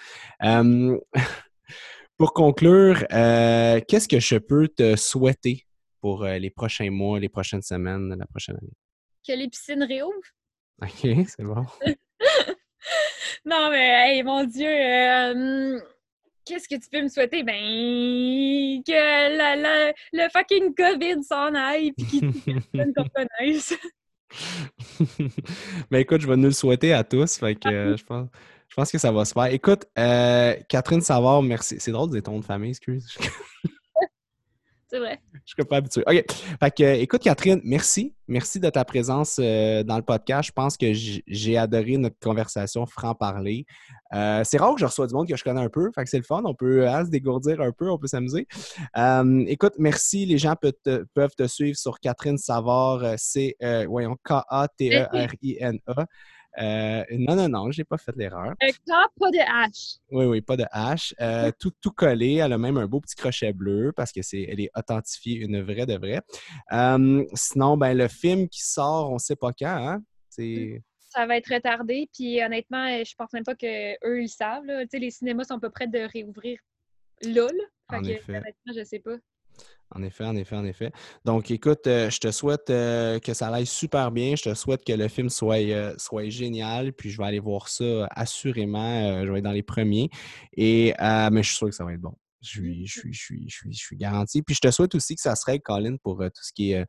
pour 2.18 2.32
conclure, 2.32 3.06
qu'est-ce 3.08 4.08
que 4.08 4.20
je 4.20 4.36
peux 4.36 4.68
te 4.68 4.96
souhaiter 4.96 5.66
pour 6.00 6.24
les 6.24 6.50
prochains 6.50 6.90
mois, 6.90 7.18
les 7.18 7.28
prochaines 7.28 7.62
semaines, 7.62 8.14
la 8.18 8.26
prochaine 8.26 8.56
année? 8.56 8.72
Que 9.26 9.32
les 9.32 9.48
piscines 9.48 9.82
réouvrent. 9.82 10.12
OK, 10.82 11.26
c'est 11.28 11.44
bon. 11.44 11.64
non, 13.46 13.70
mais 13.70 14.22
mon 14.22 14.44
Dieu, 14.44 14.68
qu'est-ce 16.44 16.68
que 16.68 16.74
tu 16.74 16.88
peux 16.90 17.02
me 17.02 17.08
souhaiter? 17.08 17.42
Ben, 17.42 17.54
que 18.86 19.92
le 20.12 20.28
fucking 20.30 20.74
COVID 20.74 21.22
s'en 21.22 21.54
aille 21.54 21.92
puis 21.92 22.06
qu'il 22.06 22.62
qu'on 22.94 23.08
connaisse. 23.08 23.74
ben 25.90 25.98
écoute, 25.98 26.20
je 26.20 26.26
vais 26.26 26.36
nous 26.36 26.48
le 26.48 26.52
souhaiter 26.52 26.92
à 26.92 27.04
tous. 27.04 27.38
Fait 27.38 27.54
que 27.54 27.68
euh, 27.68 27.96
je, 27.96 28.04
pense, 28.04 28.28
je 28.68 28.74
pense 28.74 28.90
que 28.90 28.98
ça 28.98 29.12
va 29.12 29.24
se 29.24 29.32
faire. 29.32 29.46
Écoute, 29.46 29.86
euh, 29.98 30.54
Catherine 30.68 31.00
Savard, 31.00 31.42
merci. 31.42 31.76
C'est 31.78 31.92
drôle 31.92 32.10
de 32.10 32.20
ton 32.20 32.40
de 32.40 32.44
famille, 32.44 32.70
excuse. 32.70 33.06
C'est 34.90 35.00
vrai. 35.00 35.20
Je 35.32 35.54
suis 35.54 35.64
pas 35.64 35.78
habitué. 35.78 36.04
OK. 36.06 36.24
Fait 36.60 36.70
que, 36.70 37.00
écoute, 37.00 37.20
Catherine, 37.22 37.60
merci. 37.64 38.14
Merci 38.28 38.60
de 38.60 38.70
ta 38.70 38.84
présence 38.84 39.40
euh, 39.42 39.82
dans 39.82 39.96
le 39.96 40.04
podcast. 40.04 40.48
Je 40.48 40.52
pense 40.52 40.76
que 40.76 40.92
j'ai 40.92 41.56
adoré 41.56 41.96
notre 41.96 42.18
conversation 42.20 42.86
franc-parler. 42.86 43.66
Euh, 44.12 44.42
c'est 44.44 44.58
rare 44.58 44.74
que 44.74 44.80
je 44.80 44.86
reçois 44.86 45.06
du 45.06 45.14
monde 45.14 45.28
que 45.28 45.36
je 45.36 45.44
connais 45.44 45.62
un 45.62 45.68
peu. 45.68 45.90
Fait 45.94 46.04
que 46.04 46.10
c'est 46.10 46.18
le 46.18 46.24
fun. 46.24 46.42
On 46.44 46.54
peut 46.54 46.86
hein, 46.88 47.04
se 47.04 47.10
dégourdir 47.10 47.60
un 47.60 47.72
peu, 47.72 47.90
on 47.90 47.98
peut 47.98 48.06
s'amuser. 48.06 48.46
Euh, 48.96 49.44
écoute, 49.46 49.74
merci. 49.78 50.26
Les 50.26 50.38
gens 50.38 50.54
peuvent 50.56 50.72
te, 50.84 51.04
peuvent 51.14 51.34
te 51.36 51.46
suivre 51.46 51.76
sur 51.76 51.98
Catherine 52.00 52.38
Savard. 52.38 53.02
C'est, 53.16 53.56
voyons, 53.88 54.16
K-A-T-E-R-I-N-A. 54.24 56.06
Euh, 56.60 57.04
non, 57.10 57.34
non, 57.34 57.48
non, 57.48 57.70
j'ai 57.72 57.84
pas 57.84 57.98
fait 57.98 58.14
l'erreur. 58.16 58.54
Un 58.60 58.70
K, 58.70 59.10
pas 59.18 59.30
de 59.30 59.38
H. 59.38 59.98
Oui, 60.10 60.24
oui, 60.26 60.40
pas 60.40 60.56
de 60.56 60.64
H. 60.64 61.12
Euh, 61.20 61.50
tout, 61.58 61.72
tout 61.80 61.90
collé. 61.90 62.34
Elle 62.34 62.52
a 62.52 62.58
même 62.58 62.76
un 62.76 62.86
beau 62.86 63.00
petit 63.00 63.16
crochet 63.16 63.52
bleu 63.52 63.92
parce 63.94 64.12
que 64.12 64.22
c'est, 64.22 64.42
elle 64.42 64.60
est 64.60 64.70
authentifiée, 64.76 65.36
une 65.38 65.62
vraie 65.62 65.86
de 65.86 65.96
vraie. 65.96 66.20
sinon, 67.34 67.76
ben, 67.76 67.96
le 67.96 68.08
film 68.08 68.48
qui 68.48 68.62
sort, 68.62 69.10
on 69.10 69.18
sait 69.18 69.36
pas 69.36 69.52
quand, 69.52 69.66
hein? 69.66 70.02
C'est 70.28 70.82
ça 71.14 71.26
va 71.26 71.36
être 71.36 71.52
retardé. 71.52 72.08
Puis 72.12 72.42
honnêtement, 72.42 72.86
je 73.04 73.14
pense 73.16 73.32
même 73.32 73.44
pas 73.44 73.54
qu'eux, 73.54 74.22
ils 74.22 74.28
savent. 74.28 74.64
Là. 74.64 74.84
Les 74.92 75.10
cinémas 75.10 75.44
sont 75.44 75.60
pas 75.60 75.70
prêts 75.70 75.86
de 75.86 76.00
réouvrir 76.12 76.58
là. 77.22 77.46
là. 77.46 77.64
Fait 77.90 78.00
que, 78.00 78.30
honnêtement, 78.30 78.72
je 78.76 78.84
sais 78.84 78.98
pas. 78.98 79.16
En 79.90 80.02
effet, 80.02 80.24
en 80.24 80.34
effet, 80.34 80.56
en 80.56 80.64
effet. 80.64 80.90
Donc, 81.24 81.50
écoute, 81.50 81.86
euh, 81.86 82.10
je 82.10 82.18
te 82.18 82.30
souhaite 82.32 82.68
euh, 82.70 83.20
que 83.20 83.32
ça 83.32 83.48
aille 83.48 83.66
super 83.66 84.10
bien. 84.10 84.34
Je 84.34 84.42
te 84.42 84.54
souhaite 84.54 84.84
que 84.84 84.92
le 84.92 85.06
film 85.06 85.28
soit, 85.28 85.62
euh, 85.62 85.94
soit 85.98 86.28
génial. 86.30 86.92
Puis, 86.92 87.10
je 87.10 87.18
vais 87.18 87.24
aller 87.24 87.38
voir 87.38 87.68
ça 87.68 88.08
assurément. 88.10 89.24
je 89.24 89.30
vais 89.30 89.38
être 89.38 89.44
dans 89.44 89.52
les 89.52 89.62
premiers. 89.62 90.10
Et, 90.56 90.94
mais 90.98 91.42
je 91.42 91.48
suis 91.48 91.56
sûr 91.56 91.68
que 91.68 91.74
ça 91.74 91.84
va 91.84 91.92
être 91.92 92.00
bon. 92.00 92.14
Je 92.44 92.50
suis, 92.50 92.86
je, 92.86 93.00
suis, 93.00 93.12
je, 93.12 93.20
suis, 93.22 93.48
je, 93.48 93.56
suis, 93.56 93.72
je 93.72 93.78
suis 93.78 93.96
garanti. 93.96 94.42
Puis 94.42 94.54
je 94.54 94.60
te 94.60 94.70
souhaite 94.70 94.94
aussi 94.94 95.14
que 95.14 95.22
ça 95.22 95.34
se 95.34 95.44
règle, 95.46 95.62
Colin, 95.62 95.96
pour 96.02 96.18
tout 96.18 96.42
ce 96.42 96.52
qui 96.52 96.72
est 96.72 96.86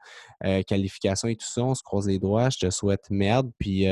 qualification 0.65 1.29
et 1.29 1.35
tout 1.35 1.47
ça. 1.47 1.63
On 1.63 1.73
se 1.73 1.81
croise 1.81 2.07
les 2.07 2.19
doigts. 2.19 2.49
Je 2.49 2.59
te 2.59 2.69
souhaite 2.69 3.09
merde. 3.09 3.51
Puis, 3.57 3.85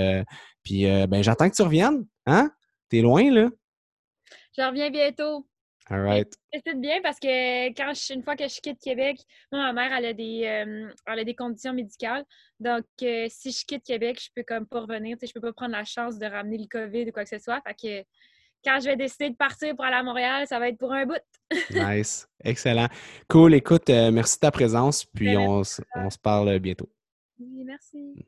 puis 0.64 0.84
ben, 1.08 1.24
j'attends 1.24 1.50
que 1.50 1.56
tu 1.56 1.62
reviennes. 1.62 2.06
Hein? 2.26 2.52
T'es 2.90 3.02
loin, 3.02 3.32
là? 3.32 3.50
Je 4.58 4.62
reviens 4.62 4.90
bientôt. 4.92 5.48
All 5.90 6.02
right. 6.02 6.34
C'est 6.66 6.80
bien 6.80 7.02
parce 7.02 7.20
que 7.20 7.68
quand 7.70 7.94
je, 7.94 8.14
une 8.14 8.24
fois 8.24 8.38
que 8.38 8.48
je 8.48 8.62
quitte 8.62 8.80
Québec, 8.80 9.20
moi, 9.52 9.72
ma 9.72 9.74
mère, 9.74 9.98
elle 9.98 10.06
a 10.06 10.14
des, 10.14 10.42
elle 11.06 11.20
a 11.20 11.24
des 11.24 11.36
conditions 11.36 11.74
médicales. 11.74 12.24
Donc, 12.60 12.86
si 13.00 13.52
je 13.52 13.66
quitte 13.66 13.84
Québec, 13.84 14.22
je 14.22 14.30
peux 14.36 14.44
comme 14.44 14.66
pas 14.66 14.82
revenir. 14.82 15.18
Je 15.22 15.32
peux 15.34 15.42
pas 15.42 15.54
prendre 15.54 15.74
la 15.74 15.84
chance 15.84 16.18
de 16.18 16.26
ramener 16.26 16.58
le 16.58 16.68
COVID 16.68 17.10
ou 17.10 17.12
quoi 17.12 17.24
que 17.24 17.30
ce 17.30 17.40
soit. 17.40 17.62
Fait 17.68 17.74
que 17.74 18.08
quand 18.64 18.80
je 18.80 18.86
vais 18.86 18.96
décider 18.96 19.30
de 19.30 19.36
partir 19.36 19.76
pour 19.76 19.86
aller 19.86 19.96
à 19.96 20.04
Montréal, 20.04 20.48
ça 20.48 20.60
va 20.60 20.70
être 20.70 20.78
pour 20.78 20.94
un 20.94 21.06
bout. 21.06 21.22
nice. 21.72 22.28
Excellent. 22.44 22.88
Cool. 23.28 23.54
Écoute, 23.54 23.90
merci 23.90 24.38
de 24.38 24.40
ta 24.40 24.52
présence. 24.52 25.06
Puis, 25.06 25.36
on, 25.38 25.62
on 25.96 26.10
se 26.10 26.18
parle 26.18 26.60
bientôt. 26.60 26.90
Oui, 27.40 27.64
merci. 27.66 28.26